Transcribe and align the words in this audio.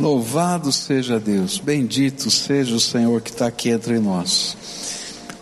Louvado 0.00 0.72
seja 0.72 1.20
Deus, 1.20 1.58
bendito 1.58 2.30
seja 2.30 2.74
o 2.74 2.80
Senhor 2.80 3.20
que 3.20 3.28
está 3.28 3.46
aqui 3.46 3.68
entre 3.68 3.98
nós. 3.98 4.56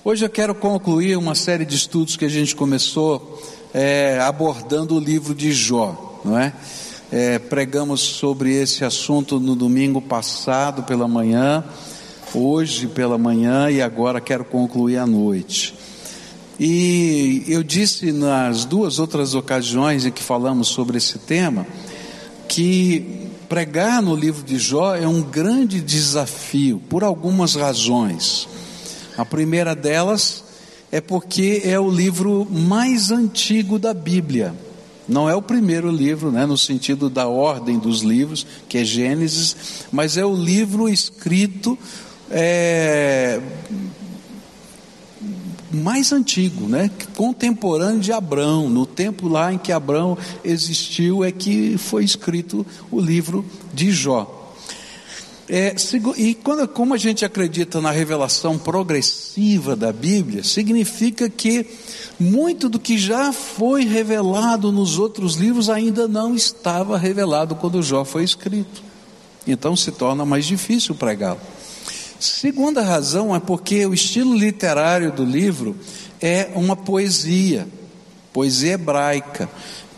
Hoje 0.04 0.24
eu 0.24 0.28
quero 0.28 0.52
concluir 0.52 1.16
uma 1.16 1.36
série 1.36 1.64
de 1.64 1.76
estudos 1.76 2.16
que 2.16 2.24
a 2.24 2.28
gente 2.28 2.56
começou 2.56 3.40
é, 3.72 4.18
abordando 4.20 4.96
o 4.96 4.98
livro 4.98 5.32
de 5.32 5.52
Jó, 5.52 6.20
não 6.24 6.36
é? 6.36 6.52
é? 7.12 7.38
Pregamos 7.38 8.00
sobre 8.00 8.52
esse 8.52 8.84
assunto 8.84 9.38
no 9.38 9.54
domingo 9.54 10.02
passado 10.02 10.82
pela 10.82 11.06
manhã, 11.06 11.62
hoje 12.34 12.88
pela 12.88 13.16
manhã 13.16 13.70
e 13.70 13.80
agora 13.80 14.20
quero 14.20 14.44
concluir 14.44 14.96
à 14.96 15.06
noite. 15.06 15.72
E 16.58 17.44
eu 17.46 17.62
disse 17.62 18.10
nas 18.10 18.64
duas 18.64 18.98
outras 18.98 19.36
ocasiões 19.36 20.04
em 20.04 20.10
que 20.10 20.22
falamos 20.22 20.66
sobre 20.66 20.98
esse 20.98 21.16
tema 21.16 21.64
que 22.48 23.27
Pregar 23.48 24.02
no 24.02 24.14
livro 24.14 24.42
de 24.42 24.58
Jó 24.58 24.94
é 24.94 25.08
um 25.08 25.22
grande 25.22 25.80
desafio, 25.80 26.82
por 26.88 27.02
algumas 27.02 27.54
razões. 27.54 28.46
A 29.16 29.24
primeira 29.24 29.74
delas 29.74 30.44
é 30.92 31.00
porque 31.00 31.62
é 31.64 31.80
o 31.80 31.90
livro 31.90 32.46
mais 32.50 33.10
antigo 33.10 33.78
da 33.78 33.94
Bíblia. 33.94 34.54
Não 35.08 35.30
é 35.30 35.34
o 35.34 35.40
primeiro 35.40 35.90
livro, 35.90 36.30
né, 36.30 36.44
no 36.44 36.58
sentido 36.58 37.08
da 37.08 37.26
ordem 37.26 37.78
dos 37.78 38.02
livros, 38.02 38.46
que 38.68 38.76
é 38.76 38.84
Gênesis, 38.84 39.56
mas 39.90 40.18
é 40.18 40.24
o 40.26 40.34
livro 40.34 40.86
escrito 40.86 41.78
é, 42.30 43.40
mais 45.70 46.12
antigo, 46.12 46.66
né? 46.66 46.90
contemporâneo 47.16 48.00
de 48.00 48.12
Abraão, 48.12 48.68
no 48.68 48.86
tempo 48.86 49.28
lá 49.28 49.52
em 49.52 49.58
que 49.58 49.72
Abraão 49.72 50.16
existiu, 50.44 51.24
é 51.24 51.30
que 51.30 51.76
foi 51.78 52.04
escrito 52.04 52.66
o 52.90 53.00
livro 53.00 53.44
de 53.72 53.90
Jó. 53.90 54.34
É, 55.50 55.74
e 56.18 56.34
quando, 56.34 56.68
como 56.68 56.92
a 56.92 56.98
gente 56.98 57.24
acredita 57.24 57.80
na 57.80 57.90
revelação 57.90 58.58
progressiva 58.58 59.74
da 59.74 59.90
Bíblia, 59.90 60.44
significa 60.44 61.30
que 61.30 61.64
muito 62.20 62.68
do 62.68 62.78
que 62.78 62.98
já 62.98 63.32
foi 63.32 63.84
revelado 63.84 64.70
nos 64.70 64.98
outros 64.98 65.36
livros 65.36 65.70
ainda 65.70 66.06
não 66.06 66.34
estava 66.34 66.98
revelado 66.98 67.54
quando 67.54 67.82
Jó 67.82 68.04
foi 68.04 68.24
escrito. 68.24 68.82
Então 69.46 69.74
se 69.74 69.90
torna 69.90 70.26
mais 70.26 70.44
difícil 70.44 70.94
pregá-lo. 70.94 71.40
Segunda 72.18 72.82
razão 72.82 73.34
é 73.34 73.38
porque 73.38 73.86
o 73.86 73.94
estilo 73.94 74.36
literário 74.36 75.12
do 75.12 75.24
livro 75.24 75.76
é 76.20 76.50
uma 76.54 76.74
poesia, 76.74 77.68
poesia 78.32 78.72
hebraica, 78.72 79.48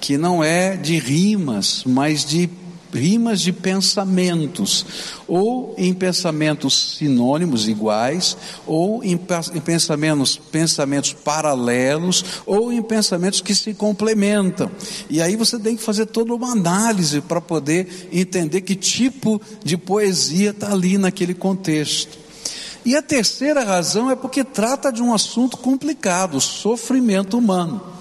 que 0.00 0.18
não 0.18 0.44
é 0.44 0.76
de 0.76 0.98
rimas, 0.98 1.82
mas 1.86 2.24
de 2.24 2.46
rimas 2.92 3.40
de 3.40 3.52
pensamentos, 3.52 4.84
ou 5.26 5.74
em 5.78 5.94
pensamentos 5.94 6.96
sinônimos 6.98 7.68
iguais, 7.68 8.36
ou 8.66 9.02
em, 9.04 9.16
pensamentos, 9.16 10.36
pensamentos 10.36 11.12
paralelos, 11.12 12.24
ou 12.46 12.72
em 12.72 12.82
pensamentos 12.82 13.40
que 13.40 13.54
se 13.54 13.74
complementam. 13.74 14.70
E 15.08 15.20
aí 15.22 15.36
você 15.36 15.58
tem 15.58 15.76
que 15.76 15.82
fazer 15.82 16.06
toda 16.06 16.34
uma 16.34 16.52
análise 16.52 17.20
para 17.20 17.40
poder 17.40 18.08
entender 18.12 18.62
que 18.62 18.74
tipo 18.74 19.40
de 19.64 19.76
poesia 19.76 20.50
está 20.50 20.72
ali 20.72 20.98
naquele 20.98 21.34
contexto. 21.34 22.18
E 22.84 22.96
a 22.96 23.02
terceira 23.02 23.62
razão 23.62 24.10
é 24.10 24.16
porque 24.16 24.42
trata 24.42 24.90
de 24.90 25.02
um 25.02 25.12
assunto 25.12 25.56
complicado, 25.58 26.40
sofrimento 26.40 27.36
humano. 27.36 27.99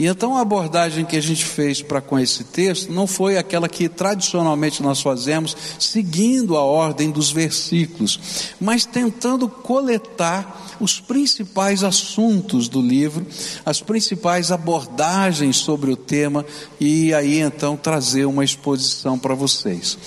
E 0.00 0.06
então 0.06 0.34
a 0.34 0.40
abordagem 0.40 1.04
que 1.04 1.14
a 1.14 1.20
gente 1.20 1.44
fez 1.44 1.82
para 1.82 2.00
com 2.00 2.18
esse 2.18 2.42
texto 2.42 2.90
não 2.90 3.06
foi 3.06 3.36
aquela 3.36 3.68
que 3.68 3.86
tradicionalmente 3.86 4.82
nós 4.82 5.02
fazemos, 5.02 5.54
seguindo 5.78 6.56
a 6.56 6.64
ordem 6.64 7.10
dos 7.10 7.30
versículos, 7.30 8.18
mas 8.58 8.86
tentando 8.86 9.46
coletar 9.46 10.78
os 10.80 10.98
principais 10.98 11.84
assuntos 11.84 12.66
do 12.66 12.80
livro, 12.80 13.26
as 13.62 13.82
principais 13.82 14.50
abordagens 14.50 15.58
sobre 15.58 15.90
o 15.90 15.96
tema 15.96 16.46
e 16.80 17.12
aí 17.12 17.38
então 17.38 17.76
trazer 17.76 18.24
uma 18.24 18.42
exposição 18.42 19.18
para 19.18 19.34
vocês. 19.34 19.98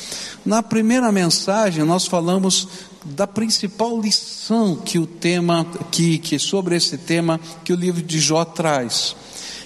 Na 0.44 0.64
primeira 0.64 1.12
mensagem 1.12 1.84
nós 1.84 2.08
falamos 2.08 2.68
da 3.06 3.28
principal 3.28 4.02
lição 4.02 4.76
que 4.76 4.98
o 4.98 5.06
tema 5.06 5.68
que, 5.92 6.18
que 6.18 6.40
sobre 6.40 6.76
esse 6.76 6.98
tema 6.98 7.40
que 7.64 7.72
o 7.72 7.76
livro 7.76 8.02
de 8.02 8.20
Jó 8.20 8.44
traz. 8.44 9.16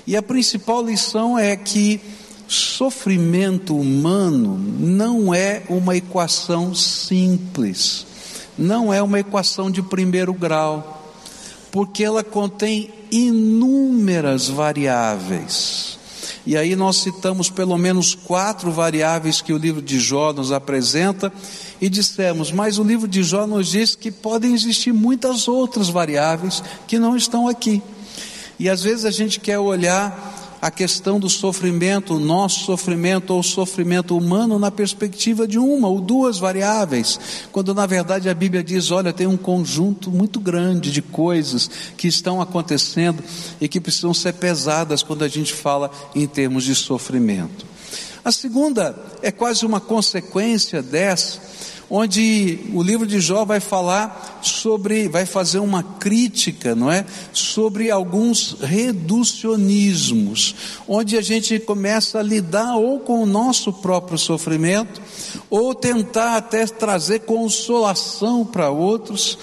E 0.07 0.15
a 0.15 0.21
principal 0.21 0.85
lição 0.85 1.37
é 1.37 1.53
que 1.57 1.99
sofrimento 2.47 3.77
humano 3.77 4.57
não 4.57 5.33
é 5.33 5.63
uma 5.67 5.97
equação 5.97 6.73
simples, 6.73 8.07
não 8.57 8.93
é 8.93 9.03
uma 9.03 9.19
equação 9.19 9.69
de 9.69 9.81
primeiro 9.81 10.33
grau, 10.33 11.13
porque 11.73 12.05
ela 12.05 12.23
contém 12.23 12.89
inúmeras 13.11 14.47
variáveis. 14.47 15.99
E 16.45 16.55
aí 16.55 16.73
nós 16.73 17.01
citamos 17.01 17.49
pelo 17.49 17.77
menos 17.77 18.15
quatro 18.15 18.71
variáveis 18.71 19.41
que 19.41 19.51
o 19.51 19.57
livro 19.57 19.81
de 19.81 19.99
Jó 19.99 20.31
nos 20.31 20.53
apresenta 20.53 21.33
e 21.81 21.89
dissemos, 21.89 22.49
mas 22.49 22.79
o 22.79 22.83
livro 22.83 23.09
de 23.09 23.23
Jó 23.23 23.45
nos 23.45 23.67
diz 23.67 23.93
que 23.93 24.09
podem 24.09 24.53
existir 24.53 24.93
muitas 24.93 25.49
outras 25.49 25.89
variáveis 25.89 26.63
que 26.87 26.97
não 26.97 27.17
estão 27.17 27.49
aqui. 27.49 27.83
E 28.59 28.69
às 28.69 28.81
vezes 28.83 29.05
a 29.05 29.11
gente 29.11 29.39
quer 29.39 29.59
olhar 29.59 30.57
a 30.61 30.71
questão 30.71 31.19
do 31.19 31.29
sofrimento, 31.29 32.15
o 32.15 32.19
nosso 32.19 32.65
sofrimento 32.65 33.31
ou 33.31 33.39
o 33.39 33.43
sofrimento 33.43 34.17
humano 34.17 34.57
na 34.57 34.71
perspectiva 34.71 35.47
de 35.47 35.59
uma 35.59 35.87
ou 35.87 36.01
duas 36.01 36.39
variáveis, 36.39 37.19
quando 37.51 37.73
na 37.73 37.85
verdade 37.85 38.29
a 38.29 38.33
Bíblia 38.33 38.63
diz: 38.63 38.89
olha, 38.89 39.13
tem 39.13 39.27
um 39.27 39.37
conjunto 39.37 40.09
muito 40.09 40.39
grande 40.39 40.91
de 40.91 41.01
coisas 41.01 41.69
que 41.95 42.07
estão 42.07 42.41
acontecendo 42.41 43.23
e 43.61 43.67
que 43.67 43.79
precisam 43.79 44.13
ser 44.13 44.33
pesadas 44.33 45.03
quando 45.03 45.23
a 45.23 45.27
gente 45.27 45.53
fala 45.53 45.91
em 46.15 46.25
termos 46.25 46.63
de 46.63 46.73
sofrimento. 46.73 47.65
A 48.25 48.31
segunda 48.31 48.95
é 49.21 49.31
quase 49.31 49.65
uma 49.65 49.79
consequência 49.79 50.81
dessa 50.81 51.39
onde 51.89 52.59
o 52.73 52.83
livro 52.83 53.07
de 53.07 53.19
Jó 53.19 53.45
vai 53.45 53.59
falar 53.59 54.39
sobre, 54.41 55.07
vai 55.07 55.25
fazer 55.25 55.59
uma 55.59 55.81
crítica, 55.81 56.75
não 56.75 56.91
é? 56.91 57.05
Sobre 57.31 57.89
alguns 57.89 58.57
reducionismos, 58.59 60.55
onde 60.87 61.17
a 61.17 61.21
gente 61.21 61.59
começa 61.59 62.19
a 62.19 62.23
lidar 62.23 62.75
ou 62.75 62.99
com 62.99 63.23
o 63.23 63.25
nosso 63.25 63.71
próprio 63.71 64.17
sofrimento, 64.17 65.01
ou 65.49 65.73
tentar 65.73 66.35
até 66.35 66.65
trazer 66.65 67.19
consolação 67.21 68.45
para 68.45 68.69
outros, 68.69 69.37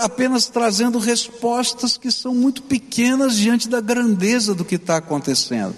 apenas 0.00 0.46
trazendo 0.46 0.98
respostas 0.98 1.96
que 1.96 2.10
são 2.10 2.34
muito 2.34 2.62
pequenas 2.62 3.36
diante 3.36 3.68
da 3.68 3.80
grandeza 3.80 4.54
do 4.54 4.64
que 4.64 4.74
está 4.74 4.98
acontecendo. 4.98 5.74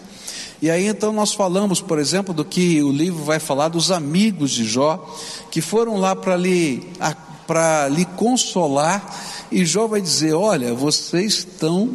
E 0.61 0.71
aí 0.71 0.87
então 0.87 1.13
nós 1.13 1.35
falamos, 1.35 1.81
por 1.81 1.99
exemplo, 1.99 2.33
do 2.33 2.45
que 2.45 2.83
o 2.83 2.91
livro 2.91 3.23
vai 3.23 3.39
falar 3.39 3.69
dos 3.69 3.91
amigos 3.91 4.51
de 4.51 4.65
Jó, 4.65 5.05
que 5.51 5.61
foram 5.61 5.99
lá 5.99 6.17
para 6.17 6.37
lhe, 6.37 6.83
lhe 7.91 8.05
consolar, 8.17 9.47
e 9.51 9.65
Jó 9.65 9.87
vai 9.87 10.01
dizer: 10.01 10.35
Olha, 10.35 10.75
vocês 10.75 11.35
estão 11.35 11.95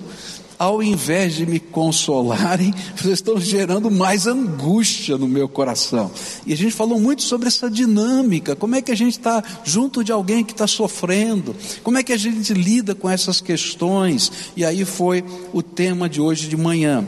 ao 0.61 0.83
invés 0.83 1.33
de 1.33 1.43
me 1.43 1.59
consolarem, 1.59 2.71
vocês 2.95 3.15
estão 3.15 3.41
gerando 3.41 3.89
mais 3.89 4.27
angústia 4.27 5.17
no 5.17 5.27
meu 5.27 5.49
coração. 5.49 6.11
E 6.45 6.53
a 6.53 6.55
gente 6.55 6.71
falou 6.71 6.99
muito 6.99 7.23
sobre 7.23 7.47
essa 7.47 7.67
dinâmica, 7.67 8.55
como 8.55 8.75
é 8.75 8.81
que 8.81 8.91
a 8.91 8.95
gente 8.95 9.17
está 9.17 9.43
junto 9.63 10.03
de 10.03 10.11
alguém 10.11 10.43
que 10.43 10.51
está 10.51 10.67
sofrendo, 10.67 11.55
como 11.81 11.97
é 11.97 12.03
que 12.03 12.13
a 12.13 12.17
gente 12.17 12.53
lida 12.53 12.93
com 12.93 13.09
essas 13.09 13.41
questões, 13.41 14.31
e 14.55 14.63
aí 14.63 14.85
foi 14.85 15.23
o 15.51 15.63
tema 15.63 16.07
de 16.07 16.21
hoje 16.21 16.47
de 16.47 16.55
manhã. 16.55 17.07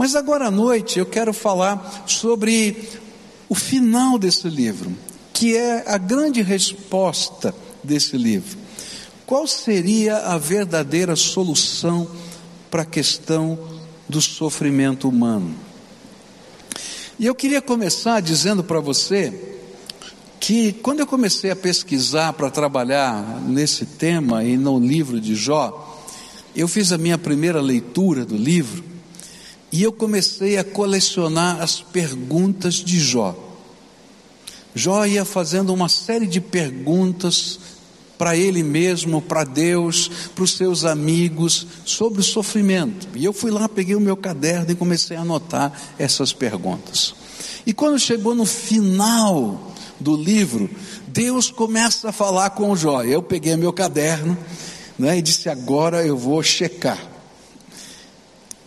Mas 0.00 0.16
agora 0.16 0.46
à 0.46 0.50
noite 0.50 0.98
eu 0.98 1.04
quero 1.04 1.30
falar 1.30 2.04
sobre 2.06 2.88
o 3.50 3.54
final 3.54 4.18
desse 4.18 4.48
livro, 4.48 4.96
que 5.30 5.54
é 5.54 5.84
a 5.86 5.98
grande 5.98 6.40
resposta 6.40 7.54
desse 7.84 8.16
livro. 8.16 8.56
Qual 9.26 9.46
seria 9.46 10.16
a 10.16 10.38
verdadeira 10.38 11.14
solução 11.16 12.08
para 12.70 12.80
a 12.80 12.86
questão 12.86 13.58
do 14.08 14.22
sofrimento 14.22 15.06
humano. 15.06 15.54
E 17.18 17.26
eu 17.26 17.34
queria 17.34 17.60
começar 17.60 18.20
dizendo 18.20 18.64
para 18.64 18.80
você 18.80 19.58
que 20.40 20.72
quando 20.72 21.00
eu 21.00 21.06
comecei 21.06 21.50
a 21.50 21.56
pesquisar 21.56 22.32
para 22.32 22.50
trabalhar 22.50 23.38
nesse 23.46 23.84
tema 23.84 24.44
e 24.44 24.56
no 24.56 24.80
livro 24.80 25.20
de 25.20 25.34
Jó, 25.34 26.08
eu 26.56 26.66
fiz 26.66 26.90
a 26.90 26.96
minha 26.96 27.18
primeira 27.18 27.60
leitura 27.60 28.24
do 28.24 28.34
livro 28.34 28.88
e 29.72 29.82
eu 29.82 29.92
comecei 29.92 30.58
a 30.58 30.64
colecionar 30.64 31.60
as 31.62 31.80
perguntas 31.80 32.74
de 32.74 32.98
Jó. 32.98 33.36
Jó 34.74 35.04
ia 35.04 35.24
fazendo 35.24 35.72
uma 35.72 35.88
série 35.88 36.26
de 36.26 36.40
perguntas 36.40 37.58
para 38.16 38.36
ele 38.36 38.62
mesmo, 38.62 39.22
para 39.22 39.44
Deus, 39.44 40.10
para 40.34 40.44
os 40.44 40.52
seus 40.52 40.84
amigos, 40.84 41.66
sobre 41.84 42.20
o 42.20 42.22
sofrimento. 42.24 43.08
E 43.14 43.24
eu 43.24 43.32
fui 43.32 43.50
lá, 43.50 43.68
peguei 43.68 43.94
o 43.94 44.00
meu 44.00 44.16
caderno 44.16 44.70
e 44.70 44.74
comecei 44.74 45.16
a 45.16 45.22
anotar 45.22 45.72
essas 45.98 46.32
perguntas. 46.32 47.14
E 47.64 47.72
quando 47.72 47.98
chegou 47.98 48.34
no 48.34 48.44
final 48.44 49.72
do 49.98 50.16
livro, 50.16 50.68
Deus 51.08 51.50
começa 51.50 52.10
a 52.10 52.12
falar 52.12 52.50
com 52.50 52.76
Jó. 52.76 53.02
Eu 53.02 53.22
peguei 53.22 53.56
meu 53.56 53.72
caderno 53.72 54.36
né, 54.98 55.18
e 55.18 55.22
disse: 55.22 55.48
agora 55.48 56.04
eu 56.04 56.16
vou 56.16 56.42
checar. 56.42 57.09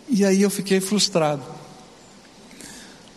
E 0.08 0.24
aí 0.24 0.42
eu 0.42 0.50
fiquei 0.50 0.80
frustrado. 0.80 1.42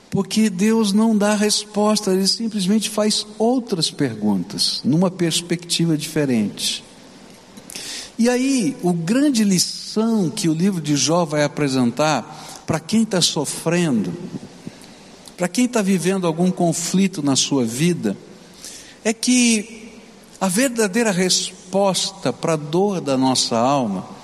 Porque 0.10 0.50
Deus 0.50 0.94
não 0.94 1.18
dá 1.18 1.36
resposta, 1.36 2.12
Ele 2.12 2.28
simplesmente 2.28 2.90
faz 2.90 3.28
outras 3.38 3.92
perguntas, 3.92 4.82
numa 4.84 5.12
perspectiva 5.12 5.98
diferente. 5.98 6.84
E 8.18 8.30
aí, 8.30 8.76
o 8.82 8.94
grande 8.94 9.44
lição 9.44 10.30
que 10.30 10.50
o 10.50 10.54
livro 10.54 10.82
de 10.82 10.96
Jó 10.96 11.24
vai 11.24 11.44
apresentar 11.44 12.64
para 12.66 12.80
quem 12.80 13.04
está 13.04 13.22
sofrendo, 13.22 14.12
para 15.38 15.48
quem 15.48 15.66
está 15.66 15.82
vivendo 15.82 16.26
algum 16.26 16.50
conflito 16.50 17.22
na 17.22 17.36
sua 17.36 17.64
vida, 17.64 18.18
é 19.04 19.14
que 19.14 19.92
a 20.42 20.48
verdadeira 20.48 21.12
resposta 21.12 22.34
para 22.34 22.54
a 22.54 22.58
dor 22.58 23.02
da 23.02 23.18
nossa 23.18 23.58
alma 23.58 24.17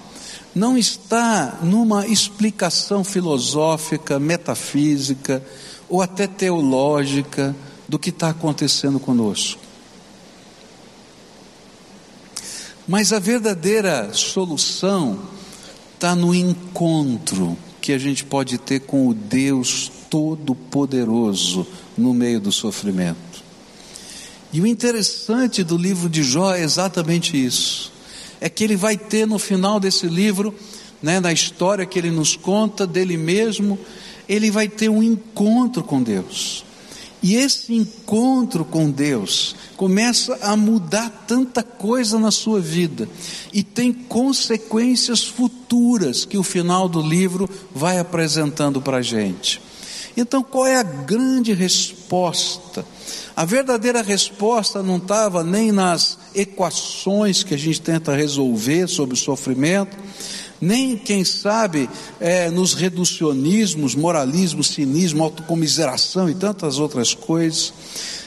não 0.56 0.78
está 0.78 1.60
numa 1.64 2.06
explicação 2.08 3.04
filosófica, 3.04 4.20
metafísica 4.20 5.44
ou 5.90 6.02
até 6.02 6.28
teológica 6.28 7.56
do 7.88 7.98
que 7.98 8.10
está 8.10 8.30
acontecendo 8.30 9.00
conosco. 9.00 9.62
Mas 12.88 13.14
a 13.14 13.20
verdadeira 13.20 14.14
solução 14.14 15.20
está 15.96 16.16
no 16.16 16.36
encontro 16.36 17.58
que 17.80 17.94
a 17.94 17.98
gente 17.98 18.26
pode 18.26 18.58
ter 18.58 18.82
com 18.82 19.08
o 19.08 19.14
Deus 19.14 19.92
Todo-Poderoso 20.10 21.66
no 21.98 22.14
meio 22.14 22.42
do 22.42 22.52
sofrimento. 22.52 23.44
E 24.52 24.60
o 24.60 24.68
interessante 24.68 25.64
do 25.64 25.78
livro 25.78 26.10
de 26.10 26.24
Jó 26.24 26.54
é 26.54 26.62
exatamente 26.62 27.42
isso: 27.42 27.93
é 28.44 28.50
que 28.50 28.62
ele 28.62 28.76
vai 28.76 28.98
ter 28.98 29.26
no 29.26 29.40
final 29.40 29.80
desse 29.80 30.06
livro, 30.06 30.54
né, 31.02 31.22
na 31.22 31.32
história 31.32 31.86
que 31.86 31.98
ele 31.98 32.12
nos 32.12 32.36
conta 32.36 32.86
dele 32.86 33.16
mesmo, 33.16 33.80
ele 34.28 34.52
vai 34.52 34.68
ter 34.68 34.90
um 34.90 35.02
encontro 35.02 35.82
com 35.82 36.04
Deus. 36.04 36.66
E 37.22 37.36
esse 37.36 37.74
encontro 37.74 38.66
com 38.66 38.92
Deus 38.92 39.56
começa 39.78 40.38
a 40.42 40.58
mudar 40.58 41.24
tanta 41.26 41.64
coisa 41.64 42.20
na 42.20 42.32
sua 42.32 42.60
vida 42.60 43.08
e 43.54 43.64
tem 43.64 43.94
consequências 43.94 45.24
futuras 45.24 46.26
que 46.26 46.38
o 46.38 46.44
final 46.44 46.90
do 46.90 47.02
livro 47.02 47.50
vai 47.74 47.98
apresentando 47.98 48.82
para 48.82 48.98
a 48.98 49.02
gente. 49.02 49.62
Então, 50.16 50.44
qual 50.44 50.68
é 50.68 50.76
a 50.76 50.84
grande 50.84 51.54
resposta? 51.54 52.86
A 53.36 53.46
verdadeira 53.46 54.02
resposta 54.02 54.84
não 54.84 54.98
estava 54.98 55.44
nem 55.44 55.72
nas 55.72 56.20
equações 56.36 57.44
que 57.44 57.54
a 57.54 57.58
gente 57.58 57.82
tenta 57.82 58.16
resolver 58.16 58.88
sobre 58.88 59.16
o 59.16 59.18
sofrimento, 59.18 59.98
nem, 60.62 60.96
quem 60.96 61.26
sabe, 61.26 61.90
é, 62.20 62.50
nos 62.50 62.74
reducionismos, 62.74 63.96
moralismo, 63.96 64.64
cinismo, 64.64 65.24
autocomiseração 65.24 66.30
e 66.30 66.36
tantas 66.36 66.80
outras 66.80 67.14
coisas, 67.14 67.74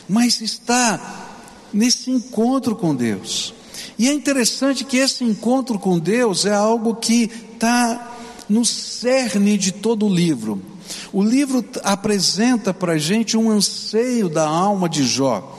mas 0.08 0.40
está 0.40 1.30
nesse 1.72 2.10
encontro 2.10 2.74
com 2.76 2.94
Deus. 2.94 3.54
E 3.98 4.08
é 4.08 4.12
interessante 4.12 4.84
que 4.84 4.98
esse 4.98 5.24
encontro 5.24 5.78
com 5.78 5.98
Deus 5.98 6.44
é 6.44 6.52
algo 6.52 6.96
que 6.96 7.30
está 7.54 8.16
no 8.48 8.64
cerne 8.64 9.56
de 9.56 9.72
todo 9.72 10.06
o 10.06 10.14
livro. 10.14 10.60
O 11.12 11.22
livro 11.22 11.64
apresenta 11.82 12.72
para 12.74 12.92
a 12.92 12.98
gente 12.98 13.36
um 13.36 13.50
anseio 13.50 14.28
da 14.28 14.46
alma 14.46 14.88
de 14.88 15.06
Jó 15.06 15.56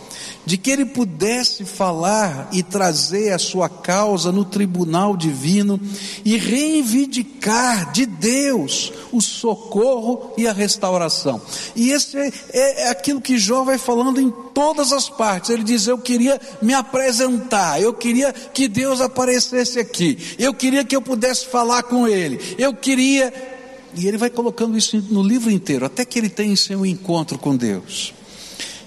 de 0.48 0.58
que 0.58 0.72
ele 0.72 0.86
pudesse 0.86 1.66
falar 1.66 2.48
e 2.54 2.64
trazer 2.64 3.34
a 3.34 3.38
sua 3.38 3.68
causa 3.68 4.32
no 4.32 4.46
tribunal 4.46 5.18
divino 5.18 5.78
e 6.24 6.38
reivindicar 6.38 7.92
de 7.92 8.06
Deus 8.06 8.94
o 9.12 9.20
socorro 9.20 10.32
e 10.38 10.48
a 10.48 10.54
restauração. 10.54 11.42
E 11.76 11.90
esse 11.90 12.18
é, 12.18 12.32
é, 12.54 12.90
aquilo 12.90 13.20
que 13.20 13.38
Jó 13.38 13.66
vai 13.66 13.78
falando 13.78 14.22
em 14.22 14.32
todas 14.54 14.94
as 14.94 15.10
partes. 15.10 15.50
Ele 15.50 15.64
diz: 15.64 15.86
Eu 15.86 15.98
queria 15.98 16.40
me 16.62 16.74
apresentar, 16.74 17.82
eu 17.82 17.94
queria 17.94 18.32
que 18.32 18.70
Deus 18.70 19.02
aparecesse 19.02 19.80
aqui, 19.80 20.18
eu 20.40 20.54
queria 20.54 20.86
que 20.86 20.96
eu 20.96 21.02
pudesse 21.02 21.46
falar 21.48 21.84
com 21.84 22.08
Ele, 22.08 22.40
eu 22.58 22.74
queria. 22.74 23.57
E 23.98 24.08
ele 24.08 24.18
vai 24.18 24.30
colocando 24.30 24.78
isso 24.78 25.04
no 25.10 25.24
livro 25.24 25.50
inteiro, 25.50 25.86
até 25.86 26.06
que 26.06 26.20
ele 26.20 26.30
tenha 26.30 26.56
seu 26.56 26.86
encontro 26.86 27.38
com 27.38 27.56
Deus. 27.56 28.14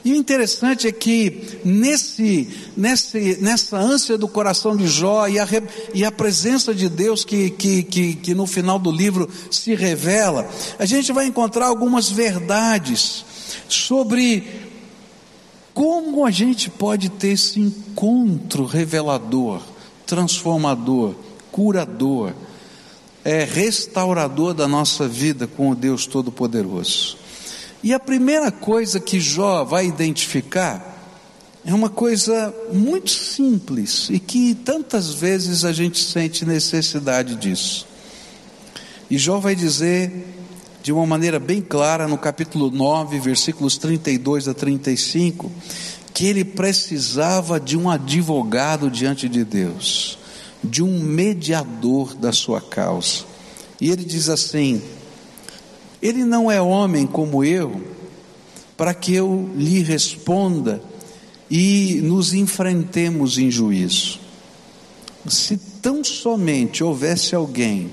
E 0.05 0.13
o 0.13 0.17
interessante 0.17 0.87
é 0.87 0.93
que 0.93 1.61
nesse, 1.65 2.49
nesse, 2.77 3.39
nessa 3.41 3.77
ânsia 3.77 4.17
do 4.17 4.27
coração 4.27 4.75
de 4.75 4.87
Jó 4.87 5.27
e 5.27 5.39
a, 5.39 5.47
e 5.93 6.05
a 6.05 6.13
presença 6.13 6.75
de 6.75 6.89
Deus 6.89 7.25
que, 7.25 7.51
que, 7.51 7.83
que, 7.83 8.15
que 8.15 8.35
no 8.35 8.47
final 8.47 8.79
do 8.79 8.91
livro 8.91 9.29
se 9.51 9.75
revela, 9.75 10.49
a 10.79 10.87
gente 10.87 11.13
vai 11.13 11.27
encontrar 11.27 11.67
algumas 11.67 12.09
verdades 12.09 13.25
sobre 13.69 14.71
como 15.75 16.25
a 16.25 16.31
gente 16.31 16.71
pode 16.71 17.11
ter 17.11 17.29
esse 17.29 17.61
encontro 17.61 18.65
revelador, 18.65 19.61
transformador, 20.07 21.15
curador, 21.53 22.33
é, 23.25 23.45
restaurador 23.45 24.55
da 24.55 24.67
nossa 24.67 25.07
vida 25.07 25.47
com 25.47 25.71
o 25.71 25.75
Deus 25.75 26.07
Todo-Poderoso. 26.07 27.17
E 27.83 27.95
a 27.95 27.99
primeira 27.99 28.51
coisa 28.51 29.01
que 29.01 29.19
Jó 29.19 29.65
vai 29.65 29.87
identificar 29.87 30.91
é 31.65 31.75
uma 31.75 31.89
coisa 31.91 32.55
muito 32.73 33.11
simples 33.11 34.09
e 34.11 34.19
que 34.19 34.55
tantas 34.55 35.13
vezes 35.13 35.65
a 35.65 35.73
gente 35.73 35.99
sente 35.99 36.45
necessidade 36.45 37.37
disso. 37.37 37.87
E 39.11 39.19
Jó 39.19 39.39
vai 39.39 39.55
dizer 39.55 40.27
de 40.83 40.93
uma 40.93 41.07
maneira 41.07 41.39
bem 41.39 41.61
clara 41.61 42.09
no 42.09 42.17
capítulo 42.17 42.71
9, 42.71 43.19
versículos 43.19 43.77
32 43.77 44.49
a 44.49 44.55
35, 44.55 45.51
que 46.15 46.27
ele 46.27 46.45
precisava 46.45 47.61
de 47.61 47.77
um 47.77 47.91
advogado 47.91 48.91
diante 48.91 49.29
de 49.29 49.45
Deus, 49.45 50.19
de 50.63 50.83
um 50.83 51.01
mediador 51.01 52.15
da 52.15 52.33
sua 52.33 52.61
causa. 52.61 53.25
E 53.81 53.91
ele 53.91 54.05
diz 54.05 54.29
assim: 54.29 54.83
ele 56.03 56.25
não 56.25 56.51
é 56.51 56.61
homem 56.61 57.07
como 57.07 57.45
eu, 57.45 57.83
para 58.77 58.95
que 58.95 59.15
eu 59.15 59.51
lhe 59.55 59.83
responda 59.83 60.83
e 61.51 62.01
nos 62.03 62.33
enfrentemos 62.33 63.37
em 63.37 63.51
juízo. 63.51 64.19
Se 65.29 65.59
tão 65.83 66.03
somente 66.03 66.83
houvesse 66.83 67.35
alguém 67.35 67.91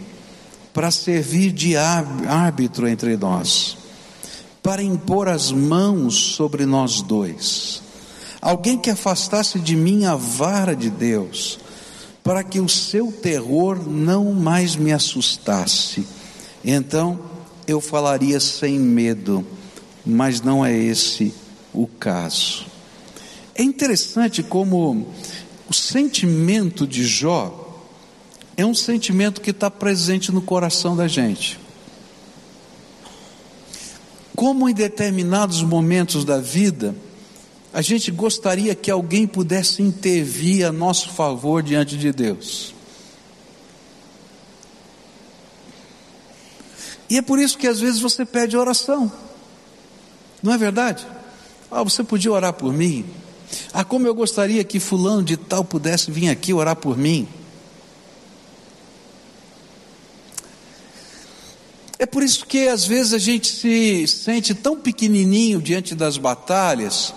para 0.74 0.92
servir 0.92 1.52
de 1.52 1.76
árbitro 1.76 2.88
entre 2.88 3.18
nós, 3.18 3.78
para 4.64 4.82
impor 4.82 5.28
as 5.28 5.52
mãos 5.52 6.16
sobre 6.16 6.66
nós 6.66 7.02
dois, 7.02 7.82
alguém 8.42 8.78
que 8.78 8.90
afastasse 8.90 9.60
de 9.60 9.76
mim 9.76 10.06
a 10.06 10.16
vara 10.16 10.74
de 10.74 10.90
Deus, 10.90 11.60
para 12.28 12.44
que 12.44 12.60
o 12.60 12.68
seu 12.68 13.10
terror 13.10 13.88
não 13.88 14.34
mais 14.34 14.76
me 14.76 14.92
assustasse. 14.92 16.06
Então, 16.62 17.18
eu 17.66 17.80
falaria 17.80 18.38
sem 18.42 18.78
medo, 18.78 19.48
mas 20.06 20.42
não 20.42 20.66
é 20.66 20.78
esse 20.78 21.34
o 21.74 21.88
caso. 21.88 22.66
É 23.56 23.64
interessante 23.64 24.44
como 24.44 25.08
o 25.70 25.74
sentimento 25.74 26.86
de 26.86 27.06
Jó 27.06 27.82
é 28.58 28.66
um 28.66 28.76
sentimento 28.76 29.40
que 29.40 29.52
está 29.52 29.72
presente 29.72 30.30
no 30.30 30.42
coração 30.42 30.98
da 30.98 31.08
gente. 31.08 31.58
Como 34.36 34.68
em 34.68 34.74
determinados 34.74 35.62
momentos 35.62 36.26
da 36.26 36.42
vida, 36.42 36.94
a 37.74 37.82
gente 37.82 38.12
gostaria 38.12 38.74
que 38.74 38.90
alguém 38.90 39.28
pudesse 39.28 39.82
intervir 39.82 40.66
a 40.66 40.72
nosso 40.72 41.10
favor 41.10 41.62
diante 41.62 41.98
de 41.98 42.12
Deus. 42.12 42.74
E 47.10 47.18
é 47.18 47.22
por 47.22 47.40
isso 47.40 47.58
que 47.58 47.68
às 47.68 47.80
vezes 47.80 48.00
você 48.00 48.26
pede 48.26 48.58
oração. 48.58 49.12
Não 50.42 50.54
é 50.54 50.58
verdade? 50.58 51.06
Ah, 51.72 51.84
você 51.84 52.04
podia 52.04 52.32
orar 52.32 52.54
por 52.54 52.74
mim? 52.74 53.06
Ah, 53.74 53.84
como 53.84 54.08
eu 54.08 54.14
gostaria 54.14 54.64
que 54.64 54.80
fulano 54.80 55.24
de 55.24 55.38
tal 55.38 55.64
pudesse 55.64 56.12
vir 56.12 56.30
aqui 56.30 56.54
orar 56.54 56.76
por 56.76 56.98
mim. 56.98 57.28
É 62.00 62.06
por 62.06 62.22
isso 62.22 62.46
que 62.46 62.68
às 62.68 62.86
vezes 62.86 63.14
a 63.14 63.18
gente 63.18 63.48
se 63.48 64.08
sente 64.08 64.54
tão 64.54 64.80
pequenininho 64.80 65.62
diante 65.62 65.96
das 65.96 66.18
batalhas 66.18 67.14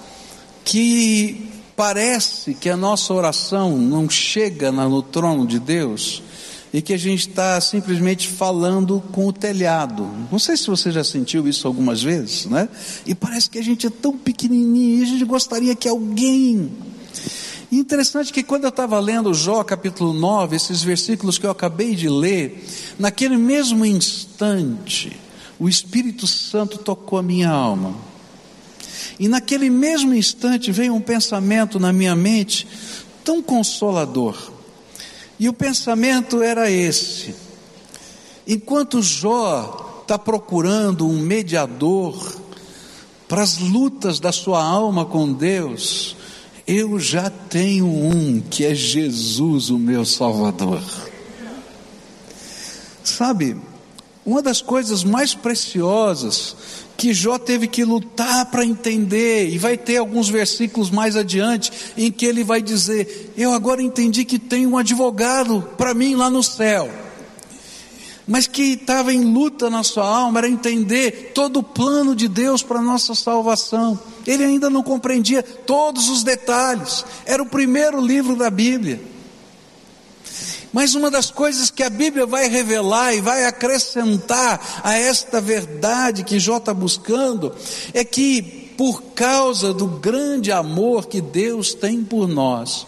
que 0.71 1.49
parece 1.75 2.55
que 2.55 2.71
a 2.71 2.77
nossa 2.77 3.13
oração 3.13 3.77
não 3.77 4.09
chega 4.09 4.71
no 4.71 5.03
trono 5.03 5.45
de 5.45 5.59
Deus 5.59 6.23
e 6.73 6.81
que 6.81 6.93
a 6.93 6.97
gente 6.97 7.29
está 7.29 7.61
simplesmente 7.61 8.29
falando 8.29 9.03
com 9.11 9.27
o 9.27 9.33
telhado. 9.33 10.09
Não 10.31 10.39
sei 10.39 10.57
se 10.57 10.69
você 10.69 10.93
já 10.93 11.03
sentiu 11.03 11.49
isso 11.49 11.67
algumas 11.67 12.01
vezes, 12.01 12.47
né? 12.47 12.69
E 13.05 13.17
parece 13.17 13.51
que 13.51 13.59
a 13.59 13.65
gente 13.65 13.89
é 13.89 13.91
tão 13.91 14.17
pequenininho 14.17 15.01
e 15.01 15.03
a 15.03 15.07
gente 15.07 15.25
gostaria 15.25 15.75
que 15.75 15.89
alguém. 15.89 16.71
E 17.69 17.77
interessante 17.77 18.33
que 18.33 18.45
quando 18.45 18.63
eu 18.63 18.71
estava 18.71 19.01
lendo 19.01 19.35
Jó 19.35 19.65
capítulo 19.65 20.13
9, 20.13 20.55
esses 20.55 20.85
versículos 20.85 21.37
que 21.37 21.47
eu 21.47 21.51
acabei 21.51 21.97
de 21.97 22.09
ler, 22.09 22.65
naquele 22.97 23.37
mesmo 23.37 23.85
instante, 23.85 25.19
o 25.59 25.69
Espírito 25.69 26.29
Santo 26.29 26.79
tocou 26.79 27.19
a 27.19 27.23
minha 27.25 27.51
alma. 27.51 28.10
E 29.19 29.29
naquele 29.29 29.71
mesmo 29.71 30.15
instante 30.15 30.73
veio 30.73 30.95
um 30.95 31.01
pensamento 31.01 31.79
na 31.79 31.93
minha 31.93 32.17
mente 32.17 32.67
tão 33.25 33.43
consolador. 33.43 34.53
E 35.39 35.49
o 35.49 35.53
pensamento 35.53 36.43
era 36.43 36.71
esse: 36.71 37.35
enquanto 38.47 39.03
Jó 39.03 40.03
está 40.03 40.19
procurando 40.19 41.07
um 41.07 41.19
mediador 41.19 42.41
para 43.29 43.43
as 43.43 43.59
lutas 43.59 44.19
da 44.19 44.33
sua 44.33 44.63
alma 44.63 45.05
com 45.05 45.33
Deus, 45.33 46.17
eu 46.67 46.99
já 46.99 47.31
tenho 47.31 47.87
um 47.87 48.41
que 48.41 48.65
é 48.65 48.75
Jesus, 48.75 49.71
o 49.71 49.79
meu 49.79 50.05
Salvador. 50.05 50.83
Sabe, 53.03 53.57
uma 54.25 54.43
das 54.43 54.61
coisas 54.61 55.03
mais 55.03 55.35
preciosas 55.35 56.57
que 57.01 57.15
Jó 57.15 57.39
teve 57.39 57.67
que 57.67 57.83
lutar 57.83 58.45
para 58.51 58.63
entender, 58.63 59.49
e 59.49 59.57
vai 59.57 59.79
ter 59.79 59.97
alguns 59.97 60.29
versículos 60.29 60.91
mais 60.91 61.17
adiante 61.17 61.73
em 61.97 62.13
que 62.13 62.27
ele 62.27 62.45
vai 62.45 62.61
dizer: 62.61 63.33
Eu 63.39 63.55
agora 63.55 63.81
entendi 63.81 64.23
que 64.23 64.39
tem 64.39 64.67
um 64.67 64.77
advogado 64.77 65.67
para 65.79 65.95
mim 65.95 66.15
lá 66.15 66.29
no 66.29 66.43
céu. 66.43 66.91
Mas 68.29 68.47
que 68.47 68.75
estava 68.75 69.15
em 69.15 69.25
luta 69.25 69.71
na 69.71 69.83
sua 69.83 70.07
alma 70.07 70.41
era 70.41 70.49
entender 70.49 71.33
todo 71.35 71.61
o 71.61 71.63
plano 71.63 72.15
de 72.15 72.29
Deus 72.29 72.63
para 72.63 72.83
nossa 72.83 73.15
salvação. 73.15 73.99
Ele 74.27 74.45
ainda 74.45 74.69
não 74.69 74.83
compreendia 74.83 75.43
todos 75.43 76.11
os 76.11 76.23
detalhes. 76.23 77.03
Era 77.25 77.43
o 77.43 77.47
primeiro 77.47 77.99
livro 77.99 78.37
da 78.37 78.51
Bíblia. 78.51 79.01
Mas 80.73 80.95
uma 80.95 81.11
das 81.11 81.31
coisas 81.31 81.71
que 81.71 81.83
a 81.83 81.91
Bíblia 81.91 82.27
vai 82.27 82.49
revelar 82.49 83.15
e 83.15 83.21
vai 83.21 83.45
acrescentar 83.45 84.81
a 84.85 84.95
esta 84.95 85.41
verdade 85.41 86.25
que 86.25 86.39
Jó 86.39 86.59
está 86.59 86.73
buscando 86.73 87.55
é 87.93 88.05
que, 88.05 88.73
por 88.77 89.03
causa 89.15 89.75
do 89.75 89.87
grande 89.87 90.53
amor 90.53 91.07
que 91.07 91.21
Deus 91.21 91.75
tem 91.75 92.05
por 92.05 92.29
nós, 92.29 92.87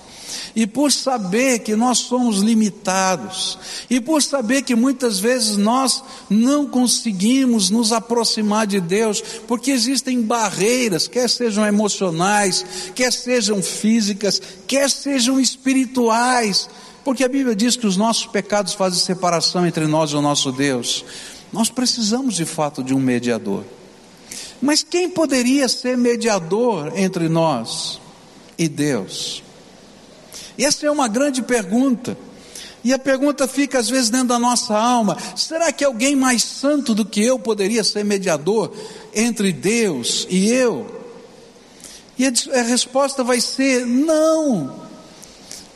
e 0.54 0.66
por 0.66 0.92
saber 0.92 1.60
que 1.60 1.74
nós 1.74 1.98
somos 1.98 2.38
limitados, 2.38 3.58
e 3.90 4.00
por 4.00 4.22
saber 4.22 4.62
que 4.62 4.74
muitas 4.74 5.18
vezes 5.18 5.56
nós 5.56 6.02
não 6.30 6.66
conseguimos 6.66 7.68
nos 7.68 7.92
aproximar 7.92 8.66
de 8.66 8.80
Deus, 8.80 9.22
porque 9.46 9.70
existem 9.70 10.22
barreiras, 10.22 11.08
quer 11.08 11.28
sejam 11.28 11.66
emocionais, 11.66 12.64
quer 12.94 13.12
sejam 13.12 13.62
físicas, 13.62 14.40
quer 14.66 14.88
sejam 14.88 15.40
espirituais, 15.40 16.68
porque 17.04 17.24
a 17.24 17.28
Bíblia 17.28 17.54
diz 17.54 17.76
que 17.76 17.86
os 17.86 17.96
nossos 17.96 18.26
pecados 18.26 18.74
fazem 18.74 18.98
separação 18.98 19.66
entre 19.66 19.86
nós 19.86 20.10
e 20.10 20.16
o 20.16 20.22
nosso 20.22 20.52
Deus. 20.52 21.04
Nós 21.52 21.68
precisamos 21.68 22.34
de 22.34 22.44
fato 22.44 22.82
de 22.82 22.94
um 22.94 23.00
mediador. 23.00 23.64
Mas 24.60 24.82
quem 24.82 25.10
poderia 25.10 25.68
ser 25.68 25.98
mediador 25.98 26.92
entre 26.96 27.28
nós 27.28 28.00
e 28.56 28.68
Deus? 28.68 29.42
E 30.56 30.64
essa 30.64 30.86
é 30.86 30.90
uma 30.90 31.08
grande 31.08 31.42
pergunta. 31.42 32.16
E 32.84 32.92
a 32.92 32.98
pergunta 32.98 33.46
fica 33.46 33.78
às 33.78 33.88
vezes 33.88 34.10
dentro 34.10 34.28
da 34.28 34.38
nossa 34.38 34.76
alma: 34.76 35.16
será 35.36 35.72
que 35.72 35.84
alguém 35.84 36.16
mais 36.16 36.42
santo 36.44 36.94
do 36.94 37.04
que 37.04 37.24
eu 37.24 37.38
poderia 37.38 37.84
ser 37.84 38.04
mediador 38.04 38.72
entre 39.14 39.52
Deus 39.52 40.26
e 40.30 40.48
eu? 40.48 41.02
E 42.18 42.26
a 42.26 42.62
resposta 42.62 43.24
vai 43.24 43.40
ser: 43.40 43.86
não. 43.86 44.81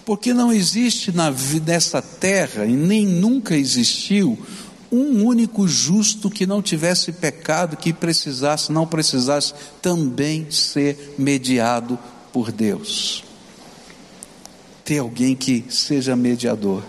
Porque 0.06 0.32
não 0.32 0.52
existe 0.52 1.10
na, 1.10 1.34
nessa 1.66 2.00
terra, 2.00 2.64
e 2.64 2.72
nem 2.72 3.04
nunca 3.04 3.56
existiu, 3.56 4.38
um 4.90 5.24
único 5.24 5.66
justo 5.66 6.30
que 6.30 6.46
não 6.46 6.62
tivesse 6.62 7.10
pecado, 7.10 7.76
que 7.76 7.92
precisasse, 7.92 8.70
não 8.70 8.86
precisasse 8.86 9.52
também 9.82 10.48
ser 10.48 11.16
mediado 11.18 11.98
por 12.32 12.52
Deus. 12.52 13.24
Ter 14.84 14.98
alguém 14.98 15.34
que 15.34 15.64
seja 15.68 16.14
mediador. 16.14 16.84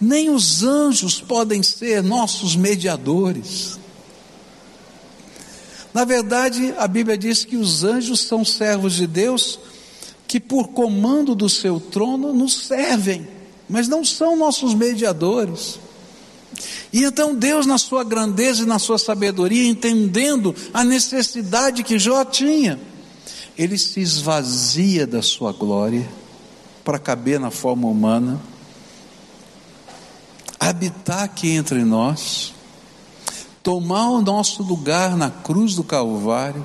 Nem 0.00 0.30
os 0.30 0.62
anjos 0.62 1.20
podem 1.20 1.62
ser 1.62 2.02
nossos 2.02 2.56
mediadores. 2.56 3.78
Na 5.92 6.06
verdade, 6.06 6.74
a 6.78 6.88
Bíblia 6.88 7.18
diz 7.18 7.44
que 7.44 7.58
os 7.58 7.84
anjos 7.84 8.20
são 8.20 8.42
servos 8.42 8.94
de 8.94 9.06
Deus 9.06 9.60
que 10.32 10.40
por 10.40 10.68
comando 10.68 11.34
do 11.34 11.46
seu 11.46 11.78
trono 11.78 12.32
nos 12.32 12.64
servem, 12.64 13.28
mas 13.68 13.86
não 13.86 14.02
são 14.02 14.34
nossos 14.34 14.72
mediadores. 14.72 15.78
E 16.90 17.04
então 17.04 17.34
Deus, 17.34 17.66
na 17.66 17.76
sua 17.76 18.02
grandeza 18.02 18.62
e 18.62 18.66
na 18.66 18.78
sua 18.78 18.96
sabedoria, 18.96 19.68
entendendo 19.68 20.54
a 20.72 20.82
necessidade 20.82 21.82
que 21.82 21.98
Jó 21.98 22.24
tinha, 22.24 22.80
ele 23.58 23.76
se 23.76 24.00
esvazia 24.00 25.06
da 25.06 25.20
sua 25.20 25.52
glória 25.52 26.08
para 26.82 26.98
caber 26.98 27.38
na 27.38 27.50
forma 27.50 27.86
humana, 27.86 28.40
habitar 30.58 31.24
aqui 31.24 31.50
entre 31.50 31.84
nós, 31.84 32.54
tomar 33.62 34.08
o 34.08 34.22
nosso 34.22 34.62
lugar 34.62 35.14
na 35.14 35.28
cruz 35.28 35.74
do 35.74 35.84
Calvário 35.84 36.64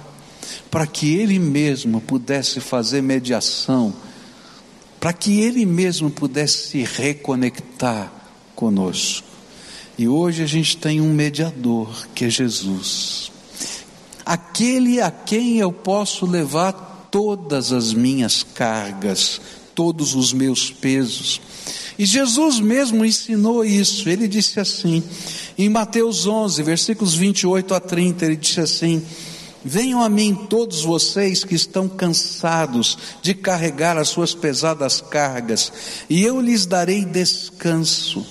para 0.70 0.86
que 0.86 1.16
ele 1.16 1.39
mesmo 1.39 2.01
pudesse 2.01 2.60
fazer 2.60 3.01
mediação, 3.01 3.94
para 5.00 5.13
que 5.13 5.42
ele 5.42 5.66
mesmo 5.66 6.10
pudesse 6.10 6.70
se 6.70 6.84
reconectar 6.84 8.12
conosco. 8.56 9.27
E 9.98 10.08
hoje 10.08 10.44
a 10.44 10.48
gente 10.48 10.77
tem 10.77 11.01
um 11.01 11.13
mediador, 11.13 12.08
que 12.13 12.25
é 12.25 12.30
Jesus. 12.30 13.32
Aquele 14.25 15.01
a 15.01 15.10
quem 15.10 15.58
eu 15.58 15.72
posso 15.72 16.25
levar 16.25 17.08
todas 17.10 17.72
as 17.72 17.94
minhas 17.94 18.44
cargas, 18.44 19.42
todos 19.74 20.13
os 20.13 20.34
meus 20.34 20.70
pesos. 20.70 21.42
E 21.98 22.06
Jesus 22.06 22.60
mesmo 22.60 23.04
ensinou 23.04 23.66
isso. 23.66 24.08
Ele 24.08 24.27
disse 24.27 24.60
assim, 24.60 25.01
em 25.58 25.70
Mateus 25.70 26.27
11, 26.27 26.62
versículos 26.62 27.16
28 27.16 27.74
a 27.74 27.80
30, 27.80 28.25
ele 28.25 28.36
disse 28.36 28.60
assim: 28.60 29.04
Venham 29.64 30.02
a 30.02 30.10
mim 30.10 30.36
todos 30.50 30.82
vocês 30.82 31.44
que 31.44 31.56
estão 31.56 31.90
cansados 31.90 32.98
de 33.22 33.34
carregar 33.34 33.98
as 33.98 34.10
suas 34.10 34.34
pesadas 34.34 35.02
cargas, 35.02 35.72
e 36.10 36.24
eu 36.24 36.40
lhes 36.40 36.66
darei 36.66 37.04
descanso. 37.04 38.26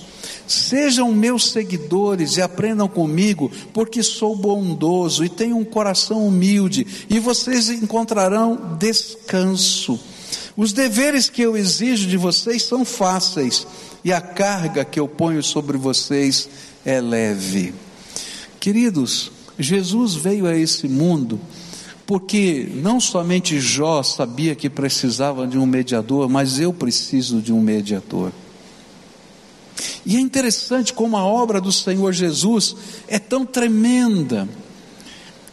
Sejam 0.47 1.11
meus 1.11 1.51
seguidores 1.51 2.37
e 2.37 2.41
aprendam 2.41 2.87
comigo, 2.87 3.51
porque 3.73 4.01
sou 4.01 4.35
bondoso 4.35 5.25
e 5.25 5.29
tenho 5.29 5.57
um 5.57 5.65
coração 5.65 6.25
humilde, 6.25 6.87
e 7.09 7.19
vocês 7.19 7.69
encontrarão 7.69 8.77
descanso. 8.79 9.99
Os 10.55 10.71
deveres 10.71 11.29
que 11.29 11.41
eu 11.41 11.57
exijo 11.57 12.07
de 12.07 12.17
vocês 12.17 12.63
são 12.63 12.85
fáceis, 12.85 13.67
e 14.03 14.13
a 14.13 14.21
carga 14.21 14.85
que 14.85 14.99
eu 14.99 15.07
ponho 15.07 15.43
sobre 15.43 15.77
vocês 15.77 16.49
é 16.85 17.01
leve. 17.01 17.73
Queridos, 18.59 19.31
Jesus 19.59 20.15
veio 20.15 20.45
a 20.45 20.55
esse 20.55 20.87
mundo 20.87 21.39
porque 22.07 22.69
não 22.73 23.01
somente 23.01 23.59
Jó 23.59 24.01
sabia 24.01 24.55
que 24.55 24.69
precisava 24.69 25.45
de 25.45 25.57
um 25.57 25.65
mediador, 25.65 26.29
mas 26.29 26.57
eu 26.57 26.71
preciso 26.71 27.41
de 27.41 27.51
um 27.51 27.59
mediador. 27.59 28.31
E 30.05 30.15
é 30.15 30.19
interessante 30.19 30.93
como 30.93 31.17
a 31.17 31.25
obra 31.25 31.59
do 31.59 31.71
Senhor 31.71 32.13
Jesus 32.13 32.77
é 33.09 33.19
tão 33.19 33.45
tremenda. 33.45 34.47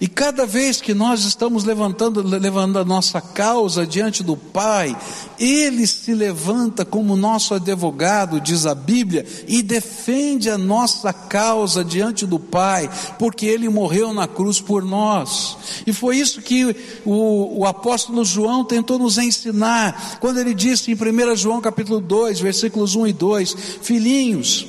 E 0.04 0.06
cada 0.06 0.44
vez 0.44 0.82
que 0.82 0.92
nós 0.92 1.24
estamos 1.24 1.64
levantando, 1.64 2.20
levando 2.20 2.78
a 2.78 2.84
nossa 2.84 3.22
causa 3.22 3.86
diante 3.86 4.22
do 4.22 4.36
Pai, 4.36 4.94
Ele 5.38 5.86
se 5.86 6.12
levanta 6.12 6.84
como 6.84 7.16
nosso 7.16 7.54
advogado, 7.54 8.38
diz 8.38 8.66
a 8.66 8.74
Bíblia, 8.74 9.24
e 9.48 9.62
defende 9.62 10.50
a 10.50 10.58
nossa 10.58 11.10
causa 11.10 11.82
diante 11.82 12.26
do 12.26 12.38
Pai, 12.38 12.90
porque 13.18 13.46
Ele 13.46 13.66
morreu 13.70 14.12
na 14.12 14.28
cruz 14.28 14.60
por 14.60 14.84
nós. 14.84 15.56
E 15.86 15.92
foi 15.94 16.18
isso 16.18 16.42
que 16.42 16.76
o, 17.02 17.60
o 17.60 17.64
apóstolo 17.64 18.26
João 18.26 18.62
tentou 18.62 18.98
nos 18.98 19.16
ensinar, 19.16 20.18
quando 20.20 20.38
ele 20.38 20.52
disse 20.52 20.92
em 20.92 20.94
1 20.94 21.34
João 21.34 21.62
capítulo 21.62 21.98
2, 21.98 22.40
versículos 22.40 22.94
1 22.94 23.06
e 23.06 23.12
2: 23.14 23.56
Filhinhos, 23.80 24.66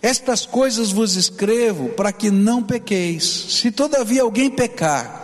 estas 0.00 0.46
coisas 0.46 0.92
vos 0.92 1.16
escrevo 1.16 1.90
para 1.90 2.12
que 2.12 2.30
não 2.30 2.62
pequeis. 2.62 3.24
Se 3.24 3.70
todavia 3.70 4.22
alguém 4.22 4.50
pecar, 4.50 5.18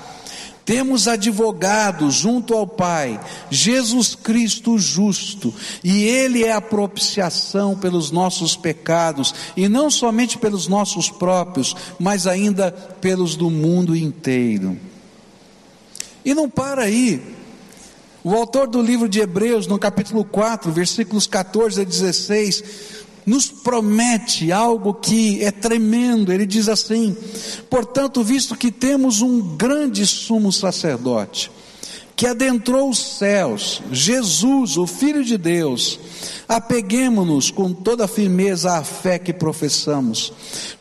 Temos 0.64 1.06
advogado 1.06 2.10
junto 2.10 2.54
ao 2.54 2.66
Pai, 2.66 3.20
Jesus 3.50 4.14
Cristo 4.14 4.78
justo, 4.78 5.52
e 5.82 6.04
Ele 6.04 6.42
é 6.42 6.52
a 6.52 6.60
propiciação 6.60 7.76
pelos 7.76 8.10
nossos 8.10 8.56
pecados, 8.56 9.34
e 9.54 9.68
não 9.68 9.90
somente 9.90 10.38
pelos 10.38 10.66
nossos 10.66 11.10
próprios, 11.10 11.76
mas 11.98 12.26
ainda 12.26 12.72
pelos 12.72 13.36
do 13.36 13.50
mundo 13.50 13.94
inteiro. 13.94 14.78
E 16.24 16.34
não 16.34 16.48
para 16.48 16.84
aí. 16.84 17.20
O 18.22 18.34
autor 18.34 18.66
do 18.66 18.80
livro 18.80 19.06
de 19.06 19.20
Hebreus, 19.20 19.66
no 19.66 19.78
capítulo 19.78 20.24
4, 20.24 20.72
versículos 20.72 21.26
14 21.26 21.82
a 21.82 21.84
16, 21.84 22.64
nos 23.26 23.50
promete 23.50 24.52
algo 24.52 24.94
que 24.94 25.42
é 25.42 25.50
tremendo. 25.50 26.32
Ele 26.32 26.46
diz 26.46 26.68
assim: 26.68 27.16
portanto, 27.68 28.22
visto 28.22 28.56
que 28.56 28.70
temos 28.70 29.20
um 29.20 29.56
grande 29.56 30.06
sumo 30.06 30.52
sacerdote, 30.52 31.50
que 32.16 32.26
adentrou 32.26 32.90
os 32.90 32.98
céus, 33.18 33.82
Jesus, 33.90 34.76
o 34.76 34.86
Filho 34.86 35.24
de 35.24 35.36
Deus, 35.36 35.98
apeguemos-nos 36.48 37.50
com 37.50 37.72
toda 37.72 38.06
firmeza 38.06 38.74
à 38.74 38.84
fé 38.84 39.18
que 39.18 39.32
professamos, 39.32 40.32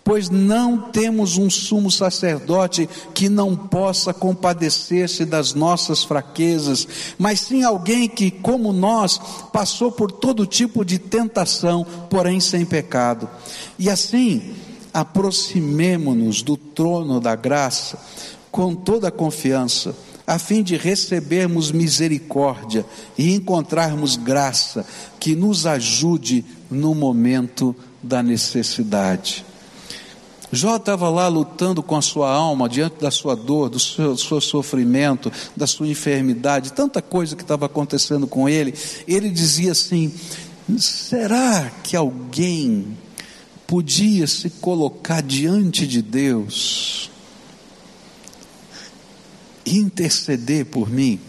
pois 0.03 0.29
não 0.29 0.91
temos 0.91 1.37
um 1.37 1.49
sumo 1.49 1.89
sacerdote 1.89 2.87
que 3.15 3.29
não 3.29 3.55
possa 3.55 4.13
compadecer-se 4.13 5.25
das 5.25 5.55
nossas 5.55 6.03
fraquezas, 6.03 6.87
mas 7.17 7.39
sim 7.39 7.63
alguém 7.63 8.07
que, 8.07 8.29
como 8.29 8.71
nós, 8.71 9.19
passou 9.51 9.91
por 9.91 10.11
todo 10.11 10.45
tipo 10.45 10.85
de 10.85 10.99
tentação, 10.99 11.83
porém 12.11 12.39
sem 12.39 12.63
pecado. 12.63 13.27
E 13.79 13.89
assim, 13.89 14.53
aproximemo-nos 14.93 16.43
do 16.43 16.55
trono 16.55 17.19
da 17.19 17.35
graça 17.35 17.97
com 18.51 18.75
toda 18.75 19.07
a 19.07 19.11
confiança 19.11 19.95
a 20.25 20.39
fim 20.39 20.63
de 20.63 20.77
recebermos 20.77 21.71
misericórdia 21.71 22.85
e 23.17 23.33
encontrarmos 23.33 24.15
graça 24.15 24.85
que 25.19 25.35
nos 25.35 25.65
ajude 25.65 26.45
no 26.69 26.95
momento 26.95 27.75
da 28.01 28.23
necessidade. 28.23 29.45
Jó 30.51 30.75
estava 30.75 31.09
lá 31.09 31.27
lutando 31.27 31.81
com 31.81 31.95
a 31.95 32.01
sua 32.01 32.31
alma, 32.31 32.69
diante 32.69 33.01
da 33.01 33.09
sua 33.09 33.35
dor, 33.35 33.69
do 33.69 33.79
seu, 33.79 34.13
do 34.13 34.19
seu, 34.19 34.39
sofrimento, 34.39 35.31
da 35.55 35.65
sua 35.65 35.87
enfermidade, 35.87 36.73
tanta 36.73 37.01
coisa 37.01 37.35
que 37.35 37.41
estava 37.41 37.65
acontecendo 37.65 38.27
com 38.27 38.47
ele. 38.47 38.73
Ele 39.07 39.31
dizia 39.31 39.71
assim: 39.71 40.13
será 40.77 41.71
que 41.83 41.95
alguém 41.95 42.95
podia 43.65 44.27
se 44.27 44.51
colocar 44.51 45.23
diante 45.23 45.87
de 45.87 46.03
Deus 46.03 47.09
interceder 49.65 50.65
por 50.65 50.89
mim. 50.89 51.19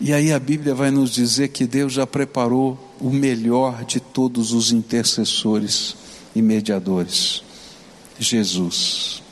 E 0.00 0.12
aí 0.12 0.32
a 0.32 0.38
Bíblia 0.38 0.74
vai 0.74 0.90
nos 0.90 1.10
dizer 1.10 1.48
que 1.48 1.66
Deus 1.66 1.92
já 1.92 2.06
preparou 2.06 2.78
o 3.00 3.10
melhor 3.10 3.84
de 3.84 3.98
todos 3.98 4.52
os 4.52 4.70
intercessores 4.70 5.96
e 6.34 6.42
mediadores: 6.42 7.42
Jesus. 8.18 9.22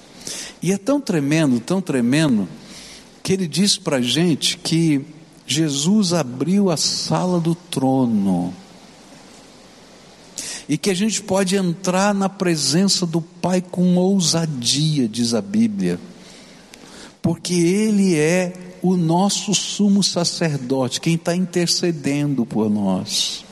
E 0.60 0.72
é 0.72 0.78
tão 0.78 1.00
tremendo, 1.00 1.60
tão 1.60 1.80
tremendo, 1.80 2.48
que 3.22 3.32
ele 3.32 3.46
diz 3.46 3.78
para 3.78 3.98
a 3.98 4.02
gente 4.02 4.58
que 4.58 5.04
Jesus 5.46 6.12
abriu 6.12 6.70
a 6.70 6.76
sala 6.76 7.38
do 7.38 7.54
trono 7.54 8.52
e 10.68 10.76
que 10.76 10.90
a 10.90 10.94
gente 10.94 11.22
pode 11.22 11.56
entrar 11.56 12.14
na 12.14 12.28
presença 12.28 13.06
do 13.06 13.20
Pai 13.20 13.60
com 13.60 13.96
ousadia, 13.96 15.08
diz 15.08 15.32
a 15.34 15.40
Bíblia, 15.40 16.00
porque 17.22 17.54
Ele 17.54 18.16
é 18.16 18.52
o 18.82 18.96
nosso 18.96 19.54
sumo 19.54 20.02
sacerdote, 20.02 21.00
quem 21.00 21.14
está 21.14 21.34
intercedendo 21.34 22.44
por 22.44 22.68
nós. 22.68 23.44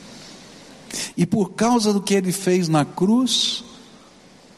E 1.15 1.25
por 1.25 1.51
causa 1.53 1.91
do 1.91 2.01
que 2.01 2.13
Ele 2.13 2.31
fez 2.31 2.67
na 2.67 2.85
cruz, 2.85 3.63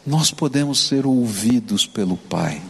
nós 0.05 0.31
podemos 0.31 0.79
ser 0.79 1.05
ouvidos 1.05 1.85
pelo 1.85 2.17
Pai. 2.17 2.61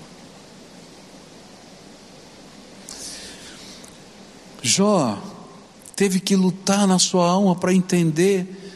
Jó 4.61 5.17
teve 5.95 6.19
que 6.19 6.35
lutar 6.35 6.85
na 6.85 6.99
sua 6.99 7.27
alma 7.27 7.55
para 7.55 7.73
entender 7.73 8.66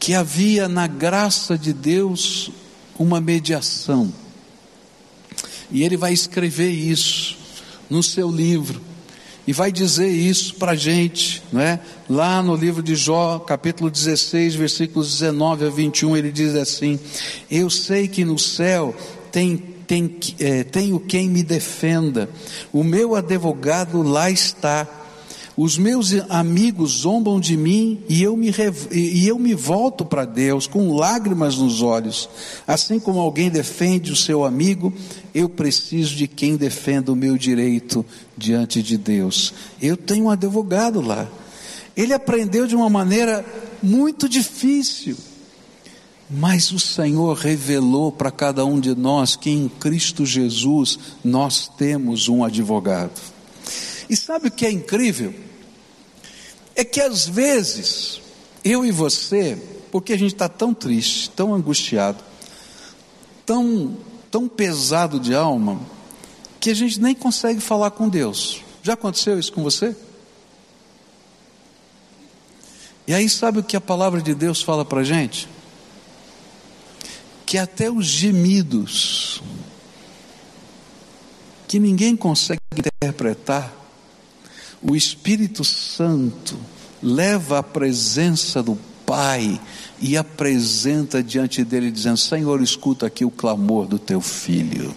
que 0.00 0.14
havia 0.14 0.66
na 0.66 0.86
graça 0.86 1.58
de 1.58 1.74
Deus 1.74 2.50
uma 2.98 3.20
mediação. 3.20 4.12
E 5.70 5.84
ele 5.84 5.96
vai 5.96 6.12
escrever 6.12 6.70
isso 6.70 7.36
no 7.88 8.02
seu 8.02 8.30
livro 8.30 8.80
e 9.46 9.52
vai 9.52 9.70
dizer 9.70 10.08
isso 10.08 10.54
para 10.54 10.72
a 10.72 10.76
gente, 10.76 11.42
não 11.52 11.60
é? 11.60 11.80
Lá 12.08 12.42
no 12.42 12.56
livro 12.56 12.82
de 12.82 12.94
Jó, 12.94 13.38
capítulo 13.38 13.90
16, 13.90 14.54
versículos 14.54 15.18
19 15.18 15.66
a 15.66 15.70
21, 15.70 16.16
ele 16.16 16.32
diz 16.32 16.54
assim: 16.54 16.98
Eu 17.50 17.68
sei 17.68 18.08
que 18.08 18.24
no 18.24 18.38
céu 18.38 18.94
tem, 19.30 19.56
tem, 19.86 20.16
é, 20.38 20.64
tenho 20.64 20.98
quem 20.98 21.28
me 21.28 21.42
defenda, 21.42 22.28
o 22.72 22.82
meu 22.82 23.14
advogado 23.14 24.02
lá 24.02 24.30
está 24.30 24.99
os 25.62 25.76
meus 25.76 26.14
amigos 26.30 27.00
zombam 27.02 27.38
de 27.38 27.54
mim 27.54 28.02
e 28.08 28.22
eu 28.22 28.34
me, 28.34 28.50
e 28.90 29.28
eu 29.28 29.38
me 29.38 29.52
volto 29.52 30.06
para 30.06 30.24
Deus 30.24 30.66
com 30.66 30.96
lágrimas 30.96 31.58
nos 31.58 31.82
olhos. 31.82 32.30
Assim 32.66 32.98
como 32.98 33.20
alguém 33.20 33.50
defende 33.50 34.10
o 34.10 34.16
seu 34.16 34.42
amigo, 34.42 34.90
eu 35.34 35.50
preciso 35.50 36.16
de 36.16 36.26
quem 36.26 36.56
defenda 36.56 37.12
o 37.12 37.14
meu 37.14 37.36
direito 37.36 38.06
diante 38.38 38.82
de 38.82 38.96
Deus. 38.96 39.52
Eu 39.82 39.98
tenho 39.98 40.24
um 40.24 40.30
advogado 40.30 41.02
lá. 41.02 41.28
Ele 41.94 42.14
aprendeu 42.14 42.66
de 42.66 42.74
uma 42.74 42.88
maneira 42.88 43.44
muito 43.82 44.30
difícil. 44.30 45.14
Mas 46.30 46.72
o 46.72 46.80
Senhor 46.80 47.36
revelou 47.36 48.10
para 48.10 48.30
cada 48.30 48.64
um 48.64 48.80
de 48.80 48.94
nós 48.94 49.36
que 49.36 49.50
em 49.50 49.68
Cristo 49.68 50.24
Jesus 50.24 50.98
nós 51.22 51.70
temos 51.76 52.30
um 52.30 52.42
advogado. 52.42 53.20
E 54.08 54.16
sabe 54.16 54.48
o 54.48 54.50
que 54.50 54.64
é 54.64 54.70
incrível? 54.72 55.49
É 56.80 56.84
que 56.84 56.98
às 56.98 57.28
vezes, 57.28 58.22
eu 58.64 58.86
e 58.86 58.90
você, 58.90 59.62
porque 59.92 60.14
a 60.14 60.18
gente 60.18 60.32
está 60.32 60.48
tão 60.48 60.72
triste, 60.72 61.28
tão 61.28 61.54
angustiado, 61.54 62.24
tão, 63.44 63.98
tão 64.30 64.48
pesado 64.48 65.20
de 65.20 65.34
alma, 65.34 65.78
que 66.58 66.70
a 66.70 66.74
gente 66.74 66.98
nem 66.98 67.14
consegue 67.14 67.60
falar 67.60 67.90
com 67.90 68.08
Deus. 68.08 68.62
Já 68.82 68.94
aconteceu 68.94 69.38
isso 69.38 69.52
com 69.52 69.62
você? 69.62 69.94
E 73.06 73.12
aí, 73.12 73.28
sabe 73.28 73.58
o 73.58 73.62
que 73.62 73.76
a 73.76 73.80
palavra 73.80 74.22
de 74.22 74.34
Deus 74.34 74.62
fala 74.62 74.82
para 74.82 75.02
a 75.02 75.04
gente? 75.04 75.46
Que 77.44 77.58
até 77.58 77.90
os 77.90 78.06
gemidos, 78.06 79.42
que 81.68 81.78
ninguém 81.78 82.16
consegue 82.16 82.62
interpretar, 82.74 83.79
o 84.82 84.96
Espírito 84.96 85.64
Santo 85.64 86.58
leva 87.02 87.58
à 87.58 87.62
presença 87.62 88.62
do 88.62 88.78
Pai 89.04 89.60
e 90.00 90.16
apresenta 90.16 91.22
diante 91.22 91.64
dele, 91.64 91.90
dizendo: 91.90 92.16
Senhor, 92.16 92.62
escuta 92.62 93.06
aqui 93.06 93.24
o 93.24 93.30
clamor 93.30 93.86
do 93.86 93.98
teu 93.98 94.20
filho. 94.20 94.94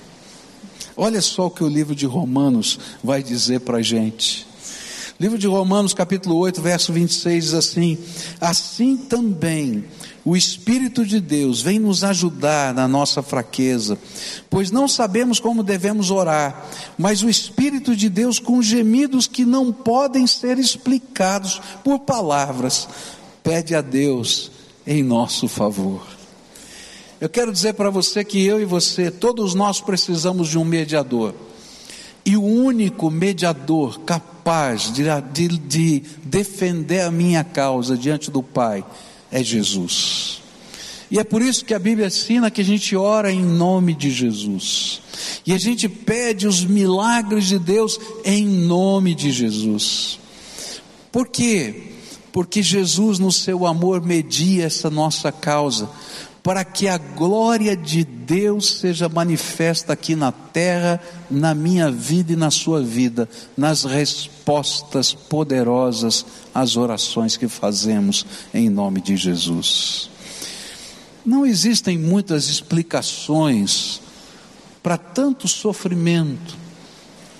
Olha 0.96 1.22
só 1.22 1.48
o 1.48 1.52
que 1.52 1.64
o 1.64 1.68
livro 1.68 1.96
de 1.96 2.06
Romanos 2.06 2.80
vai 3.04 3.24
dizer 3.24 3.62
para 3.62 3.80
a 3.80 3.82
gente. 3.82 4.46
Livro 5.20 5.38
de 5.38 5.48
Romanos, 5.48 5.94
capítulo 5.94 6.36
8, 6.38 6.62
verso 6.62 6.94
26 6.94 7.44
diz 7.44 7.54
assim: 7.54 7.98
Assim 8.40 8.96
também 8.96 9.84
o 10.26 10.38
Espírito 10.38 11.06
de 11.06 11.20
Deus 11.20 11.62
vem 11.62 11.78
nos 11.78 12.04
ajudar 12.04 12.74
na 12.74 12.88
nossa 12.88 13.22
fraqueza, 13.22 13.98
pois 14.50 14.72
não 14.72 14.88
sabemos 14.88 15.38
como 15.38 15.62
devemos 15.62 16.12
orar, 16.12 16.66
mas 16.98 17.22
o 17.24 17.30
Espírito 17.30 17.94
de 17.94 18.08
Deus, 18.08 18.40
com 18.40 18.62
gemidos 18.62 19.28
que 19.28 19.44
não 19.44 19.74
podem 19.74 20.26
ser 20.26 20.58
explicados 20.58 21.62
por 21.84 22.00
palavras, 22.00 22.88
pede 23.44 23.76
a 23.76 23.82
Deus 23.82 24.50
em 24.88 25.04
nosso 25.04 25.50
favor. 25.50 26.02
Eu 27.20 27.28
quero 27.28 27.52
dizer 27.52 27.74
para 27.74 27.90
você 27.90 28.24
que 28.24 28.46
eu 28.46 28.62
e 28.62 28.66
você, 28.66 29.12
todos 29.12 29.54
nós 29.54 29.82
precisamos 29.82 30.48
de 30.48 30.58
um 30.58 30.64
mediador. 30.64 31.34
E 32.26 32.38
o 32.38 32.44
único 32.44 33.12
mediador 33.12 34.00
capaz 34.02 34.92
de, 34.94 35.04
de, 35.34 35.48
de 35.58 36.04
defender 36.24 37.02
a 37.02 37.12
minha 37.12 37.44
causa 37.44 37.98
diante 37.98 38.32
do 38.32 38.42
Pai 38.42 38.86
é 39.34 39.44
Jesus. 39.44 40.42
E 41.10 41.20
é 41.20 41.24
por 41.24 41.42
isso 41.42 41.66
que 41.66 41.74
a 41.74 41.80
Bíblia 41.80 42.08
ensina 42.08 42.52
que 42.52 42.62
a 42.62 42.64
gente 42.64 42.96
ora 42.96 43.32
em 43.32 43.44
nome 43.44 43.94
de 43.94 44.12
Jesus. 44.12 45.02
E 45.46 45.52
a 45.52 45.58
gente 45.58 45.90
pede 45.90 46.48
os 46.48 46.64
milagres 46.64 47.46
de 47.46 47.58
Deus 47.58 48.00
em 48.24 48.46
nome 48.46 49.14
de 49.16 49.32
Jesus. 49.32 50.20
Por 51.12 51.28
quê? 51.28 51.92
Porque 52.32 52.64
Jesus, 52.64 53.20
no 53.20 53.32
seu 53.32 53.66
amor, 53.66 54.04
media 54.04 54.66
essa 54.66 54.90
nossa 54.90 55.32
causa 55.32 55.90
para 56.44 56.66
que 56.66 56.90
a 56.90 56.98
glória 56.98 57.76
de 57.76 58.04
Deus 58.04 58.80
seja 58.80 59.08
manifesta 59.08 59.94
aqui 59.94 60.14
na 60.14 60.30
terra, 60.30 61.02
na 61.32 61.56
minha 61.56 61.90
vida 61.90 62.34
e 62.34 62.36
na 62.36 62.52
sua 62.52 62.82
vida, 62.82 63.30
nas 63.56 63.86
respostas 63.86 65.14
poderosas 65.14 66.26
às 66.54 66.76
orações 66.76 67.38
que 67.38 67.48
fazemos 67.48 68.26
em 68.54 68.70
nome 68.70 69.00
de 69.00 69.16
Jesus. 69.16 70.10
Não 71.26 71.46
existem 71.46 71.98
muitas 71.98 72.50
explicações 72.50 74.02
para 74.84 74.98
tanto 74.98 75.48
sofrimento, 75.48 76.58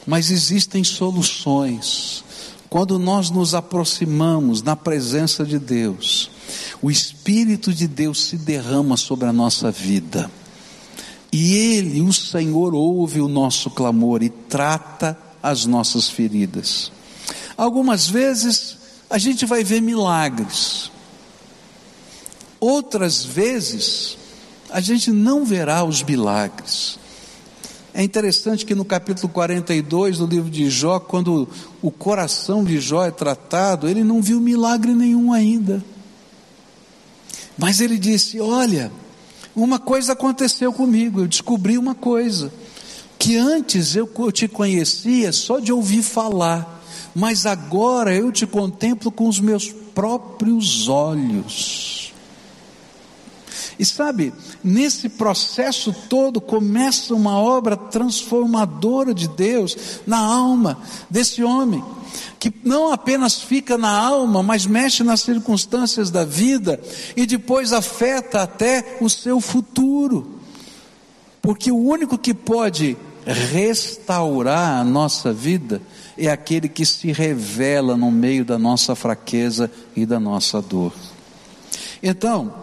mas 0.08 0.32
existem 0.32 0.82
soluções. 0.82 2.24
Quando 2.70 2.98
nós 2.98 3.30
nos 3.30 3.54
aproximamos 3.54 4.64
na 4.64 4.78
presença 4.78 5.46
de 5.46 5.60
Deus, 5.60 6.32
o 6.82 6.92
Espírito 6.92 7.74
de 7.74 7.88
Deus 7.88 8.26
se 8.26 8.38
derrama 8.38 8.98
sobre 8.98 9.28
a 9.28 9.34
nossa 9.34 9.72
vida. 9.72 10.30
E 11.32 11.56
Ele, 11.56 12.02
o 12.02 12.14
Senhor, 12.14 12.76
ouve 12.76 13.20
o 13.20 13.28
nosso 13.28 13.70
clamor 13.70 14.22
e 14.22 14.30
trata 14.30 15.18
as 15.42 15.66
nossas 15.66 16.08
feridas. 16.08 16.92
Algumas 17.58 18.08
vezes 18.08 18.78
a 19.10 19.18
gente 19.18 19.46
vai 19.46 19.64
ver 19.64 19.82
milagres, 19.82 20.92
outras 22.60 23.24
vezes 23.24 24.18
a 24.70 24.80
gente 24.80 25.12
não 25.12 25.46
verá 25.46 25.84
os 25.84 26.02
milagres. 26.02 26.98
É 27.94 28.02
interessante 28.02 28.66
que 28.66 28.74
no 28.74 28.84
capítulo 28.84 29.32
42 29.32 30.18
do 30.18 30.26
livro 30.26 30.50
de 30.50 30.68
Jó, 30.68 31.00
quando 31.00 31.48
o 31.80 31.92
coração 31.92 32.64
de 32.64 32.80
Jó 32.80 33.06
é 33.06 33.12
tratado, 33.12 33.88
ele 33.88 34.04
não 34.04 34.20
viu 34.20 34.40
milagre 34.40 34.94
nenhum 34.94 35.32
ainda. 35.32 35.84
Mas 37.58 37.80
ele 37.80 37.98
disse: 37.98 38.40
Olha, 38.40 38.92
uma 39.56 39.80
coisa 39.80 40.14
aconteceu 40.14 40.74
comigo, 40.74 41.22
eu 41.22 41.28
descobri 41.28 41.78
uma 41.78 41.94
coisa, 41.94 42.52
que 43.20 43.38
antes 43.38 43.96
eu 43.96 44.10
te 44.32 44.48
conhecia 44.48 45.32
só 45.32 45.60
de 45.60 45.72
ouvir 45.72 46.02
falar, 46.02 46.84
mas 47.14 47.46
agora 47.46 48.16
eu 48.16 48.32
te 48.32 48.48
contemplo 48.48 49.12
com 49.12 49.28
os 49.28 49.40
meus 49.40 49.70
próprios 49.70 50.88
olhos. 50.88 52.12
E 53.78 53.86
sabe, 53.86 54.34
nesse 54.64 55.10
processo 55.10 55.94
todo 56.08 56.40
começa 56.40 57.14
uma 57.14 57.40
obra 57.40 57.76
transformadora 57.76 59.14
de 59.14 59.28
Deus 59.28 59.76
na 60.06 60.20
alma 60.20 60.80
desse 61.10 61.44
homem 61.44 61.84
que 62.44 62.54
não 62.62 62.92
apenas 62.92 63.40
fica 63.40 63.78
na 63.78 63.90
alma, 63.90 64.44
mas 64.44 64.66
mexe 64.66 65.02
nas 65.02 65.22
circunstâncias 65.22 66.12
da 66.12 66.26
vida 66.26 66.78
e 67.16 67.26
depois 67.26 67.72
afeta 67.72 68.42
até 68.42 68.98
o 69.00 69.10
seu 69.10 69.40
futuro. 69.40 70.42
Porque 71.42 71.72
o 71.72 71.78
único 71.78 72.18
que 72.18 72.34
pode 72.34 72.98
restaurar 73.26 74.82
a 74.82 74.84
nossa 74.84 75.32
vida 75.32 75.82
é 76.18 76.30
aquele 76.30 76.68
que 76.68 76.86
se 76.86 77.14
revela 77.14 77.96
no 77.96 78.12
meio 78.12 78.44
da 78.44 78.60
nossa 78.60 78.94
fraqueza 78.94 79.72
e 79.96 80.06
da 80.06 80.20
nossa 80.20 80.62
dor. 80.62 80.92
Então, 82.02 82.54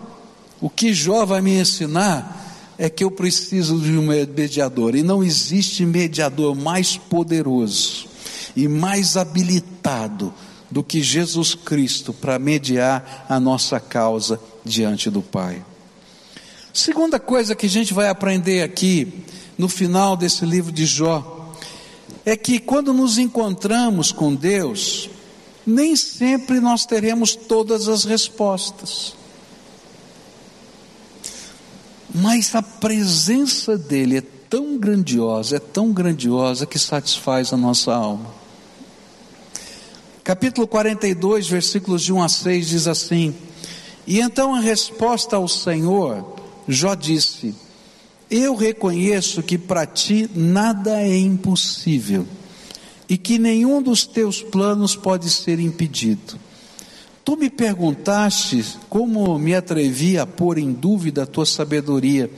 o 0.61 0.69
que 0.69 0.93
Jó 0.93 1.25
vai 1.25 1.41
me 1.41 1.59
ensinar 1.59 2.55
é 2.77 2.91
que 2.91 3.03
eu 3.03 3.11
preciso 3.11 3.81
de 3.81 3.97
um 3.97 4.03
mediador, 4.03 4.95
e 4.95 5.03
não 5.03 5.25
existe 5.25 5.87
mediador 5.87 6.55
mais 6.55 6.99
poderoso 6.99 8.10
e 8.55 8.69
mais 8.69 9.17
habilitado 9.17 10.33
do 10.71 10.83
que 10.85 11.03
Jesus 11.03 11.55
Cristo 11.55 12.13
para 12.13 12.39
mediar 12.39 13.27
a 13.29 13.41
nossa 13.41 13.81
causa 13.81 14.41
diante 14.65 15.11
do 15.11 15.21
Pai. 15.21 15.65
Segunda 16.73 17.19
coisa 17.19 17.57
que 17.57 17.67
a 17.67 17.71
gente 17.71 17.93
vai 17.93 18.09
aprender 18.09 18.63
aqui 18.63 19.25
no 19.59 19.69
final 19.69 20.17
desse 20.17 20.45
livro 20.47 20.71
de 20.71 20.87
Jó 20.87 21.53
é 22.25 22.37
que 22.37 22.61
quando 22.61 22.93
nos 22.93 23.19
encontramos 23.19 24.13
com 24.13 24.35
Deus, 24.35 25.11
nem 25.67 25.97
sempre 25.97 26.61
nós 26.61 26.87
teremos 26.87 27.35
todas 27.35 27.89
as 27.89 28.05
respostas. 28.05 29.15
Mas 32.15 32.55
a 32.55 32.63
presença 32.63 33.77
dele 33.77 34.19
é 34.19 34.23
tão 34.49 34.79
grandiosa, 34.79 35.57
é 35.57 35.61
tão 35.61 35.93
grandiosa 35.93 36.67
que 36.67 36.79
satisfaz 36.79 37.53
a 37.53 37.57
nossa 37.57 37.95
alma. 37.95 38.40
Capítulo 40.31 40.69
42, 40.69 41.49
versículos 41.49 42.03
de 42.03 42.13
1 42.13 42.23
a 42.23 42.29
6 42.29 42.69
diz 42.69 42.87
assim: 42.87 43.35
E 44.07 44.21
então 44.21 44.55
a 44.55 44.61
resposta 44.61 45.35
ao 45.35 45.49
Senhor, 45.49 46.37
Jó 46.69 46.95
disse: 46.95 47.53
Eu 48.31 48.55
reconheço 48.55 49.43
que 49.43 49.59
para 49.59 49.85
ti 49.87 50.31
nada 50.33 51.03
é 51.03 51.19
impossível 51.19 52.25
e 53.09 53.19
que 53.19 53.41
nenhum 53.41 53.83
dos 53.83 54.07
teus 54.07 54.41
planos 54.41 54.95
pode 54.95 55.29
ser 55.29 55.59
impedido. 55.59 56.39
Tu 57.25 57.37
me 57.37 57.51
perguntaste 57.51 58.65
como 58.89 59.37
me 59.37 59.53
atrevi 59.53 60.17
a 60.17 60.25
pôr 60.25 60.59
em 60.59 60.73
dúvida 60.73 61.25
a 61.25 61.27
tua 61.27 61.45
sabedoria, 61.45 62.31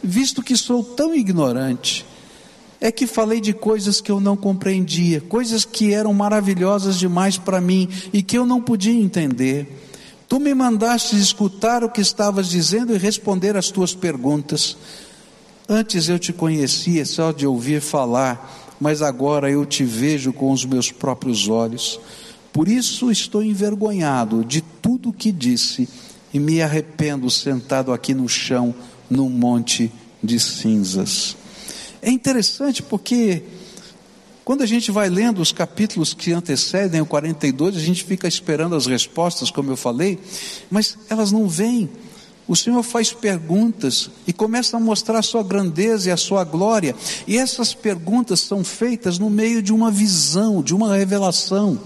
visto 0.00 0.44
que 0.44 0.56
sou 0.56 0.84
tão 0.84 1.12
ignorante 1.12 2.06
é 2.82 2.90
que 2.90 3.06
falei 3.06 3.40
de 3.40 3.52
coisas 3.52 4.00
que 4.00 4.10
eu 4.10 4.18
não 4.18 4.36
compreendia, 4.36 5.20
coisas 5.20 5.64
que 5.64 5.94
eram 5.94 6.12
maravilhosas 6.12 6.98
demais 6.98 7.38
para 7.38 7.60
mim 7.60 7.88
e 8.12 8.24
que 8.24 8.36
eu 8.36 8.44
não 8.44 8.60
podia 8.60 8.92
entender. 8.92 9.68
Tu 10.28 10.40
me 10.40 10.52
mandaste 10.52 11.16
escutar 11.16 11.84
o 11.84 11.88
que 11.88 12.00
estavas 12.00 12.48
dizendo 12.48 12.92
e 12.92 12.98
responder 12.98 13.56
às 13.56 13.70
tuas 13.70 13.94
perguntas. 13.94 14.76
Antes 15.68 16.08
eu 16.08 16.18
te 16.18 16.32
conhecia 16.32 17.06
só 17.06 17.30
de 17.30 17.46
ouvir 17.46 17.80
falar, 17.80 18.74
mas 18.80 19.00
agora 19.00 19.48
eu 19.48 19.64
te 19.64 19.84
vejo 19.84 20.32
com 20.32 20.50
os 20.50 20.64
meus 20.64 20.90
próprios 20.90 21.48
olhos. 21.48 22.00
Por 22.52 22.66
isso 22.66 23.12
estou 23.12 23.44
envergonhado 23.44 24.44
de 24.44 24.60
tudo 24.60 25.10
o 25.10 25.12
que 25.12 25.30
disse 25.30 25.88
e 26.34 26.40
me 26.40 26.60
arrependo 26.60 27.30
sentado 27.30 27.92
aqui 27.92 28.12
no 28.12 28.28
chão, 28.28 28.74
num 29.08 29.30
monte 29.30 29.92
de 30.20 30.40
cinzas. 30.40 31.36
É 32.02 32.10
interessante 32.10 32.82
porque 32.82 33.44
quando 34.44 34.62
a 34.62 34.66
gente 34.66 34.90
vai 34.90 35.08
lendo 35.08 35.40
os 35.40 35.52
capítulos 35.52 36.12
que 36.12 36.32
antecedem 36.32 37.00
o 37.00 37.06
42, 37.06 37.76
a 37.76 37.80
gente 37.80 38.02
fica 38.02 38.26
esperando 38.26 38.74
as 38.74 38.86
respostas, 38.86 39.52
como 39.52 39.70
eu 39.70 39.76
falei, 39.76 40.18
mas 40.68 40.98
elas 41.08 41.30
não 41.30 41.48
vêm. 41.48 41.88
O 42.48 42.56
Senhor 42.56 42.82
faz 42.82 43.12
perguntas 43.12 44.10
e 44.26 44.32
começa 44.32 44.76
a 44.76 44.80
mostrar 44.80 45.20
a 45.20 45.22
sua 45.22 45.44
grandeza 45.44 46.08
e 46.08 46.12
a 46.12 46.16
sua 46.16 46.42
glória, 46.42 46.92
e 47.24 47.38
essas 47.38 47.72
perguntas 47.72 48.40
são 48.40 48.64
feitas 48.64 49.16
no 49.16 49.30
meio 49.30 49.62
de 49.62 49.72
uma 49.72 49.92
visão, 49.92 50.60
de 50.60 50.74
uma 50.74 50.96
revelação. 50.96 51.80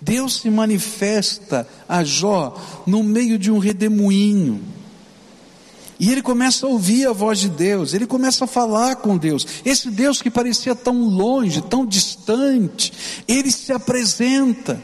Deus 0.00 0.36
se 0.40 0.50
manifesta 0.50 1.66
a 1.88 2.04
Jó 2.04 2.54
no 2.86 3.02
meio 3.02 3.36
de 3.40 3.50
um 3.50 3.58
redemoinho 3.58 4.75
e 5.98 6.10
ele 6.10 6.22
começa 6.22 6.66
a 6.66 6.68
ouvir 6.68 7.06
a 7.06 7.12
voz 7.12 7.38
de 7.38 7.48
Deus, 7.48 7.94
ele 7.94 8.06
começa 8.06 8.44
a 8.44 8.48
falar 8.48 8.96
com 8.96 9.16
Deus. 9.16 9.46
Esse 9.64 9.90
Deus 9.90 10.20
que 10.20 10.30
parecia 10.30 10.74
tão 10.74 11.04
longe, 11.04 11.62
tão 11.62 11.86
distante, 11.86 12.92
ele 13.26 13.50
se 13.50 13.72
apresenta. 13.72 14.80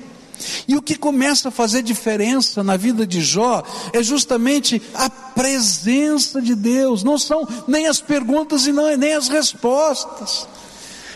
E 0.66 0.74
o 0.74 0.82
que 0.82 0.96
começa 0.96 1.48
a 1.48 1.52
fazer 1.52 1.82
diferença 1.82 2.64
na 2.64 2.76
vida 2.76 3.06
de 3.06 3.20
Jó 3.20 3.62
é 3.92 4.02
justamente 4.02 4.82
a 4.94 5.08
presença 5.08 6.40
de 6.40 6.54
Deus, 6.54 7.04
não 7.04 7.18
são 7.18 7.46
nem 7.68 7.86
as 7.86 8.00
perguntas 8.00 8.66
e 8.66 8.72
não, 8.72 8.96
nem 8.96 9.14
as 9.14 9.28
respostas. 9.28 10.48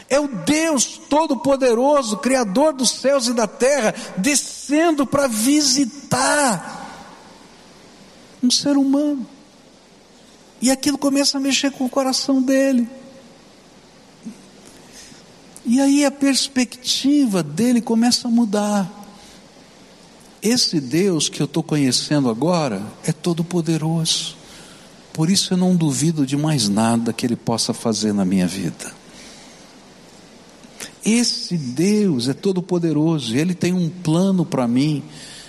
É 0.08 0.20
o 0.20 0.28
Deus 0.28 1.00
Todo-Poderoso, 1.08 2.18
Criador 2.18 2.72
dos 2.72 2.90
céus 2.90 3.26
e 3.26 3.32
da 3.32 3.48
terra, 3.48 3.92
descendo 4.16 5.04
para 5.04 5.26
visitar 5.26 6.84
um 8.40 8.50
ser 8.50 8.76
humano. 8.76 9.26
E 10.60 10.70
aquilo 10.70 10.96
começa 10.96 11.38
a 11.38 11.40
mexer 11.40 11.70
com 11.70 11.84
o 11.84 11.90
coração 11.90 12.42
dele. 12.42 12.88
E 15.64 15.80
aí 15.80 16.04
a 16.04 16.10
perspectiva 16.10 17.42
dele 17.42 17.80
começa 17.80 18.28
a 18.28 18.30
mudar. 18.30 18.90
Esse 20.40 20.80
Deus 20.80 21.28
que 21.28 21.40
eu 21.40 21.46
estou 21.46 21.62
conhecendo 21.62 22.30
agora 22.30 22.82
é 23.04 23.12
todo-poderoso. 23.12 24.36
Por 25.12 25.28
isso 25.28 25.54
eu 25.54 25.56
não 25.56 25.74
duvido 25.74 26.24
de 26.24 26.36
mais 26.36 26.68
nada 26.68 27.12
que 27.12 27.26
Ele 27.26 27.36
possa 27.36 27.74
fazer 27.74 28.12
na 28.12 28.24
minha 28.24 28.46
vida. 28.46 28.94
Esse 31.04 31.56
Deus 31.56 32.28
é 32.28 32.34
todo-poderoso, 32.34 33.36
Ele 33.36 33.54
tem 33.54 33.72
um 33.72 33.88
plano 33.88 34.44
para 34.44 34.68
mim 34.68 35.02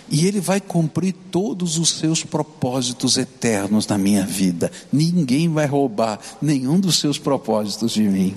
e 0.09 0.25
Ele 0.25 0.39
vai 0.39 0.61
cumprir 0.61 1.13
todos 1.31 1.77
os 1.77 1.89
seus 1.89 2.23
propósitos 2.23 3.17
eternos 3.17 3.85
na 3.87 3.97
minha 3.97 4.25
vida. 4.25 4.71
Ninguém 4.91 5.49
vai 5.49 5.65
roubar 5.65 6.19
nenhum 6.41 6.79
dos 6.79 6.97
seus 6.97 7.17
propósitos 7.17 7.91
de 7.91 8.03
mim. 8.03 8.35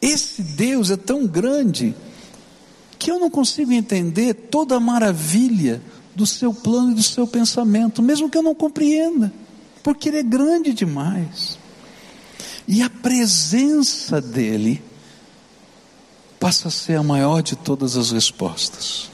Esse 0.00 0.42
Deus 0.42 0.90
é 0.90 0.96
tão 0.96 1.26
grande 1.26 1.94
que 2.98 3.10
eu 3.10 3.18
não 3.18 3.30
consigo 3.30 3.72
entender 3.72 4.34
toda 4.34 4.76
a 4.76 4.80
maravilha 4.80 5.82
do 6.14 6.26
seu 6.26 6.52
plano 6.52 6.92
e 6.92 6.94
do 6.94 7.02
seu 7.02 7.26
pensamento, 7.26 8.02
mesmo 8.02 8.28
que 8.28 8.38
eu 8.38 8.42
não 8.42 8.54
compreenda, 8.54 9.32
porque 9.82 10.08
Ele 10.08 10.18
é 10.18 10.22
grande 10.22 10.72
demais. 10.72 11.58
E 12.66 12.82
a 12.82 12.90
presença 12.90 14.20
dEle 14.20 14.82
passa 16.38 16.68
a 16.68 16.70
ser 16.70 16.96
a 16.96 17.02
maior 17.02 17.42
de 17.42 17.56
todas 17.56 17.96
as 17.96 18.10
respostas. 18.10 19.10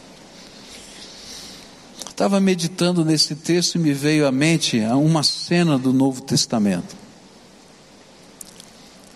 Estava 2.09 2.41
meditando 2.41 3.05
nesse 3.05 3.35
texto 3.35 3.75
e 3.75 3.79
me 3.79 3.93
veio 3.93 4.27
à 4.27 4.31
mente 4.31 4.79
uma 4.81 5.23
cena 5.23 5.77
do 5.77 5.93
Novo 5.93 6.23
Testamento. 6.23 6.95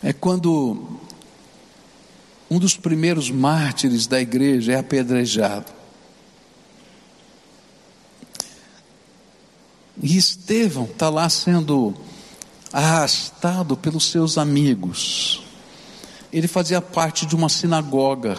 É 0.02 0.12
quando 0.12 0.98
um 2.50 2.58
dos 2.58 2.76
primeiros 2.76 3.30
mártires 3.30 4.06
da 4.06 4.20
igreja 4.20 4.72
é 4.72 4.78
apedrejado. 4.78 5.72
E 10.02 10.16
Estevão 10.16 10.84
está 10.84 11.08
lá 11.08 11.28
sendo 11.28 11.94
arrastado 12.72 13.76
pelos 13.76 14.10
seus 14.10 14.38
amigos. 14.38 15.47
Ele 16.32 16.48
fazia 16.48 16.80
parte 16.80 17.26
de 17.26 17.34
uma 17.34 17.48
sinagoga. 17.48 18.38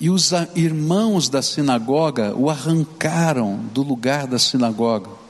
E 0.00 0.08
os 0.08 0.30
irmãos 0.54 1.28
da 1.28 1.42
sinagoga 1.42 2.34
o 2.34 2.48
arrancaram 2.48 3.56
do 3.72 3.82
lugar 3.82 4.26
da 4.26 4.38
sinagoga 4.38 5.20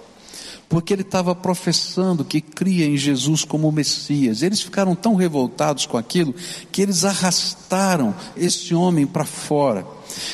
porque 0.70 0.92
ele 0.92 1.02
estava 1.02 1.34
professando 1.34 2.24
que 2.24 2.40
cria 2.40 2.86
em 2.86 2.96
Jesus 2.96 3.44
como 3.44 3.70
Messias. 3.72 4.40
Eles 4.40 4.62
ficaram 4.62 4.94
tão 4.94 5.16
revoltados 5.16 5.84
com 5.84 5.98
aquilo 5.98 6.32
que 6.70 6.80
eles 6.80 7.04
arrastaram 7.04 8.14
esse 8.36 8.72
homem 8.72 9.04
para 9.04 9.24
fora 9.24 9.84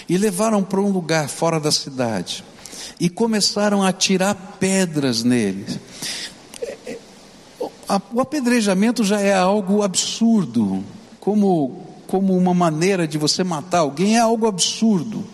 e 0.07 0.19
levaram 0.19 0.63
para 0.63 0.79
um 0.79 0.91
lugar 0.91 1.31
fora 1.31 1.59
da 1.59 1.73
cidade 1.73 2.45
e 3.01 3.09
começaram 3.09 3.83
a 3.83 3.91
tirar 3.95 4.35
pedras 4.61 5.25
nele. 5.25 5.65
O 8.13 8.21
apedrejamento 8.21 9.03
já 9.03 9.19
é 9.19 9.33
algo 9.33 9.83
absurdo, 9.83 10.85
como, 11.27 11.85
como 12.07 12.37
uma 12.37 12.55
maneira 12.55 13.05
de 13.05 13.19
você 13.19 13.43
matar 13.43 13.81
alguém 13.81 14.17
é 14.17 14.21
algo 14.21 14.47
absurdo. 14.47 15.27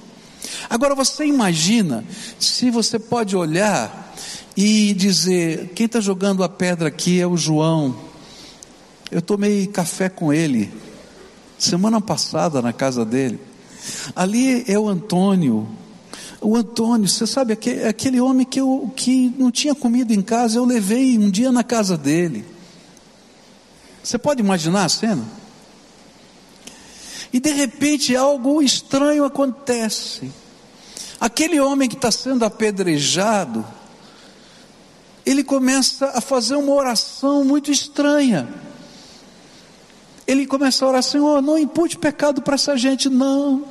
Agora 0.71 0.95
você 0.95 1.27
imagina 1.27 2.03
se 2.41 2.71
você 2.71 2.99
pode 2.99 3.37
olhar 3.37 4.15
e 4.57 4.95
dizer: 4.95 5.73
quem 5.75 5.85
está 5.85 6.01
jogando 6.01 6.43
a 6.43 6.49
pedra 6.49 6.89
aqui 6.89 7.21
é 7.21 7.27
o 7.27 7.37
João. 7.37 7.95
Eu 9.11 9.21
tomei 9.21 9.67
café 9.67 10.09
com 10.09 10.33
ele 10.33 10.73
semana 11.59 12.01
passada 12.01 12.63
na 12.63 12.73
casa 12.73 13.05
dele. 13.05 13.39
Ali 14.17 14.65
é 14.67 14.79
o 14.79 14.89
Antônio. 14.89 15.69
O 16.41 16.57
Antônio, 16.57 17.07
você 17.07 17.27
sabe, 17.27 17.53
aquele, 17.53 17.85
aquele 17.85 18.19
homem 18.19 18.47
que, 18.47 18.63
eu, 18.63 18.91
que 18.97 19.31
não 19.37 19.51
tinha 19.51 19.75
comida 19.75 20.15
em 20.15 20.23
casa, 20.23 20.57
eu 20.57 20.65
levei 20.65 21.19
um 21.19 21.31
dia 21.31 21.53
na 21.53 21.63
casa 21.63 21.99
dele. 21.99 22.47
Você 24.03 24.17
pode 24.17 24.41
imaginar 24.41 24.87
a 24.87 24.89
cena? 24.89 25.42
E 27.33 27.41
de 27.41 27.53
repente 27.53 28.15
algo 28.15 28.63
estranho 28.63 29.25
acontece. 29.25 30.31
Aquele 31.21 31.61
homem 31.61 31.89
que 31.89 31.95
está 31.95 32.11
sendo 32.11 32.45
apedrejado, 32.45 33.65
ele 35.25 35.43
começa 35.43 36.07
a 36.15 36.21
fazer 36.21 36.57
uma 36.57 36.73
oração 36.73 37.45
muito 37.45 37.71
estranha. 37.71 38.49
Ele 40.27 40.47
começa 40.47 40.85
a 40.85 40.89
orar, 40.89 41.03
Senhor, 41.03 41.41
não 41.41 41.59
impute 41.59 41.97
pecado 41.97 42.43
para 42.43 42.55
essa 42.55 42.77
gente, 42.77 43.09
não. 43.09 43.65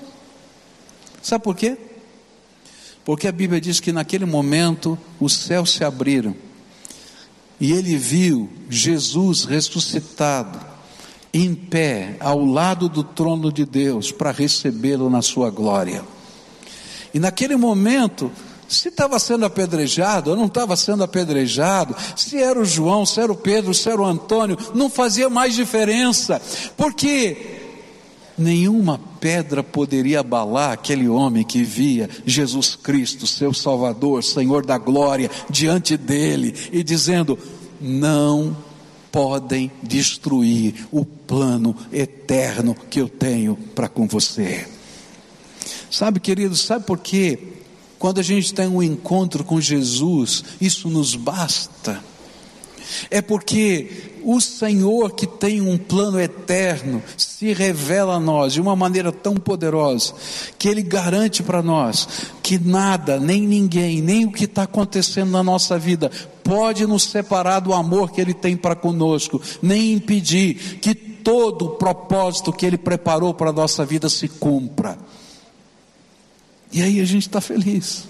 Sabe 1.22 1.44
por 1.44 1.56
quê? 1.56 1.78
Porque 3.04 3.28
a 3.28 3.32
Bíblia 3.32 3.60
diz 3.60 3.80
que 3.80 3.92
naquele 3.92 4.26
momento 4.26 4.98
os 5.20 5.34
céus 5.34 5.72
se 5.72 5.84
abriram 5.84 6.36
e 7.62 7.72
ele 7.72 7.96
viu 7.96 8.50
Jesus 8.68 9.46
ressuscitado, 9.46 10.60
em 11.34 11.56
pé, 11.56 12.16
ao 12.20 12.44
lado 12.44 12.90
do 12.90 13.04
trono 13.04 13.52
de 13.52 13.66
Deus, 13.66 14.12
para 14.12 14.32
recebê-lo 14.32 15.10
na 15.10 15.22
sua 15.22 15.50
glória. 15.50 16.04
E 17.14 17.20
naquele 17.20 17.56
momento, 17.56 18.32
se 18.68 18.90
estava 18.90 19.20
sendo 19.20 19.46
apedrejado 19.46 20.32
ou 20.32 20.36
não 20.36 20.46
estava 20.46 20.76
sendo 20.76 21.04
apedrejado, 21.04 21.96
se 22.16 22.38
era 22.38 22.60
o 22.60 22.66
João, 22.66 23.06
se 23.06 23.20
era 23.20 23.32
o 23.32 23.36
Pedro, 23.36 23.74
se 23.74 23.90
era 23.90 24.02
o 24.02 24.06
Antônio, 24.06 24.58
não 24.74 24.90
fazia 24.90 25.30
mais 25.30 25.56
diferença, 25.56 26.42
porque 26.78 27.60
nenhuma 28.38 29.00
pedra 29.20 29.62
poderia 29.62 30.22
abalar 30.22 30.72
aquele 30.72 31.08
homem 31.08 31.44
que 31.44 31.64
via 31.64 32.10
Jesus 32.26 32.76
Cristo, 32.76 33.28
seu 33.28 33.54
Salvador, 33.54 34.24
Senhor 34.24 34.66
da 34.66 34.78
glória, 34.78 35.30
diante 35.50 35.98
dele 35.98 36.56
e 36.72 36.84
dizendo: 36.84 37.38
Não 37.80 38.56
podem 39.12 39.70
destruir 39.84 40.88
o 40.92 41.06
plano 41.32 41.74
eterno 41.94 42.76
que 42.90 43.00
eu 43.00 43.08
tenho 43.08 43.56
para 43.74 43.88
com 43.88 44.06
você. 44.06 44.68
Sabe, 45.90 46.20
querido, 46.20 46.58
sabe 46.58 46.86
por 46.86 46.98
quê? 46.98 47.40
Quando 47.98 48.20
a 48.20 48.24
gente 48.24 48.54
tem 48.54 48.68
um 48.68 48.84
encontro 48.84 49.42
com 49.42 49.62
Jesus, 49.62 50.44
isso 50.60 50.90
nos 50.90 51.16
basta. 51.16 52.04
É 53.10 53.22
porque 53.22 54.12
o 54.26 54.42
Senhor 54.42 55.12
que 55.14 55.26
tem 55.26 55.62
um 55.62 55.78
plano 55.78 56.20
eterno 56.20 57.02
se 57.16 57.54
revela 57.54 58.16
a 58.16 58.20
nós 58.20 58.52
de 58.52 58.60
uma 58.60 58.76
maneira 58.76 59.10
tão 59.10 59.36
poderosa 59.36 60.14
que 60.60 60.68
Ele 60.68 60.84
garante 60.84 61.42
para 61.42 61.64
nós 61.64 62.10
que 62.44 62.60
nada, 62.60 63.22
nem 63.22 63.48
ninguém, 63.48 64.02
nem 64.02 64.26
o 64.26 64.32
que 64.34 64.44
está 64.44 64.64
acontecendo 64.64 65.32
na 65.32 65.42
nossa 65.42 65.80
vida 65.80 66.12
pode 66.44 66.86
nos 66.86 67.04
separar 67.04 67.62
do 67.62 67.74
amor 67.74 68.12
que 68.12 68.20
Ele 68.20 68.34
tem 68.34 68.58
para 68.58 68.76
conosco, 68.76 69.42
nem 69.62 69.94
impedir 69.94 70.80
que 70.82 71.11
todo 71.24 71.66
o 71.66 71.70
propósito 71.72 72.52
que 72.52 72.66
Ele 72.66 72.78
preparou 72.78 73.34
para 73.34 73.50
a 73.50 73.54
nossa 73.54 73.86
vida 73.86 74.10
se 74.10 74.28
cumpra. 74.28 74.98
E 76.72 76.82
aí 76.82 77.00
a 77.00 77.06
gente 77.06 77.28
está 77.28 77.42
feliz. 77.42 78.06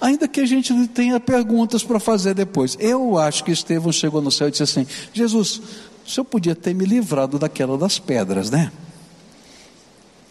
Ainda 0.00 0.28
que 0.28 0.40
a 0.40 0.46
gente 0.46 0.72
tenha 0.88 1.18
perguntas 1.18 1.82
para 1.82 1.98
fazer 1.98 2.34
depois. 2.34 2.76
Eu 2.78 3.18
acho 3.18 3.42
que 3.42 3.50
Estevão 3.50 3.92
chegou 3.92 4.22
no 4.22 4.30
céu 4.30 4.48
e 4.48 4.50
disse 4.50 4.62
assim: 4.62 4.86
Jesus, 5.12 5.60
o 6.06 6.10
senhor 6.10 6.24
podia 6.24 6.54
ter 6.54 6.74
me 6.74 6.84
livrado 6.84 7.38
daquela 7.38 7.76
das 7.76 7.98
pedras, 7.98 8.50
né? 8.50 8.72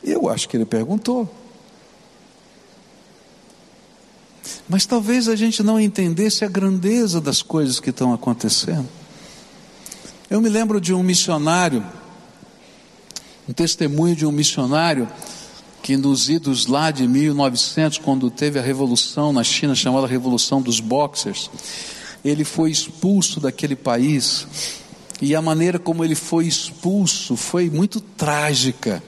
Eu 0.04 0.30
acho 0.30 0.48
que 0.48 0.56
ele 0.56 0.66
perguntou. 0.66 1.30
Mas 4.70 4.86
talvez 4.86 5.28
a 5.28 5.36
gente 5.36 5.62
não 5.62 5.80
entendesse 5.80 6.46
a 6.46 6.48
grandeza 6.48 7.20
das 7.20 7.42
coisas 7.42 7.80
que 7.80 7.90
estão 7.90 8.14
acontecendo. 8.14 8.88
Eu 10.30 10.42
me 10.42 10.50
lembro 10.50 10.82
de 10.82 10.94
um 10.94 11.02
missionário, 11.02 11.82
um 13.48 13.54
testemunho 13.54 14.14
de 14.14 14.26
um 14.26 14.32
missionário 14.32 15.08
que 15.82 15.96
nos 15.96 16.28
idos 16.30 16.66
lá 16.68 16.92
de 16.92 17.08
1900, 17.08 18.00
quando 18.00 18.30
teve 18.30 18.60
a 18.60 18.62
revolução 18.62 19.32
na 19.32 19.42
China, 19.42 19.74
chamada 19.74 20.06
Revolução 20.06 20.62
dos 20.62 20.82
Boxers, 20.82 21.50
ele 22.26 22.44
foi 22.44 22.72
expulso 22.72 23.40
daquele 23.40 23.74
país, 23.74 24.46
e 25.22 25.34
a 25.34 25.42
maneira 25.42 25.80
como 25.80 26.04
ele 26.04 26.16
foi 26.16 26.46
expulso 26.46 27.38
foi 27.38 27.70
muito 27.70 28.02
trágica. 28.02 29.02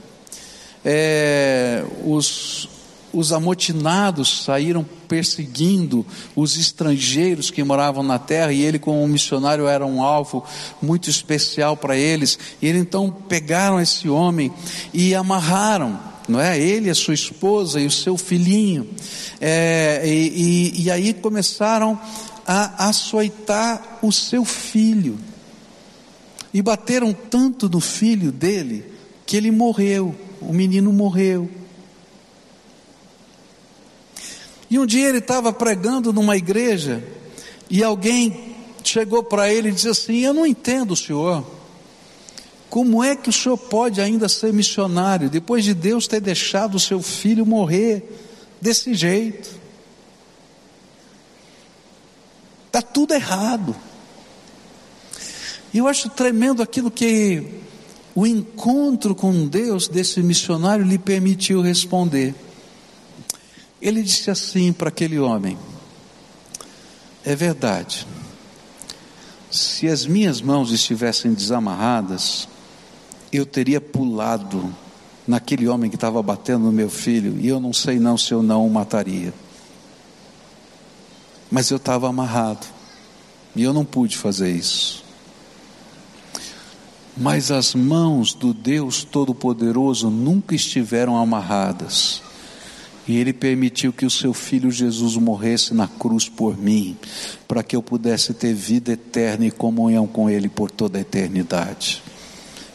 É, 0.85 1.83
os, 2.05 2.69
os 3.13 3.31
amotinados 3.31 4.43
saíram 4.43 4.85
perseguindo 5.07 6.05
os 6.35 6.57
estrangeiros 6.57 7.49
que 7.49 7.63
moravam 7.63 8.03
na 8.03 8.19
terra, 8.19 8.53
e 8.53 8.61
ele, 8.61 8.79
como 8.79 9.07
missionário, 9.07 9.67
era 9.67 9.85
um 9.85 10.03
alvo 10.03 10.43
muito 10.81 11.09
especial 11.09 11.75
para 11.75 11.97
eles. 11.97 12.37
E 12.61 12.67
eles 12.67 12.81
então 12.81 13.09
pegaram 13.27 13.79
esse 13.79 14.07
homem 14.07 14.51
e 14.93 15.15
amarraram 15.15 16.09
não 16.29 16.39
é? 16.39 16.59
Ele, 16.59 16.91
a 16.91 16.95
sua 16.95 17.15
esposa 17.15 17.81
e 17.81 17.87
o 17.87 17.91
seu 17.91 18.15
filhinho. 18.15 18.87
É, 19.41 20.03
e, 20.05 20.73
e, 20.77 20.83
e 20.83 20.91
aí 20.91 21.11
começaram 21.11 21.99
a 22.45 22.87
açoitar 22.87 23.97
o 24.01 24.11
seu 24.11 24.45
filho. 24.45 25.17
E 26.53 26.61
bateram 26.61 27.13
tanto 27.13 27.67
no 27.67 27.79
filho 27.79 28.31
dele 28.31 28.85
que 29.25 29.35
ele 29.35 29.49
morreu. 29.49 30.15
O 30.39 30.53
menino 30.53 30.93
morreu. 30.93 31.49
E 34.69 34.77
um 34.77 34.85
dia 34.85 35.09
ele 35.09 35.17
estava 35.17 35.51
pregando 35.51 36.13
numa 36.13 36.37
igreja 36.37 37.03
e 37.69 37.83
alguém 37.83 38.55
chegou 38.83 39.23
para 39.23 39.51
ele 39.51 39.69
e 39.69 39.71
disse 39.71 39.89
assim: 39.89 40.19
Eu 40.19 40.33
não 40.33 40.45
entendo 40.45 40.95
senhor. 40.95 41.45
Como 42.69 43.03
é 43.03 43.15
que 43.15 43.29
o 43.29 43.33
senhor 43.33 43.57
pode 43.57 43.99
ainda 43.99 44.29
ser 44.29 44.53
missionário 44.53 45.27
depois 45.27 45.63
de 45.63 45.73
Deus 45.73 46.07
ter 46.07 46.21
deixado 46.21 46.75
o 46.75 46.79
seu 46.79 47.01
filho 47.01 47.45
morrer 47.45 48.03
desse 48.61 48.93
jeito? 48.93 49.49
Está 52.67 52.83
tudo 52.83 53.15
errado. 53.15 53.75
E 55.73 55.79
eu 55.79 55.87
acho 55.87 56.09
tremendo 56.09 56.61
aquilo 56.61 56.91
que 56.91 57.43
o 58.13 58.27
encontro 58.27 59.15
com 59.15 59.47
Deus 59.47 59.87
desse 59.87 60.21
missionário 60.21 60.85
lhe 60.85 60.99
permitiu 60.99 61.61
responder. 61.61 62.35
Ele 63.81 64.03
disse 64.03 64.29
assim 64.29 64.73
para 64.73 64.89
aquele 64.89 65.19
homem: 65.19 65.57
É 67.23 67.35
verdade, 67.35 68.05
se 69.49 69.87
as 69.87 70.05
minhas 70.05 70.41
mãos 70.41 70.71
estivessem 70.71 71.33
desamarradas, 71.33 72.47
eu 73.31 73.45
teria 73.45 73.81
pulado 73.81 74.73
naquele 75.27 75.67
homem 75.67 75.89
que 75.89 75.95
estava 75.95 76.21
batendo 76.21 76.65
no 76.65 76.71
meu 76.71 76.89
filho, 76.89 77.39
e 77.39 77.47
eu 77.47 77.59
não 77.59 77.71
sei 77.71 77.99
não 77.99 78.17
se 78.17 78.33
eu 78.33 78.43
não 78.43 78.65
o 78.65 78.69
mataria. 78.69 79.33
Mas 81.49 81.71
eu 81.71 81.77
estava 81.77 82.07
amarrado, 82.07 82.67
e 83.55 83.63
eu 83.63 83.73
não 83.73 83.85
pude 83.85 84.17
fazer 84.17 84.51
isso. 84.51 85.03
Mas 87.15 87.51
as 87.51 87.73
mãos 87.75 88.33
do 88.33 88.53
Deus 88.53 89.03
Todo-Poderoso 89.03 90.09
nunca 90.09 90.55
estiveram 90.55 91.17
amarradas. 91.17 92.21
E 93.09 93.17
Ele 93.17 93.33
permitiu 93.33 93.91
que 93.91 94.05
o 94.05 94.09
seu 94.09 94.35
filho 94.35 94.69
Jesus 94.69 95.15
morresse 95.15 95.73
na 95.73 95.87
cruz 95.87 96.29
por 96.29 96.55
mim, 96.55 96.95
para 97.47 97.63
que 97.63 97.75
eu 97.75 97.81
pudesse 97.81 98.35
ter 98.35 98.53
vida 98.53 98.91
eterna 98.91 99.47
e 99.47 99.51
comunhão 99.51 100.05
com 100.05 100.29
Ele 100.29 100.47
por 100.47 100.69
toda 100.69 100.99
a 100.99 101.01
eternidade. 101.01 102.03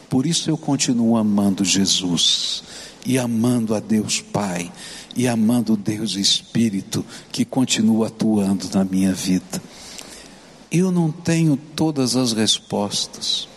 Por 0.09 0.25
isso 0.25 0.49
eu 0.49 0.57
continuo 0.57 1.15
amando 1.15 1.63
Jesus 1.63 2.63
e 3.05 3.17
amando 3.17 3.73
a 3.73 3.79
Deus 3.79 4.19
Pai 4.19 4.69
e 5.15 5.25
amando 5.25 5.77
Deus 5.77 6.17
Espírito 6.17 7.05
que 7.31 7.45
continua 7.45 8.07
atuando 8.07 8.67
na 8.73 8.83
minha 8.83 9.13
vida. 9.13 9.63
Eu 10.69 10.91
não 10.91 11.13
tenho 11.13 11.55
todas 11.55 12.17
as 12.17 12.33
respostas. 12.33 13.47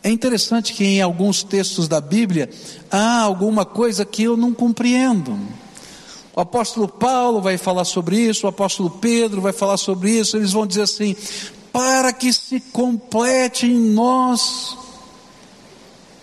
É 0.00 0.10
interessante 0.10 0.74
que 0.74 0.84
em 0.84 1.02
alguns 1.02 1.42
textos 1.42 1.88
da 1.88 2.00
Bíblia 2.00 2.48
há 2.88 3.20
alguma 3.20 3.64
coisa 3.64 4.04
que 4.04 4.22
eu 4.22 4.36
não 4.36 4.54
compreendo. 4.54 5.63
O 6.36 6.40
apóstolo 6.40 6.88
Paulo 6.88 7.40
vai 7.40 7.56
falar 7.56 7.84
sobre 7.84 8.18
isso, 8.18 8.46
o 8.46 8.48
apóstolo 8.48 8.90
Pedro 8.90 9.40
vai 9.40 9.52
falar 9.52 9.76
sobre 9.76 10.10
isso, 10.10 10.36
eles 10.36 10.52
vão 10.52 10.66
dizer 10.66 10.82
assim: 10.82 11.14
para 11.72 12.12
que 12.12 12.32
se 12.32 12.58
complete 12.60 13.66
em 13.66 13.78
nós 13.78 14.76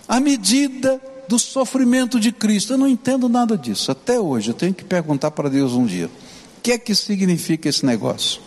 a 0.07 0.19
medida 0.19 1.01
do 1.29 1.39
sofrimento 1.39 2.19
de 2.19 2.33
Cristo. 2.33 2.73
Eu 2.73 2.77
não 2.77 2.87
entendo 2.87 3.29
nada 3.29 3.57
disso, 3.57 3.89
até 3.89 4.19
hoje, 4.19 4.49
eu 4.49 4.53
tenho 4.53 4.73
que 4.73 4.83
perguntar 4.83 5.31
para 5.31 5.49
Deus 5.49 5.71
um 5.71 5.85
dia: 5.85 6.07
o 6.07 6.61
que 6.61 6.73
é 6.73 6.77
que 6.77 6.93
significa 6.93 7.69
esse 7.69 7.85
negócio? 7.85 8.41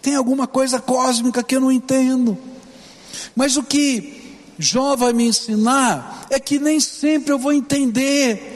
Tem 0.00 0.14
alguma 0.14 0.46
coisa 0.46 0.80
cósmica 0.80 1.42
que 1.42 1.56
eu 1.56 1.60
não 1.60 1.70
entendo, 1.70 2.38
mas 3.34 3.58
o 3.58 3.62
que 3.62 4.38
Jó 4.58 4.96
vai 4.96 5.12
me 5.12 5.26
ensinar 5.26 6.26
é 6.30 6.40
que 6.40 6.58
nem 6.58 6.80
sempre 6.80 7.32
eu 7.32 7.38
vou 7.38 7.52
entender. 7.52 8.55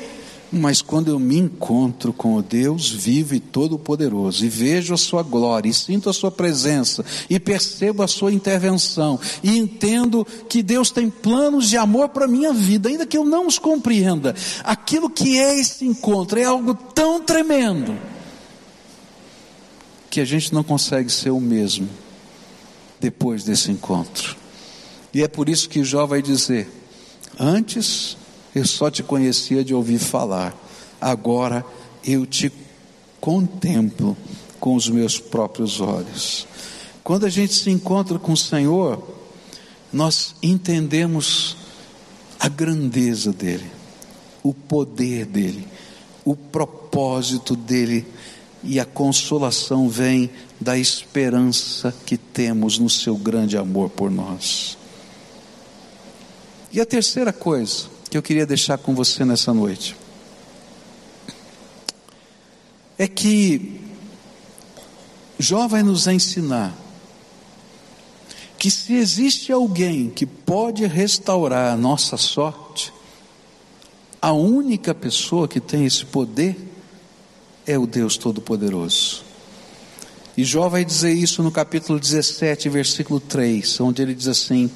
Mas 0.53 0.83
quando 0.83 1.09
eu 1.09 1.19
me 1.19 1.39
encontro 1.39 2.13
com 2.13 2.35
o 2.35 2.43
Deus 2.43 2.91
vivo 2.91 3.35
e 3.37 3.41
todo-poderoso, 3.41 4.45
e 4.45 4.49
vejo 4.49 4.93
a 4.93 4.97
Sua 4.97 5.23
glória, 5.23 5.69
e 5.69 5.75
sinto 5.75 6.11
a 6.11 6.13
Sua 6.13 6.31
presença, 6.31 7.05
e 7.29 7.39
percebo 7.39 8.03
a 8.03 8.09
Sua 8.09 8.33
intervenção, 8.33 9.19
e 9.45 9.57
entendo 9.57 10.27
que 10.49 10.61
Deus 10.61 10.91
tem 10.91 11.09
planos 11.09 11.69
de 11.69 11.77
amor 11.77 12.09
para 12.09 12.25
a 12.25 12.29
minha 12.29 12.53
vida, 12.53 12.89
ainda 12.89 13.07
que 13.07 13.17
eu 13.17 13.25
não 13.25 13.47
os 13.47 13.61
compreenda, 13.61 14.35
aquilo 14.65 15.09
que 15.09 15.39
é 15.39 15.59
esse 15.61 15.85
encontro 15.85 16.39
é 16.39 16.45
algo 16.45 16.75
tão 16.75 17.21
tremendo, 17.21 17.97
que 20.11 20.21
a 20.21 20.25
gente 20.25 20.53
não 20.53 20.65
consegue 20.65 21.11
ser 21.11 21.31
o 21.31 21.41
mesmo 21.41 21.89
depois 22.99 23.45
desse 23.45 23.71
encontro. 23.71 24.37
E 25.15 25.23
é 25.23 25.29
por 25.29 25.49
isso 25.49 25.69
que 25.69 25.85
Jó 25.85 26.07
vai 26.07 26.21
dizer: 26.21 26.69
Antes 27.39 28.17
eu 28.55 28.67
só 28.67 28.91
te 28.91 29.03
conhecia 29.03 29.65
de 29.65 29.75
ouvir 29.75 29.99
falar, 29.99 30.57
agora 31.01 31.65
eu 32.05 32.27
te 32.27 32.53
contemplo 33.21 34.17
com 34.59 34.75
os 34.75 34.89
meus 34.89 35.19
próprios 35.19 35.81
olhos. 35.81 36.47
Quando 37.05 37.27
a 37.27 37.31
gente 37.31 37.53
se 37.55 37.71
encontra 37.71 38.19
com 38.19 38.33
o 38.33 38.37
Senhor, 38.37 39.03
nós 39.93 40.35
entendemos 40.43 41.57
a 42.39 42.49
grandeza 42.49 43.33
dEle, 43.33 43.71
o 44.43 44.53
poder 44.53 45.27
dEle, 45.27 45.67
o 46.25 46.35
propósito 46.35 47.57
dEle, 47.57 48.07
e 48.63 48.79
a 48.79 48.85
consolação 48.85 49.89
vem 49.89 50.31
da 50.61 50.77
esperança 50.77 51.95
que 52.05 52.19
temos 52.19 52.79
no 52.79 52.91
Seu 52.91 53.17
grande 53.17 53.57
amor 53.57 53.89
por 53.89 54.11
nós. 54.11 54.77
E 56.71 56.79
a 56.79 56.85
terceira 56.85 57.33
coisa 57.33 58.00
que 58.11 58.19
eu 58.19 58.23
queria 58.23 58.45
deixar 58.45 58.77
com 58.77 58.95
você 58.95 59.25
nessa 59.25 59.55
noite 59.55 59.97
é 63.01 63.09
que 63.09 63.81
Jó 65.39 65.67
vai 65.67 65.83
nos 65.83 66.07
ensinar 66.07 66.77
que 68.59 68.71
se 68.71 68.93
existe 68.93 69.51
alguém 69.51 70.11
que 70.11 70.27
pode 70.27 70.85
restaurar 70.85 71.73
a 71.73 71.77
nossa 71.79 72.19
sorte, 72.19 72.93
a 74.21 74.33
única 74.33 74.95
pessoa 74.95 75.49
que 75.49 75.61
tem 75.61 75.87
esse 75.87 76.05
poder 76.05 76.55
é 77.67 77.79
o 77.79 77.87
Deus 77.87 78.19
Todo-Poderoso. 78.19 79.23
E 80.37 80.45
Jó 80.45 80.69
vai 80.69 80.85
dizer 80.85 81.15
isso 81.15 81.43
no 81.43 81.51
capítulo 81.51 81.99
17, 81.99 82.69
versículo 82.69 83.19
3, 83.19 83.81
onde 83.81 84.03
ele 84.03 84.15
diz 84.15 84.29
assim: 84.29 84.71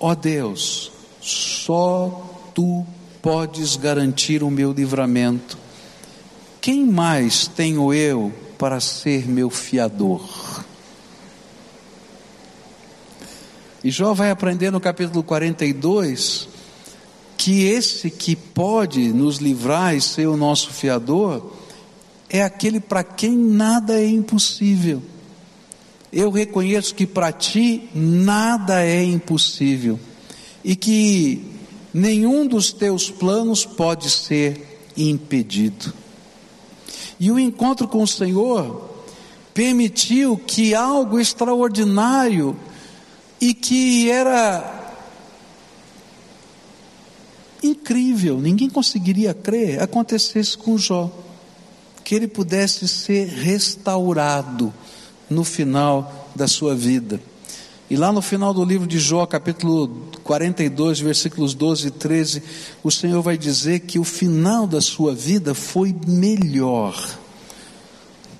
Ó 0.00 0.10
oh 0.10 0.16
Deus, 0.16 0.90
só 1.20 2.37
tu 2.58 2.84
podes 3.22 3.76
garantir 3.76 4.42
o 4.42 4.50
meu 4.50 4.72
livramento. 4.72 5.56
Quem 6.60 6.84
mais 6.84 7.46
tenho 7.46 7.94
eu 7.94 8.32
para 8.58 8.80
ser 8.80 9.28
meu 9.28 9.48
fiador? 9.48 10.64
E 13.84 13.92
Jó 13.92 14.12
vai 14.12 14.32
aprender 14.32 14.72
no 14.72 14.80
capítulo 14.80 15.22
42 15.22 16.48
que 17.36 17.62
esse 17.62 18.10
que 18.10 18.34
pode 18.34 19.12
nos 19.12 19.36
livrar 19.36 19.94
e 19.94 20.00
ser 20.00 20.26
o 20.26 20.36
nosso 20.36 20.72
fiador 20.72 21.52
é 22.28 22.42
aquele 22.42 22.80
para 22.80 23.04
quem 23.04 23.36
nada 23.36 24.00
é 24.00 24.08
impossível. 24.08 25.00
Eu 26.12 26.32
reconheço 26.32 26.92
que 26.92 27.06
para 27.06 27.30
ti 27.30 27.88
nada 27.94 28.84
é 28.84 29.04
impossível 29.04 29.96
e 30.64 30.74
que 30.74 31.56
nenhum 31.98 32.46
dos 32.46 32.72
teus 32.72 33.10
planos 33.10 33.64
pode 33.64 34.08
ser 34.08 34.82
impedido. 34.96 35.92
E 37.18 37.30
o 37.30 37.38
encontro 37.38 37.88
com 37.88 38.02
o 38.02 38.08
Senhor 38.08 38.88
permitiu 39.52 40.36
que 40.36 40.74
algo 40.74 41.18
extraordinário 41.18 42.56
e 43.40 43.52
que 43.52 44.10
era 44.10 44.76
incrível, 47.62 48.40
ninguém 48.40 48.70
conseguiria 48.70 49.34
crer, 49.34 49.82
acontecesse 49.82 50.56
com 50.56 50.78
Jó. 50.78 51.10
Que 52.04 52.14
ele 52.14 52.28
pudesse 52.28 52.88
ser 52.88 53.28
restaurado 53.28 54.72
no 55.28 55.44
final 55.44 56.30
da 56.34 56.48
sua 56.48 56.74
vida. 56.74 57.20
E 57.90 57.96
lá 57.96 58.12
no 58.12 58.20
final 58.20 58.52
do 58.52 58.62
livro 58.64 58.86
de 58.86 58.98
Jó, 58.98 59.24
capítulo 59.24 59.88
42, 60.22 61.00
versículos 61.00 61.54
12 61.54 61.88
e 61.88 61.90
13, 61.90 62.42
o 62.82 62.90
Senhor 62.90 63.22
vai 63.22 63.38
dizer 63.38 63.80
que 63.80 63.98
o 63.98 64.04
final 64.04 64.66
da 64.66 64.80
sua 64.80 65.14
vida 65.14 65.54
foi 65.54 65.96
melhor 66.06 67.18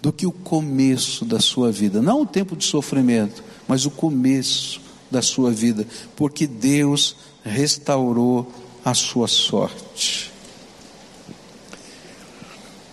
do 0.03 0.13
que 0.13 0.27
o 0.27 0.33
começo 0.33 1.25
da 1.25 1.41
sua 1.41 1.73
vida. 1.73 2.03
Não 2.03 2.23
o 2.23 2.27
tempo 2.27 2.55
de 2.55 2.65
sofrimento, 2.65 3.43
mas 3.67 3.87
o 3.87 3.91
começo 3.91 4.83
da 5.11 5.23
sua 5.23 5.51
vida, 5.51 5.87
porque 6.15 6.47
Deus 6.47 7.17
restaurou 7.43 8.53
a 8.85 8.93
sua 8.93 9.27
sorte. 9.27 10.31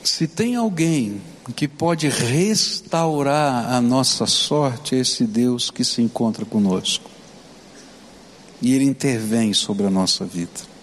Se 0.01 0.25
tem 0.25 0.55
alguém 0.55 1.19
que 1.53 1.67
pode 1.67 2.07
restaurar 2.09 3.71
a 3.71 3.79
nossa 3.79 4.25
sorte 4.25 4.95
é 4.95 4.99
esse 4.99 5.25
Deus 5.25 5.69
que 5.69 5.83
se 5.83 6.01
encontra 6.01 6.43
conosco. 6.43 7.09
E 8.61 8.73
Ele 8.73 8.85
intervém 8.85 9.53
sobre 9.53 9.85
a 9.85 9.89
nossa 9.89 10.25
vida. 10.25 10.75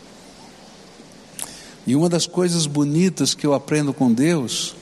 E 1.87 1.96
uma 1.96 2.09
das 2.09 2.27
coisas 2.27 2.66
bonitas 2.66 3.35
que 3.35 3.44
eu 3.44 3.55
aprendo 3.55 3.92
com 3.92 4.12
Deus 4.12 4.77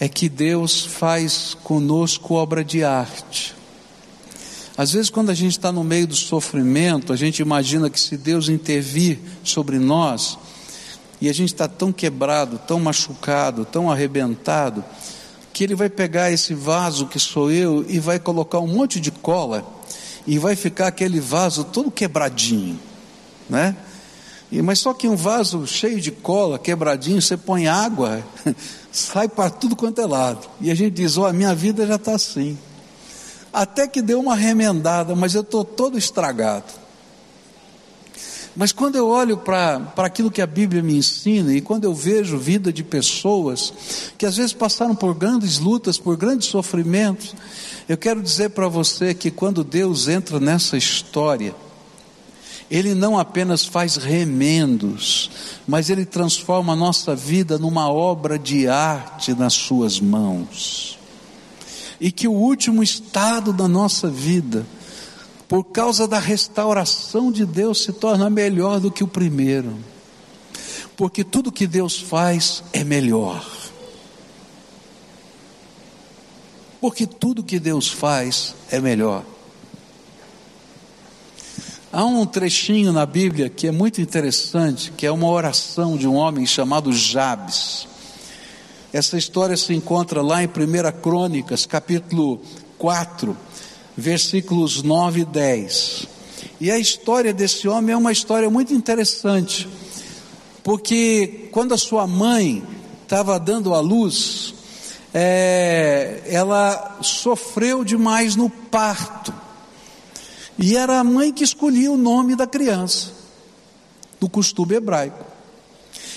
é 0.00 0.08
que 0.08 0.28
Deus 0.28 0.84
faz 0.84 1.54
conosco 1.62 2.34
obra 2.34 2.64
de 2.64 2.82
arte. 2.82 3.54
Às 4.76 4.92
vezes, 4.92 5.10
quando 5.10 5.30
a 5.30 5.34
gente 5.34 5.52
está 5.52 5.72
no 5.72 5.82
meio 5.82 6.06
do 6.06 6.14
sofrimento, 6.14 7.12
a 7.12 7.16
gente 7.16 7.42
imagina 7.42 7.90
que 7.90 7.98
se 7.98 8.16
Deus 8.16 8.48
intervir 8.48 9.18
sobre 9.42 9.78
nós, 9.78 10.38
e 11.20 11.28
a 11.28 11.32
gente 11.32 11.52
está 11.52 11.66
tão 11.66 11.92
quebrado, 11.92 12.58
tão 12.66 12.78
machucado, 12.78 13.64
tão 13.64 13.90
arrebentado, 13.90 14.84
que 15.52 15.64
ele 15.64 15.74
vai 15.74 15.88
pegar 15.88 16.30
esse 16.30 16.54
vaso 16.54 17.06
que 17.06 17.18
sou 17.18 17.50
eu 17.50 17.84
e 17.88 17.98
vai 17.98 18.18
colocar 18.18 18.60
um 18.60 18.68
monte 18.68 19.00
de 19.00 19.10
cola 19.10 19.66
e 20.26 20.38
vai 20.38 20.54
ficar 20.54 20.88
aquele 20.88 21.18
vaso 21.18 21.64
todo 21.64 21.90
quebradinho, 21.90 22.78
né? 23.48 23.76
E, 24.50 24.62
mas 24.62 24.78
só 24.78 24.94
que 24.94 25.06
um 25.06 25.16
vaso 25.16 25.66
cheio 25.66 26.00
de 26.00 26.10
cola, 26.10 26.58
quebradinho, 26.58 27.20
você 27.20 27.36
põe 27.36 27.66
água, 27.66 28.22
sai 28.90 29.28
para 29.28 29.50
tudo 29.50 29.76
quanto 29.76 30.00
é 30.00 30.06
lado. 30.06 30.48
E 30.60 30.70
a 30.70 30.74
gente 30.74 30.94
diz: 30.94 31.18
Ó, 31.18 31.22
oh, 31.22 31.26
a 31.26 31.32
minha 31.32 31.54
vida 31.54 31.86
já 31.86 31.96
está 31.96 32.14
assim. 32.14 32.56
Até 33.52 33.86
que 33.86 34.00
deu 34.00 34.20
uma 34.20 34.34
remendada, 34.34 35.14
mas 35.14 35.34
eu 35.34 35.42
estou 35.42 35.64
todo 35.64 35.98
estragado. 35.98 36.87
Mas 38.58 38.72
quando 38.72 38.96
eu 38.96 39.06
olho 39.06 39.36
para 39.36 39.92
aquilo 39.98 40.32
que 40.32 40.42
a 40.42 40.46
Bíblia 40.46 40.82
me 40.82 40.96
ensina 40.96 41.54
e 41.54 41.60
quando 41.60 41.84
eu 41.84 41.94
vejo 41.94 42.36
vida 42.36 42.72
de 42.72 42.82
pessoas 42.82 43.72
que 44.18 44.26
às 44.26 44.36
vezes 44.36 44.52
passaram 44.52 44.96
por 44.96 45.14
grandes 45.14 45.60
lutas, 45.60 45.96
por 45.96 46.16
grandes 46.16 46.48
sofrimentos, 46.48 47.36
eu 47.88 47.96
quero 47.96 48.20
dizer 48.20 48.50
para 48.50 48.66
você 48.66 49.14
que 49.14 49.30
quando 49.30 49.62
Deus 49.62 50.08
entra 50.08 50.40
nessa 50.40 50.76
história, 50.76 51.54
Ele 52.68 52.96
não 52.96 53.16
apenas 53.16 53.64
faz 53.64 53.94
remendos, 53.94 55.30
mas 55.64 55.88
Ele 55.88 56.04
transforma 56.04 56.72
a 56.72 56.76
nossa 56.76 57.14
vida 57.14 57.58
numa 57.58 57.88
obra 57.88 58.36
de 58.36 58.66
arte 58.66 59.34
nas 59.34 59.54
Suas 59.54 60.00
mãos. 60.00 60.98
E 62.00 62.10
que 62.10 62.26
o 62.26 62.32
último 62.32 62.82
estado 62.82 63.52
da 63.52 63.68
nossa 63.68 64.10
vida, 64.10 64.66
por 65.48 65.64
causa 65.64 66.06
da 66.06 66.18
restauração 66.18 67.32
de 67.32 67.46
Deus, 67.46 67.82
se 67.82 67.92
torna 67.92 68.28
melhor 68.28 68.78
do 68.78 68.90
que 68.90 69.02
o 69.02 69.08
primeiro. 69.08 69.74
Porque 70.94 71.24
tudo 71.24 71.50
que 71.50 71.66
Deus 71.66 71.98
faz 71.98 72.62
é 72.70 72.84
melhor. 72.84 73.44
Porque 76.80 77.06
tudo 77.06 77.42
que 77.42 77.58
Deus 77.58 77.88
faz 77.88 78.54
é 78.70 78.78
melhor. 78.78 79.24
Há 81.90 82.04
um 82.04 82.26
trechinho 82.26 82.92
na 82.92 83.06
Bíblia 83.06 83.48
que 83.48 83.66
é 83.66 83.72
muito 83.72 84.02
interessante, 84.02 84.92
que 84.92 85.06
é 85.06 85.10
uma 85.10 85.28
oração 85.28 85.96
de 85.96 86.06
um 86.06 86.14
homem 86.14 86.44
chamado 86.44 86.92
Jabes. 86.92 87.88
Essa 88.92 89.16
história 89.16 89.56
se 89.56 89.72
encontra 89.72 90.20
lá 90.20 90.42
em 90.42 90.46
1 90.46 91.00
Crônicas, 91.00 91.64
capítulo 91.64 92.40
4, 92.76 93.36
versículos 93.98 94.80
9 94.80 95.22
e 95.22 95.24
10. 95.24 96.06
E 96.60 96.70
a 96.70 96.78
história 96.78 97.32
desse 97.32 97.66
homem 97.66 97.92
é 97.92 97.96
uma 97.96 98.12
história 98.12 98.48
muito 98.48 98.72
interessante, 98.72 99.68
porque 100.62 101.48
quando 101.50 101.74
a 101.74 101.78
sua 101.78 102.06
mãe 102.06 102.62
estava 103.02 103.40
dando 103.40 103.74
à 103.74 103.80
luz, 103.80 104.54
é, 105.12 106.22
ela 106.26 106.98
sofreu 107.02 107.82
demais 107.82 108.36
no 108.36 108.48
parto, 108.48 109.34
e 110.56 110.76
era 110.76 111.00
a 111.00 111.04
mãe 111.04 111.32
que 111.32 111.42
escolhia 111.42 111.90
o 111.90 111.96
nome 111.96 112.36
da 112.36 112.46
criança, 112.46 113.10
do 114.20 114.28
costume 114.28 114.76
hebraico, 114.76 115.24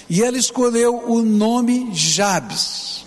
e 0.07 0.21
ela 0.21 0.38
escolheu 0.38 1.03
o 1.07 1.23
nome 1.23 1.89
Jabes. 1.93 3.05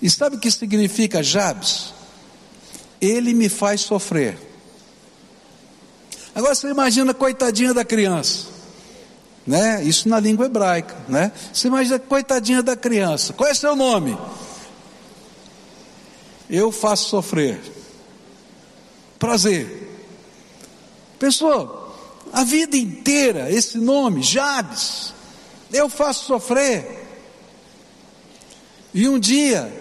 E 0.00 0.08
sabe 0.08 0.36
o 0.36 0.38
que 0.38 0.50
significa 0.50 1.20
Jabes? 1.20 1.92
Ele 3.02 3.34
me 3.34 3.48
faz 3.48 3.80
sofrer. 3.80 4.38
Agora 6.32 6.54
você 6.54 6.68
imagina 6.68 7.12
coitadinha 7.12 7.74
da 7.74 7.84
criança, 7.84 8.46
né? 9.44 9.82
Isso 9.82 10.08
na 10.08 10.20
língua 10.20 10.46
hebraica, 10.46 10.96
né? 11.08 11.32
Você 11.52 11.66
imagina 11.66 11.98
coitadinha 11.98 12.62
da 12.62 12.76
criança. 12.76 13.32
Qual 13.32 13.50
é 13.50 13.54
seu 13.54 13.74
nome? 13.74 14.16
Eu 16.48 16.70
faço 16.70 17.08
sofrer. 17.08 17.60
Prazer. 19.18 19.90
Pessoa, 21.18 21.92
a 22.32 22.44
vida 22.44 22.76
inteira 22.76 23.50
esse 23.50 23.78
nome, 23.78 24.22
Jabes, 24.22 25.12
eu 25.72 25.88
faço 25.88 26.26
sofrer. 26.26 27.00
E 28.94 29.08
um 29.08 29.18
dia, 29.18 29.72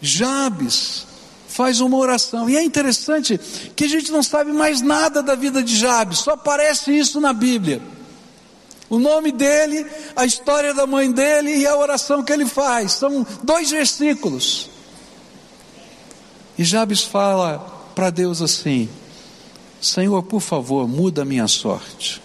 Jabes 0.00 1.13
faz 1.54 1.80
uma 1.80 1.96
oração. 1.96 2.50
E 2.50 2.56
é 2.56 2.64
interessante 2.64 3.38
que 3.76 3.84
a 3.84 3.88
gente 3.88 4.10
não 4.10 4.24
sabe 4.24 4.50
mais 4.50 4.80
nada 4.80 5.22
da 5.22 5.36
vida 5.36 5.62
de 5.62 5.76
Jabes, 5.76 6.18
só 6.18 6.32
aparece 6.32 6.90
isso 6.90 7.20
na 7.20 7.32
Bíblia. 7.32 7.80
O 8.90 8.98
nome 8.98 9.30
dele, 9.30 9.86
a 10.16 10.26
história 10.26 10.74
da 10.74 10.84
mãe 10.84 11.12
dele 11.12 11.56
e 11.56 11.64
a 11.64 11.76
oração 11.76 12.24
que 12.24 12.32
ele 12.32 12.44
faz. 12.44 12.94
São 12.94 13.24
dois 13.44 13.70
versículos. 13.70 14.68
E 16.58 16.64
Jabes 16.64 17.02
fala 17.02 17.58
para 17.94 18.10
Deus 18.10 18.42
assim: 18.42 18.88
Senhor, 19.80 20.24
por 20.24 20.40
favor, 20.40 20.88
muda 20.88 21.22
a 21.22 21.24
minha 21.24 21.46
sorte. 21.46 22.20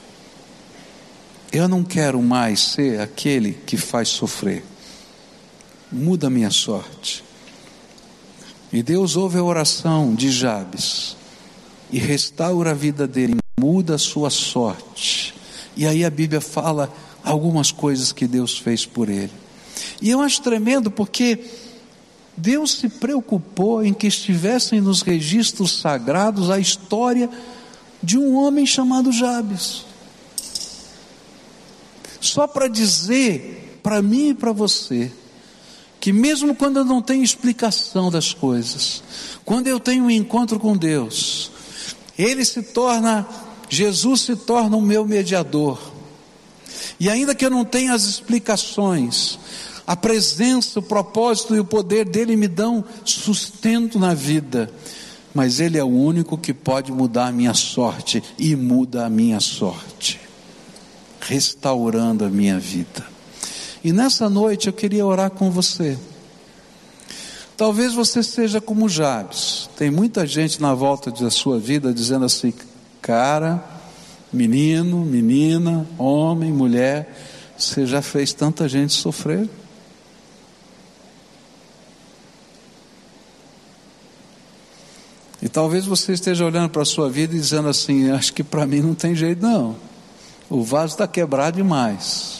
Eu 1.51 1.67
não 1.67 1.83
quero 1.83 2.19
mais 2.19 2.59
ser 2.59 2.99
aquele 2.99 3.53
que 3.53 3.77
faz 3.77 4.09
sofrer. 4.09 4.65
Muda 5.91 6.27
a 6.27 6.29
minha 6.31 6.49
sorte. 6.49 7.28
E 8.71 8.83
Deus 8.83 9.15
ouve 9.15 9.37
a 9.37 9.43
oração 9.43 10.13
de 10.13 10.29
Jabes 10.29 11.15
e 11.91 11.97
restaura 11.97 12.71
a 12.71 12.75
vida 12.75 13.07
dele, 13.07 13.37
muda 13.59 13.95
a 13.95 13.97
sua 13.97 14.29
sorte. 14.29 15.33
E 15.75 15.87
aí 15.87 16.05
a 16.05 16.09
Bíblia 16.09 16.39
fala 16.39 16.93
algumas 17.23 17.71
coisas 17.71 18.11
que 18.11 18.27
Deus 18.27 18.57
fez 18.57 18.85
por 18.85 19.09
ele. 19.09 19.31
E 20.01 20.09
eu 20.09 20.21
acho 20.21 20.41
tremendo 20.41 20.91
porque 20.91 21.43
Deus 22.37 22.73
se 22.73 22.87
preocupou 22.87 23.83
em 23.83 23.93
que 23.93 24.07
estivessem 24.07 24.79
nos 24.79 25.01
registros 25.01 25.79
sagrados 25.79 26.49
a 26.49 26.59
história 26.59 27.29
de 28.01 28.17
um 28.17 28.35
homem 28.35 28.65
chamado 28.65 29.11
Jabes. 29.11 29.83
Só 32.21 32.47
para 32.47 32.67
dizer 32.67 33.79
para 33.81 34.01
mim 34.01 34.29
e 34.29 34.33
para 34.33 34.51
você 34.51 35.11
que 35.99 36.13
mesmo 36.13 36.55
quando 36.55 36.77
eu 36.77 36.85
não 36.85 37.01
tenho 37.01 37.23
explicação 37.23 38.09
das 38.09 38.33
coisas, 38.33 39.03
quando 39.43 39.67
eu 39.67 39.79
tenho 39.79 40.05
um 40.05 40.11
encontro 40.11 40.59
com 40.59 40.77
Deus, 40.77 41.51
Ele 42.17 42.45
se 42.45 42.61
torna, 42.61 43.27
Jesus 43.69 44.21
se 44.21 44.35
torna 44.35 44.77
o 44.77 44.81
meu 44.81 45.05
mediador. 45.05 45.79
E 46.99 47.09
ainda 47.09 47.35
que 47.35 47.45
eu 47.45 47.49
não 47.49 47.65
tenha 47.65 47.93
as 47.93 48.05
explicações, 48.05 49.39
a 49.85 49.95
presença, 49.95 50.79
o 50.79 50.83
propósito 50.83 51.55
e 51.55 51.59
o 51.59 51.65
poder 51.65 52.05
dele 52.05 52.35
me 52.35 52.47
dão 52.47 52.83
sustento 53.03 53.99
na 53.99 54.13
vida. 54.13 54.71
Mas 55.33 55.59
ele 55.59 55.77
é 55.77 55.83
o 55.83 55.87
único 55.87 56.37
que 56.37 56.53
pode 56.53 56.91
mudar 56.91 57.27
a 57.27 57.31
minha 57.31 57.53
sorte 57.53 58.23
e 58.37 58.55
muda 58.55 59.05
a 59.05 59.09
minha 59.09 59.39
sorte, 59.39 60.19
restaurando 61.19 62.25
a 62.25 62.29
minha 62.29 62.59
vida. 62.59 63.18
E 63.83 63.93
nessa 63.93 64.29
noite 64.29 64.67
eu 64.67 64.73
queria 64.73 65.05
orar 65.05 65.31
com 65.31 65.49
você. 65.49 65.97
Talvez 67.55 67.93
você 67.93 68.23
seja 68.23 68.61
como 68.61 68.87
Jabes. 68.87 69.69
Tem 69.77 69.91
muita 69.91 70.25
gente 70.25 70.61
na 70.61 70.73
volta 70.73 71.11
da 71.11 71.29
sua 71.29 71.59
vida 71.59 71.93
dizendo 71.93 72.25
assim: 72.25 72.53
cara, 73.01 73.63
menino, 74.31 75.03
menina, 75.03 75.85
homem, 75.97 76.51
mulher, 76.51 77.13
você 77.57 77.85
já 77.85 78.01
fez 78.01 78.33
tanta 78.33 78.67
gente 78.67 78.93
sofrer. 78.93 79.49
E 85.41 85.47
talvez 85.47 85.85
você 85.85 86.13
esteja 86.13 86.45
olhando 86.45 86.69
para 86.69 86.81
a 86.81 86.85
sua 86.85 87.09
vida 87.09 87.35
e 87.35 87.39
dizendo 87.39 87.69
assim: 87.69 88.11
acho 88.11 88.33
que 88.33 88.43
para 88.43 88.65
mim 88.65 88.81
não 88.81 88.93
tem 88.93 89.15
jeito, 89.15 89.41
não. 89.41 89.75
O 90.49 90.63
vaso 90.63 90.93
está 90.93 91.07
quebrado 91.07 91.57
demais. 91.57 92.38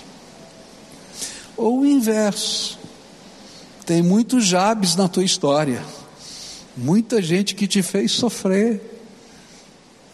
Ou 1.60 1.82
o 1.82 1.86
inverso. 1.86 2.80
Tem 3.86 4.02
muitos 4.02 4.46
Jabes 4.46 4.96
na 4.96 5.10
tua 5.10 5.26
história. 5.26 5.84
Muita 6.78 7.22
gente 7.22 7.54
que 7.54 7.68
te 7.68 7.84
fez 7.84 8.14
sofrer. 8.14 8.82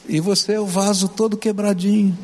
E 0.10 0.20
você 0.20 0.54
é 0.54 0.60
o 0.60 0.66
vaso 0.66 1.08
todo 1.08 1.38
quebradinho. 1.38 2.18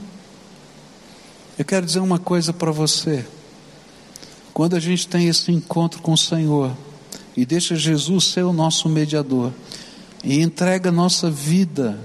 Eu 1.55 1.63
quero 1.63 1.86
dizer 1.86 1.99
uma 1.99 2.17
coisa 2.17 2.51
para 2.51 2.72
você. 2.72 3.24
Quando 4.55 4.76
a 4.76 4.80
gente 4.80 5.07
tem 5.07 5.28
esse 5.28 5.51
encontro 5.51 6.01
com 6.01 6.13
o 6.13 6.17
Senhor 6.17 6.76
e 7.38 7.45
deixa 7.45 7.76
Jesus 7.76 8.26
ser 8.26 8.41
o 8.41 8.51
nosso 8.51 8.89
mediador 8.89 9.53
e 10.24 10.41
entrega 10.41 10.91
nossa 10.91 11.30
vida 11.30 11.99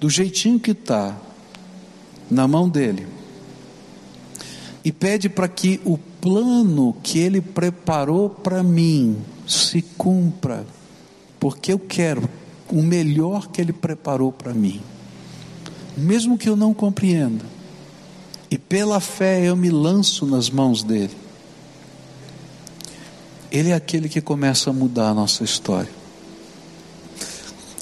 do 0.00 0.08
jeitinho 0.08 0.58
que 0.58 0.70
está 0.70 1.14
na 2.30 2.48
mão 2.48 2.70
dele 2.70 3.06
e 4.82 4.90
pede 4.90 5.28
para 5.28 5.46
que 5.46 5.78
o 5.84 5.98
plano 6.20 6.96
que 7.02 7.18
Ele 7.18 7.40
preparou 7.40 8.28
para 8.28 8.62
mim 8.62 9.16
se 9.46 9.82
cumpra, 9.82 10.66
porque 11.40 11.72
eu 11.72 11.78
quero 11.78 12.28
o 12.70 12.82
melhor 12.82 13.48
que 13.48 13.60
Ele 13.60 13.72
preparou 13.72 14.30
para 14.30 14.52
mim, 14.52 14.80
mesmo 15.96 16.36
que 16.36 16.48
eu 16.48 16.56
não 16.56 16.74
compreenda, 16.74 17.44
e 18.50 18.58
pela 18.58 19.00
fé 19.00 19.44
eu 19.44 19.56
me 19.56 19.70
lanço 19.70 20.26
nas 20.26 20.50
mãos 20.50 20.82
dEle. 20.82 21.16
Ele 23.50 23.70
é 23.70 23.74
aquele 23.74 24.08
que 24.08 24.20
começa 24.20 24.70
a 24.70 24.72
mudar 24.72 25.08
a 25.08 25.14
nossa 25.14 25.42
história. 25.42 25.90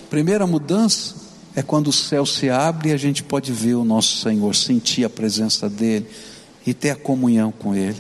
Primeira 0.09 0.47
mudança 0.47 1.17
é 1.57 1.63
quando 1.63 1.89
o 1.89 1.93
céu 1.93 2.25
se 2.25 2.49
abre 2.49 2.91
e 2.91 2.93
a 2.93 2.97
gente 2.97 3.25
pode 3.25 3.51
ver 3.53 3.75
o 3.75 3.85
nosso 3.85 4.19
Senhor, 4.19 4.55
sentir 4.55 5.05
a 5.05 5.11
presença 5.11 5.69
dEle 5.69 6.07
e 6.65 6.73
ter 6.73 6.91
a 6.91 6.97
comunhão 6.97 7.51
com 7.51 7.75
Ele. 7.75 7.97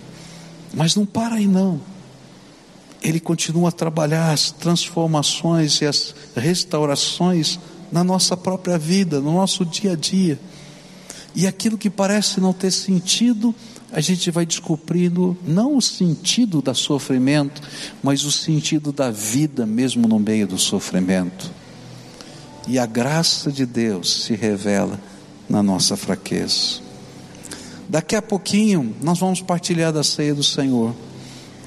Mas 0.77 0.95
não 0.95 1.07
para 1.07 1.37
aí 1.37 1.47
não. 1.47 1.81
Ele 3.03 3.19
continua 3.19 3.71
a 3.71 3.73
trabalhar 3.73 4.31
as 4.31 4.51
transformações 4.51 5.81
e 5.81 5.87
as 5.87 6.15
restaurações 6.37 7.59
na 7.91 8.05
nossa 8.05 8.37
própria 8.37 8.77
vida, 8.77 9.19
no 9.19 9.33
nosso 9.33 9.65
dia 9.65 9.93
a 9.93 9.97
dia. 9.97 10.39
E 11.35 11.47
aquilo 11.47 11.79
que 11.79 11.89
parece 11.89 12.41
não 12.41 12.53
ter 12.53 12.71
sentido, 12.71 13.55
a 13.91 14.01
gente 14.01 14.31
vai 14.31 14.45
descobrindo 14.45 15.37
não 15.47 15.77
o 15.77 15.83
sentido 15.83 16.61
do 16.61 16.75
sofrimento, 16.75 17.63
mas 18.03 18.25
o 18.25 18.33
sentido 18.33 18.93
da 18.93 19.11
vida 19.11 19.65
mesmo 19.65 20.07
no 20.07 20.19
meio 20.19 20.47
do 20.47 20.59
sofrimento. 20.59 21.51
E 22.69 22.79
a 22.79 22.85
graça 22.85 23.51
de 23.51 23.65
Deus 23.65 24.25
se 24.25 24.35
revela 24.35 25.01
na 25.49 25.63
nossa 25.63 25.97
fraqueza. 25.97 26.86
Daqui 27.89 28.17
a 28.17 28.23
pouquinho 28.23 28.95
nós 29.01 29.19
vamos 29.19 29.41
partilhar 29.41 29.93
da 29.93 30.03
ceia 30.03 30.35
do 30.35 30.43
Senhor. 30.43 30.95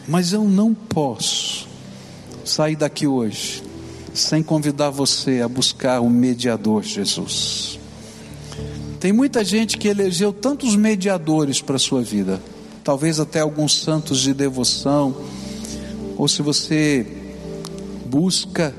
Mas 0.08 0.34
eu 0.34 0.44
não 0.44 0.74
posso 0.74 1.68
sair 2.44 2.76
daqui 2.76 3.06
hoje 3.06 3.64
sem 4.14 4.42
convidar 4.44 4.90
você 4.90 5.42
a 5.42 5.48
buscar 5.48 6.02
o 6.02 6.10
mediador 6.10 6.84
Jesus. 6.84 7.80
Tem 9.00 9.14
muita 9.14 9.46
gente 9.46 9.78
que 9.78 9.88
elegeu 9.88 10.34
tantos 10.34 10.76
mediadores 10.76 11.62
para 11.62 11.78
a 11.78 11.80
sua 11.80 12.02
vida, 12.02 12.42
talvez 12.84 13.20
até 13.20 13.40
alguns 13.40 13.82
santos 13.82 14.20
de 14.20 14.34
devoção, 14.34 15.16
ou 16.18 16.28
se 16.28 16.42
você 16.42 17.08
busca 18.06 18.76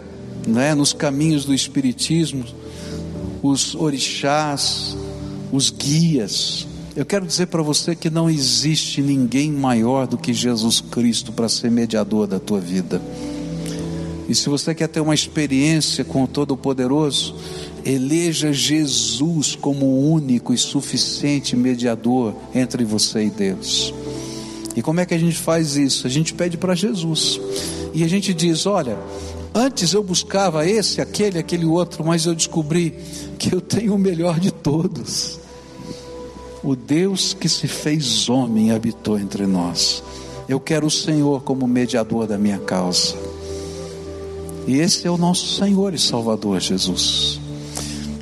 né, 0.47 0.75
nos 0.75 0.93
caminhos 0.93 1.45
do 1.45 1.55
Espiritismo, 1.55 2.45
os 3.43 3.75
orixás, 3.75 4.95
os 5.51 5.71
guias, 5.71 6.67
eu 6.97 7.07
quero 7.07 7.25
dizer 7.25 7.47
para 7.47 7.63
você 7.63 7.95
que 7.95 8.11
não 8.11 8.29
existe 8.29 9.01
ninguém 9.01 9.53
maior 9.53 10.07
do 10.07 10.19
que 10.19 10.35
Jesus 10.35 10.81
Cristo 10.81 11.33
para 11.33 11.49
ser 11.49 11.71
mediador 11.71 12.27
da 12.27 12.41
tua 12.41 12.61
vida. 12.61 13.01
E 14.29 14.35
se 14.35 14.49
você 14.49 14.75
quer 14.75 14.89
ter 14.89 15.01
uma 15.01 15.15
experiência 15.15 16.05
com 16.05 16.25
o 16.25 16.29
Todo-Poderoso, 16.29 17.35
eleja 17.85 18.53
Jesus 18.53 19.55
como 19.55 19.87
o 19.87 20.13
único 20.13 20.53
e 20.53 20.59
suficiente 20.59 21.57
mediador 21.57 22.35
entre 22.55 22.85
você 22.85 23.25
e 23.25 23.31
Deus. 23.31 23.95
E 24.75 24.83
como 24.83 25.01
é 25.01 25.07
que 25.07 25.15
a 25.15 25.19
gente 25.19 25.37
faz 25.37 25.77
isso? 25.77 26.07
A 26.07 26.11
gente 26.11 26.35
pede 26.35 26.57
para 26.57 26.75
Jesus. 26.75 27.41
E 27.93 28.05
a 28.05 28.09
gente 28.09 28.33
diz: 28.33 28.67
olha, 28.67 28.97
antes 29.53 29.93
eu 29.93 30.03
buscava 30.03 30.67
esse, 30.67 31.01
aquele, 31.01 31.39
aquele 31.39 31.67
outro, 31.67 32.05
mas 32.05 32.27
eu 32.27 32.35
descobri 32.35 32.95
que 33.37 33.53
eu 33.53 33.61
tenho 33.61 33.95
o 33.95 33.99
melhor 33.99 34.39
de 34.39 34.53
todos 34.53 35.40
o 36.63 36.77
Deus 36.77 37.33
que 37.33 37.49
se 37.49 37.67
fez 37.67 38.29
homem 38.29 38.71
habitou 38.71 39.19
entre 39.19 39.47
nós. 39.47 40.03
Eu 40.49 40.61
quero 40.61 40.87
o 40.87 40.91
Senhor 40.91 41.43
como 41.43 41.67
mediador 41.67 42.27
da 42.27 42.37
minha 42.37 42.59
causa. 42.59 43.15
E 44.67 44.77
esse 44.77 45.07
é 45.07 45.11
o 45.11 45.17
nosso 45.17 45.57
Senhor 45.57 45.95
e 45.95 45.99
Salvador 45.99 46.61
Jesus. 46.61 47.41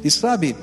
E 0.04 0.10
sabe, 0.10 0.54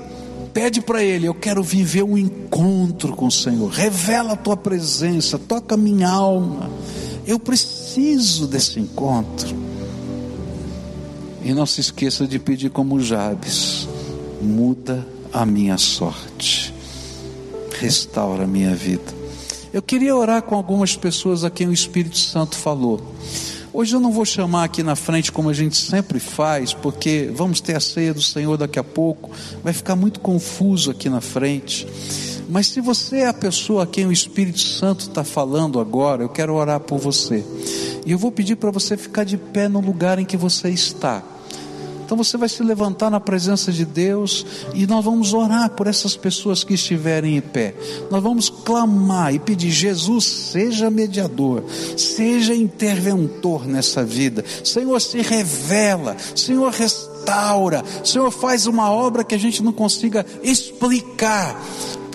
pede 0.54 0.80
para 0.80 1.02
Ele: 1.02 1.26
Eu 1.26 1.34
quero 1.34 1.62
viver 1.62 2.02
um 2.02 2.16
encontro 2.16 3.14
com 3.14 3.26
o 3.26 3.32
Senhor. 3.32 3.68
Revela 3.70 4.32
a 4.32 4.36
tua 4.36 4.56
presença, 4.56 5.38
toca 5.38 5.76
minha 5.76 6.08
alma. 6.08 6.70
Eu 7.26 7.38
preciso 7.38 8.46
desse 8.46 8.80
encontro. 8.80 9.54
E 11.44 11.52
não 11.52 11.66
se 11.66 11.80
esqueça 11.80 12.26
de 12.26 12.38
pedir 12.38 12.70
como 12.70 13.00
Jabes: 13.00 13.86
muda 14.40 15.06
a 15.32 15.44
minha 15.44 15.76
sorte 15.76 16.75
restaura 17.78 18.44
a 18.44 18.46
minha 18.46 18.74
vida. 18.74 19.14
Eu 19.72 19.82
queria 19.82 20.16
orar 20.16 20.42
com 20.42 20.54
algumas 20.54 20.96
pessoas 20.96 21.44
a 21.44 21.50
quem 21.50 21.68
o 21.68 21.72
Espírito 21.72 22.16
Santo 22.16 22.56
falou. 22.56 23.14
Hoje 23.72 23.94
eu 23.94 24.00
não 24.00 24.10
vou 24.10 24.24
chamar 24.24 24.64
aqui 24.64 24.82
na 24.82 24.96
frente 24.96 25.30
como 25.30 25.50
a 25.50 25.52
gente 25.52 25.76
sempre 25.76 26.18
faz, 26.18 26.72
porque 26.72 27.30
vamos 27.34 27.60
ter 27.60 27.76
a 27.76 27.80
ceia 27.80 28.14
do 28.14 28.22
Senhor 28.22 28.56
daqui 28.56 28.78
a 28.78 28.84
pouco, 28.84 29.30
vai 29.62 29.74
ficar 29.74 29.94
muito 29.94 30.18
confuso 30.20 30.90
aqui 30.90 31.10
na 31.10 31.20
frente. 31.20 31.86
Mas 32.48 32.68
se 32.68 32.80
você 32.80 33.18
é 33.18 33.26
a 33.26 33.34
pessoa 33.34 33.82
a 33.82 33.86
quem 33.86 34.06
o 34.06 34.12
Espírito 34.12 34.60
Santo 34.60 35.00
está 35.00 35.22
falando 35.22 35.78
agora, 35.78 36.22
eu 36.22 36.28
quero 36.30 36.54
orar 36.54 36.80
por 36.80 36.98
você. 36.98 37.44
E 38.06 38.12
eu 38.12 38.18
vou 38.18 38.32
pedir 38.32 38.56
para 38.56 38.70
você 38.70 38.96
ficar 38.96 39.24
de 39.24 39.36
pé 39.36 39.68
no 39.68 39.80
lugar 39.80 40.18
em 40.18 40.24
que 40.24 40.38
você 40.38 40.70
está. 40.70 41.22
Então 42.06 42.16
você 42.16 42.36
vai 42.36 42.48
se 42.48 42.62
levantar 42.62 43.10
na 43.10 43.18
presença 43.18 43.72
de 43.72 43.84
Deus 43.84 44.46
e 44.72 44.86
nós 44.86 45.04
vamos 45.04 45.34
orar 45.34 45.70
por 45.70 45.88
essas 45.88 46.16
pessoas 46.16 46.62
que 46.62 46.74
estiverem 46.74 47.36
em 47.36 47.40
pé. 47.40 47.74
Nós 48.12 48.22
vamos 48.22 48.48
clamar 48.48 49.34
e 49.34 49.40
pedir: 49.40 49.72
Jesus, 49.72 50.24
seja 50.24 50.88
mediador, 50.88 51.64
seja 51.96 52.54
interventor 52.54 53.66
nessa 53.66 54.04
vida. 54.04 54.44
Senhor, 54.62 55.00
se 55.00 55.20
revela, 55.20 56.16
Senhor, 56.36 56.70
restaura, 56.70 57.82
Senhor, 58.04 58.30
faz 58.30 58.68
uma 58.68 58.88
obra 58.88 59.24
que 59.24 59.34
a 59.34 59.38
gente 59.38 59.60
não 59.60 59.72
consiga 59.72 60.24
explicar 60.44 61.60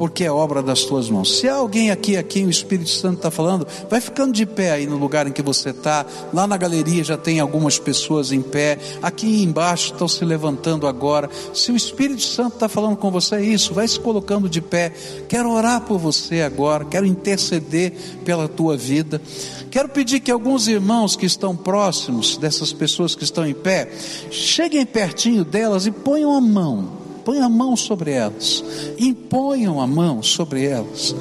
porque 0.01 0.23
é 0.23 0.31
obra 0.31 0.63
das 0.63 0.81
tuas 0.81 1.11
mãos. 1.11 1.37
Se 1.37 1.47
há 1.47 1.53
alguém 1.53 1.91
aqui 1.91 2.17
a 2.17 2.23
quem 2.23 2.47
o 2.47 2.49
Espírito 2.49 2.89
Santo 2.89 3.17
está 3.17 3.29
falando, 3.29 3.67
vai 3.87 4.01
ficando 4.01 4.33
de 4.33 4.47
pé 4.47 4.71
aí 4.71 4.87
no 4.87 4.97
lugar 4.97 5.27
em 5.27 5.31
que 5.31 5.43
você 5.43 5.69
está. 5.69 6.03
Lá 6.33 6.47
na 6.47 6.57
galeria 6.57 7.03
já 7.03 7.15
tem 7.15 7.39
algumas 7.39 7.77
pessoas 7.77 8.31
em 8.31 8.41
pé. 8.41 8.79
Aqui 8.99 9.43
embaixo 9.43 9.93
estão 9.93 10.07
se 10.07 10.25
levantando 10.25 10.87
agora. 10.87 11.29
Se 11.53 11.71
o 11.71 11.75
Espírito 11.75 12.23
Santo 12.23 12.55
está 12.55 12.67
falando 12.67 12.97
com 12.97 13.11
você, 13.11 13.35
é 13.35 13.41
isso. 13.43 13.75
Vai 13.75 13.87
se 13.87 13.99
colocando 13.99 14.49
de 14.49 14.59
pé. 14.59 14.91
Quero 15.29 15.51
orar 15.51 15.81
por 15.81 15.99
você 15.99 16.41
agora. 16.41 16.83
Quero 16.83 17.05
interceder 17.05 17.93
pela 18.25 18.47
tua 18.47 18.75
vida. 18.75 19.21
Quero 19.69 19.89
pedir 19.89 20.19
que 20.19 20.31
alguns 20.31 20.67
irmãos 20.67 21.15
que 21.15 21.27
estão 21.27 21.55
próximos 21.55 22.37
dessas 22.37 22.73
pessoas 22.73 23.13
que 23.13 23.23
estão 23.23 23.45
em 23.45 23.53
pé, 23.53 23.91
cheguem 24.31 24.83
pertinho 24.83 25.45
delas 25.45 25.85
e 25.85 25.91
ponham 25.91 26.35
a 26.35 26.41
mão 26.41 27.00
Põe 27.23 27.39
a 27.39 27.49
mão 27.49 27.75
sobre 27.75 28.11
elas. 28.11 28.63
Imponham 28.97 29.79
a 29.79 29.87
mão 29.87 30.21
sobre 30.21 30.65
elas. 30.65 31.15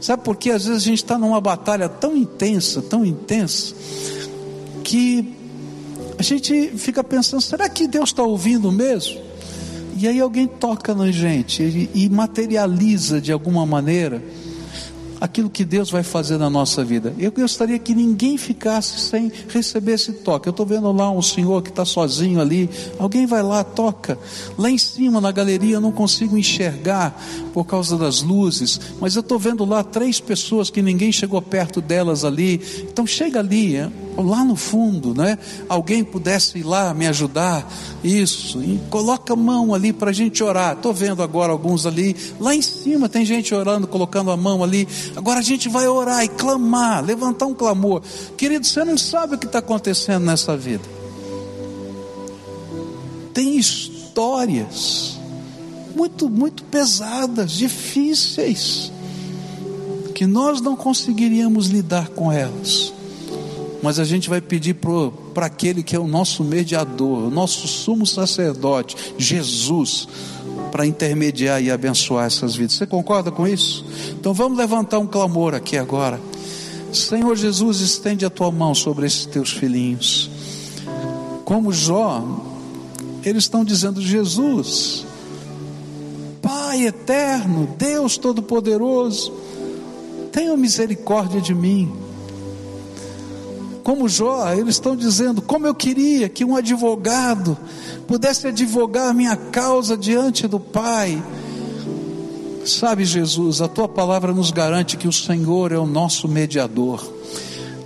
Sabe 0.00 0.22
por 0.22 0.36
quê? 0.36 0.50
Às 0.50 0.66
vezes 0.66 0.82
a 0.82 0.84
gente 0.84 1.02
está 1.02 1.16
numa 1.16 1.40
batalha 1.40 1.88
tão 1.88 2.16
intensa, 2.16 2.82
tão 2.82 3.04
intensa, 3.04 3.74
que 4.82 5.34
a 6.18 6.22
gente 6.22 6.72
fica 6.76 7.02
pensando: 7.02 7.40
será 7.40 7.68
que 7.68 7.88
Deus 7.88 8.10
está 8.10 8.22
ouvindo 8.22 8.70
mesmo? 8.70 9.20
E 9.96 10.08
aí 10.08 10.20
alguém 10.20 10.46
toca 10.46 10.94
na 10.94 11.10
gente 11.10 11.88
e 11.94 12.08
materializa 12.08 13.20
de 13.20 13.32
alguma 13.32 13.64
maneira 13.64 14.22
aquilo 15.24 15.48
que 15.48 15.64
Deus 15.64 15.90
vai 15.90 16.02
fazer 16.02 16.36
na 16.36 16.50
nossa 16.50 16.84
vida. 16.84 17.14
Eu 17.18 17.32
gostaria 17.32 17.78
que 17.78 17.94
ninguém 17.94 18.36
ficasse 18.36 19.00
sem 19.00 19.32
receber 19.48 19.92
esse 19.92 20.12
toque. 20.12 20.46
Eu 20.46 20.50
estou 20.50 20.66
vendo 20.66 20.92
lá 20.92 21.10
um 21.10 21.22
senhor 21.22 21.62
que 21.62 21.70
está 21.70 21.82
sozinho 21.82 22.42
ali. 22.42 22.68
Alguém 22.98 23.24
vai 23.24 23.42
lá, 23.42 23.64
toca. 23.64 24.18
Lá 24.58 24.70
em 24.70 24.76
cima 24.76 25.22
na 25.22 25.32
galeria 25.32 25.76
eu 25.76 25.80
não 25.80 25.92
consigo 25.92 26.36
enxergar 26.36 27.18
por 27.54 27.64
causa 27.64 27.96
das 27.96 28.20
luzes, 28.20 28.78
mas 29.00 29.16
eu 29.16 29.20
estou 29.20 29.38
vendo 29.38 29.64
lá 29.64 29.82
três 29.82 30.20
pessoas 30.20 30.68
que 30.68 30.82
ninguém 30.82 31.10
chegou 31.10 31.40
perto 31.40 31.80
delas 31.80 32.22
ali. 32.22 32.60
Então 32.82 33.06
chega 33.06 33.38
ali, 33.38 33.78
lá 34.16 34.44
no 34.44 34.56
fundo, 34.56 35.14
né? 35.14 35.38
Alguém 35.68 36.04
pudesse 36.04 36.58
ir 36.58 36.62
lá 36.62 36.94
me 36.94 37.06
ajudar, 37.06 37.70
isso, 38.02 38.62
e 38.62 38.80
coloca 38.90 39.32
a 39.32 39.36
mão 39.36 39.74
ali 39.74 39.92
para 39.92 40.10
a 40.10 40.12
gente 40.12 40.42
orar. 40.42 40.74
Estou 40.74 40.92
vendo 40.92 41.22
agora 41.22 41.52
alguns 41.52 41.86
ali, 41.86 42.16
lá 42.38 42.54
em 42.54 42.62
cima 42.62 43.08
tem 43.08 43.24
gente 43.24 43.54
orando, 43.54 43.86
colocando 43.86 44.30
a 44.30 44.36
mão 44.36 44.62
ali. 44.62 44.86
Agora 45.16 45.40
a 45.40 45.42
gente 45.42 45.68
vai 45.68 45.88
orar 45.88 46.24
e 46.24 46.28
clamar, 46.28 47.04
levantar 47.04 47.46
um 47.46 47.54
clamor. 47.54 48.02
Querido, 48.36 48.66
você 48.66 48.84
não 48.84 48.96
sabe 48.96 49.34
o 49.34 49.38
que 49.38 49.46
está 49.46 49.58
acontecendo 49.58 50.24
nessa 50.24 50.56
vida. 50.56 50.84
Tem 53.32 53.56
histórias 53.56 55.18
muito, 55.96 56.28
muito 56.28 56.62
pesadas, 56.64 57.52
difíceis, 57.52 58.92
que 60.14 60.26
nós 60.26 60.60
não 60.60 60.76
conseguiríamos 60.76 61.66
lidar 61.66 62.08
com 62.08 62.30
elas 62.30 62.93
mas 63.84 63.98
a 63.98 64.04
gente 64.04 64.30
vai 64.30 64.40
pedir 64.40 64.74
para 65.34 65.44
aquele 65.44 65.82
que 65.82 65.94
é 65.94 65.98
o 65.98 66.08
nosso 66.08 66.42
mediador, 66.42 67.24
o 67.24 67.30
nosso 67.30 67.68
sumo 67.68 68.06
sacerdote, 68.06 68.96
Jesus, 69.18 70.08
para 70.72 70.86
intermediar 70.86 71.62
e 71.62 71.70
abençoar 71.70 72.24
essas 72.24 72.56
vidas. 72.56 72.76
Você 72.76 72.86
concorda 72.86 73.30
com 73.30 73.46
isso? 73.46 73.84
Então 74.18 74.32
vamos 74.32 74.56
levantar 74.56 74.98
um 75.00 75.06
clamor 75.06 75.54
aqui 75.54 75.76
agora. 75.76 76.18
Senhor 76.94 77.36
Jesus, 77.36 77.80
estende 77.80 78.24
a 78.24 78.30
tua 78.30 78.50
mão 78.50 78.74
sobre 78.74 79.04
esses 79.04 79.26
teus 79.26 79.50
filhinhos. 79.50 80.30
Como 81.44 81.70
Jó, 81.70 82.24
eles 83.22 83.44
estão 83.44 83.62
dizendo: 83.66 84.00
Jesus, 84.00 85.04
Pai 86.40 86.86
eterno, 86.86 87.68
Deus 87.76 88.16
Todo-Poderoso, 88.16 89.30
tenha 90.32 90.56
misericórdia 90.56 91.38
de 91.38 91.54
mim 91.54 92.03
como 93.84 94.08
Jó, 94.08 94.50
eles 94.50 94.76
estão 94.76 94.96
dizendo: 94.96 95.42
como 95.42 95.66
eu 95.66 95.74
queria 95.74 96.28
que 96.28 96.44
um 96.44 96.56
advogado 96.56 97.56
pudesse 98.08 98.48
advogar 98.48 99.10
a 99.10 99.14
minha 99.14 99.36
causa 99.36 99.96
diante 99.96 100.48
do 100.48 100.58
Pai. 100.58 101.22
Sabe, 102.64 103.04
Jesus, 103.04 103.60
a 103.60 103.68
tua 103.68 103.86
palavra 103.86 104.32
nos 104.32 104.50
garante 104.50 104.96
que 104.96 105.06
o 105.06 105.12
Senhor 105.12 105.70
é 105.70 105.78
o 105.78 105.86
nosso 105.86 106.26
mediador. 106.26 107.12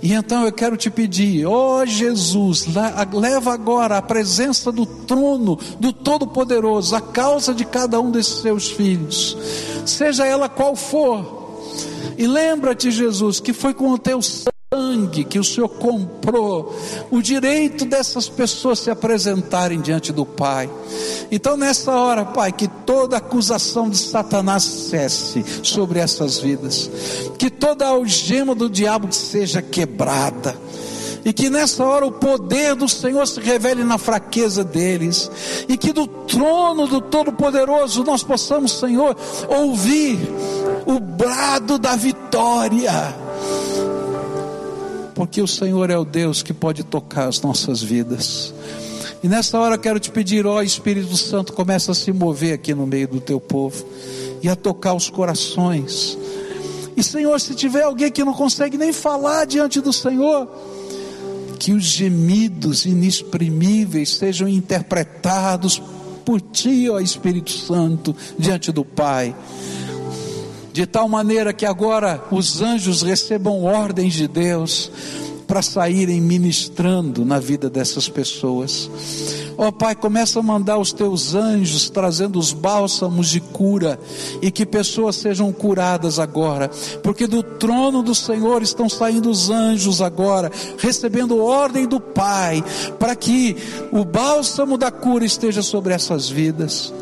E 0.01 0.13
então 0.13 0.45
eu 0.45 0.51
quero 0.53 0.77
te 0.77 0.89
pedir, 0.89 1.45
ó 1.45 1.81
oh 1.81 1.85
Jesus, 1.85 2.65
leva 3.11 3.53
agora 3.53 3.97
a 3.97 4.01
presença 4.01 4.71
do 4.71 4.85
trono 4.85 5.59
do 5.77 5.91
Todo-Poderoso, 5.91 6.95
a 6.95 7.01
causa 7.01 7.53
de 7.53 7.65
cada 7.65 7.99
um 7.99 8.09
desses 8.09 8.41
seus 8.41 8.71
filhos, 8.71 9.37
seja 9.85 10.25
ela 10.25 10.47
qual 10.47 10.77
for. 10.77 11.59
E 12.17 12.25
lembra-te, 12.25 12.89
Jesus, 12.89 13.41
que 13.41 13.51
foi 13.51 13.73
com 13.73 13.91
o 13.91 13.97
teu 13.97 14.21
sangue 14.21 14.58
sangue 14.71 15.23
que 15.23 15.39
o 15.39 15.43
Senhor 15.43 15.67
comprou, 15.67 16.77
o 17.09 17.23
direito 17.23 17.85
dessas 17.85 18.29
pessoas 18.29 18.77
se 18.77 18.91
apresentarem 18.91 19.81
diante 19.81 20.13
do 20.13 20.27
Pai. 20.27 20.69
Então, 21.31 21.57
nessa 21.57 21.91
hora, 21.91 22.23
Pai, 22.23 22.51
que 22.51 22.67
toda 22.67 23.17
acusação 23.17 23.89
de 23.89 23.97
Satanás 23.97 24.63
cesse 24.63 25.43
sobre 25.63 25.97
essas 25.97 26.37
vidas, 26.37 26.87
que 27.39 27.49
toda 27.49 27.87
algema 27.87 28.53
do 28.53 28.69
diabo 28.69 29.11
seja 29.11 29.59
quebrada. 29.59 30.55
E 31.25 31.33
que 31.33 31.49
nessa 31.49 31.83
hora 31.83 32.05
o 32.05 32.11
poder 32.11 32.75
do 32.75 32.87
Senhor 32.87 33.27
se 33.27 33.41
revele 33.41 33.83
na 33.83 33.97
fraqueza 33.97 34.63
deles. 34.63 35.29
E 35.67 35.75
que 35.75 35.91
do 35.91 36.07
trono 36.07 36.87
do 36.87 37.01
Todo-Poderoso 37.01 38.05
nós 38.05 38.23
possamos, 38.23 38.79
Senhor, 38.79 39.17
ouvir 39.49 40.17
o 40.85 40.97
brado 40.97 41.77
da 41.77 41.95
vitória 41.97 43.28
porque 45.19 45.41
o 45.41 45.47
Senhor 45.47 45.89
é 45.89 45.97
o 45.97 46.05
Deus 46.05 46.41
que 46.41 46.53
pode 46.53 46.81
tocar 46.81 47.27
as 47.27 47.41
nossas 47.41 47.83
vidas. 47.83 48.53
E 49.21 49.27
nessa 49.27 49.59
hora 49.59 49.77
quero 49.77 49.99
te 49.99 50.09
pedir, 50.09 50.45
ó 50.45 50.61
Espírito 50.61 51.17
Santo, 51.17 51.51
começa 51.51 51.91
a 51.91 51.93
se 51.93 52.13
mover 52.13 52.53
aqui 52.53 52.73
no 52.73 52.87
meio 52.87 53.05
do 53.05 53.19
teu 53.19 53.37
povo 53.37 53.85
e 54.41 54.47
a 54.47 54.55
tocar 54.55 54.93
os 54.93 55.09
corações. 55.09 56.17
E 56.95 57.03
Senhor, 57.03 57.37
se 57.41 57.53
tiver 57.53 57.81
alguém 57.81 58.09
que 58.09 58.23
não 58.23 58.33
consegue 58.33 58.77
nem 58.77 58.93
falar 58.93 59.43
diante 59.43 59.81
do 59.81 59.91
Senhor, 59.91 60.49
que 61.59 61.73
os 61.73 61.83
gemidos 61.83 62.85
inexprimíveis 62.85 64.15
sejam 64.15 64.47
interpretados 64.47 65.81
por 66.23 66.39
ti, 66.39 66.89
ó 66.89 66.97
Espírito 66.97 67.51
Santo, 67.51 68.15
diante 68.37 68.71
do 68.71 68.85
Pai 68.85 69.35
de 70.71 70.85
tal 70.85 71.07
maneira 71.09 71.53
que 71.53 71.65
agora 71.65 72.23
os 72.31 72.61
anjos 72.61 73.01
recebam 73.01 73.63
ordens 73.63 74.13
de 74.13 74.27
Deus 74.27 74.91
para 75.47 75.61
saírem 75.61 76.21
ministrando 76.21 77.25
na 77.25 77.39
vida 77.39 77.69
dessas 77.69 78.07
pessoas. 78.07 78.89
Ó 79.61 79.67
oh, 79.67 79.71
Pai, 79.73 79.93
começa 79.93 80.39
a 80.39 80.41
mandar 80.41 80.77
os 80.77 80.93
teus 80.93 81.35
anjos 81.35 81.89
trazendo 81.89 82.39
os 82.39 82.53
bálsamos 82.53 83.27
de 83.27 83.41
cura 83.41 83.99
e 84.41 84.49
que 84.49 84.65
pessoas 84.65 85.17
sejam 85.17 85.51
curadas 85.51 86.17
agora, 86.17 86.71
porque 87.03 87.27
do 87.27 87.43
trono 87.43 88.01
do 88.01 88.15
Senhor 88.15 88.63
estão 88.63 88.87
saindo 88.87 89.29
os 89.29 89.49
anjos 89.49 90.01
agora, 90.01 90.49
recebendo 90.77 91.43
ordem 91.43 91.85
do 91.85 91.99
Pai, 91.99 92.63
para 92.97 93.13
que 93.17 93.57
o 93.91 94.05
bálsamo 94.05 94.77
da 94.77 94.89
cura 94.89 95.25
esteja 95.25 95.61
sobre 95.61 95.93
essas 95.93 96.29
vidas. 96.29 96.93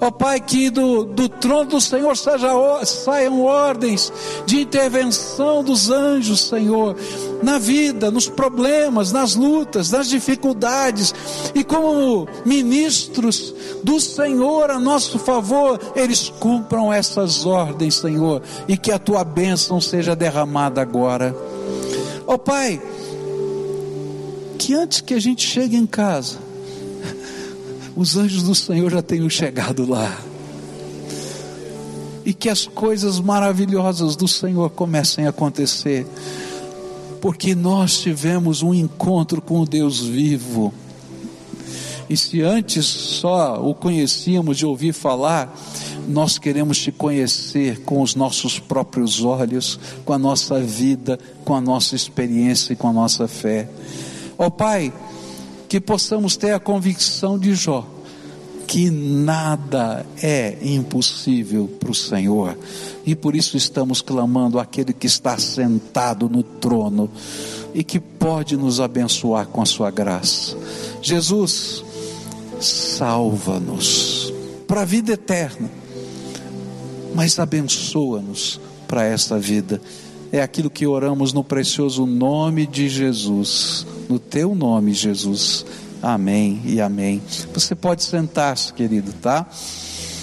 Ó 0.00 0.06
oh, 0.06 0.12
Pai, 0.12 0.38
que 0.38 0.70
do, 0.70 1.02
do 1.02 1.28
trono 1.28 1.70
do 1.70 1.80
Senhor 1.80 2.16
seja, 2.16 2.52
saiam 2.84 3.42
ordens 3.42 4.12
de 4.46 4.60
intervenção 4.60 5.64
dos 5.64 5.90
anjos, 5.90 6.42
Senhor, 6.42 6.94
na 7.42 7.58
vida, 7.58 8.12
nos 8.12 8.28
problemas, 8.28 9.10
nas 9.10 9.34
lutas, 9.34 9.90
nas 9.90 10.08
dificuldades, 10.08 11.12
e 11.52 11.64
como 11.96 12.28
ministros 12.44 13.54
do 13.82 13.98
Senhor 13.98 14.70
a 14.70 14.78
nosso 14.78 15.18
favor, 15.18 15.80
eles 15.96 16.28
cumpram 16.28 16.92
essas 16.92 17.46
ordens, 17.46 17.94
Senhor, 17.94 18.42
e 18.68 18.76
que 18.76 18.92
a 18.92 18.98
tua 18.98 19.24
bênção 19.24 19.80
seja 19.80 20.14
derramada 20.14 20.82
agora. 20.82 21.34
Ó 22.26 22.34
oh, 22.34 22.38
Pai, 22.38 22.82
que 24.58 24.74
antes 24.74 25.00
que 25.00 25.14
a 25.14 25.18
gente 25.18 25.46
chegue 25.46 25.76
em 25.76 25.86
casa, 25.86 26.36
os 27.96 28.14
anjos 28.14 28.42
do 28.42 28.54
Senhor 28.54 28.90
já 28.90 29.00
tenham 29.00 29.30
chegado 29.30 29.88
lá. 29.88 30.20
E 32.26 32.34
que 32.34 32.50
as 32.50 32.66
coisas 32.66 33.20
maravilhosas 33.20 34.16
do 34.16 34.28
Senhor 34.28 34.68
comecem 34.70 35.26
a 35.26 35.30
acontecer 35.30 36.06
porque 37.20 37.54
nós 37.54 38.00
tivemos 38.00 38.62
um 38.62 38.74
encontro 38.74 39.40
com 39.40 39.60
o 39.60 39.66
Deus 39.66 40.00
vivo. 40.00 40.72
E 42.08 42.16
se 42.16 42.42
antes 42.42 42.84
só 42.84 43.60
o 43.60 43.74
conhecíamos 43.74 44.56
de 44.56 44.66
ouvir 44.66 44.92
falar, 44.92 45.54
nós 46.08 46.38
queremos 46.38 46.78
te 46.78 46.92
conhecer 46.92 47.82
com 47.82 48.00
os 48.00 48.14
nossos 48.14 48.58
próprios 48.58 49.24
olhos, 49.24 49.78
com 50.04 50.12
a 50.12 50.18
nossa 50.18 50.60
vida, 50.60 51.18
com 51.44 51.54
a 51.54 51.60
nossa 51.60 51.96
experiência 51.96 52.72
e 52.72 52.76
com 52.76 52.88
a 52.88 52.92
nossa 52.92 53.26
fé. 53.26 53.68
Ó 54.38 54.46
oh, 54.46 54.50
Pai, 54.50 54.92
que 55.68 55.80
possamos 55.80 56.36
ter 56.36 56.52
a 56.52 56.60
convicção 56.60 57.38
de 57.38 57.54
Jó 57.54 57.86
que 58.66 58.90
nada 58.90 60.04
é 60.20 60.58
impossível 60.60 61.68
para 61.78 61.90
o 61.90 61.94
Senhor. 61.94 62.58
E 63.06 63.14
por 63.14 63.36
isso 63.36 63.56
estamos 63.56 64.02
clamando 64.02 64.58
aquele 64.58 64.92
que 64.92 65.06
está 65.06 65.38
sentado 65.38 66.28
no 66.28 66.42
trono 66.42 67.08
e 67.72 67.84
que 67.84 68.00
pode 68.00 68.56
nos 68.56 68.80
abençoar 68.80 69.46
com 69.46 69.62
a 69.62 69.66
sua 69.66 69.90
graça. 69.90 70.56
Jesus, 71.00 71.84
salva-nos 72.60 74.32
para 74.66 74.82
a 74.82 74.84
vida 74.84 75.12
eterna, 75.12 75.70
mas 77.14 77.38
abençoa-nos 77.38 78.60
para 78.88 79.04
esta 79.04 79.38
vida. 79.38 79.80
É 80.32 80.42
aquilo 80.42 80.68
que 80.68 80.86
oramos 80.86 81.32
no 81.32 81.44
precioso 81.44 82.04
nome 82.04 82.66
de 82.66 82.88
Jesus, 82.88 83.86
no 84.08 84.18
teu 84.18 84.54
nome, 84.54 84.92
Jesus. 84.92 85.64
Amém 86.02 86.60
e 86.64 86.80
amém. 86.80 87.22
Você 87.54 87.74
pode 87.74 88.04
sentar-se, 88.04 88.72
querido, 88.72 89.12
tá? 89.14 89.46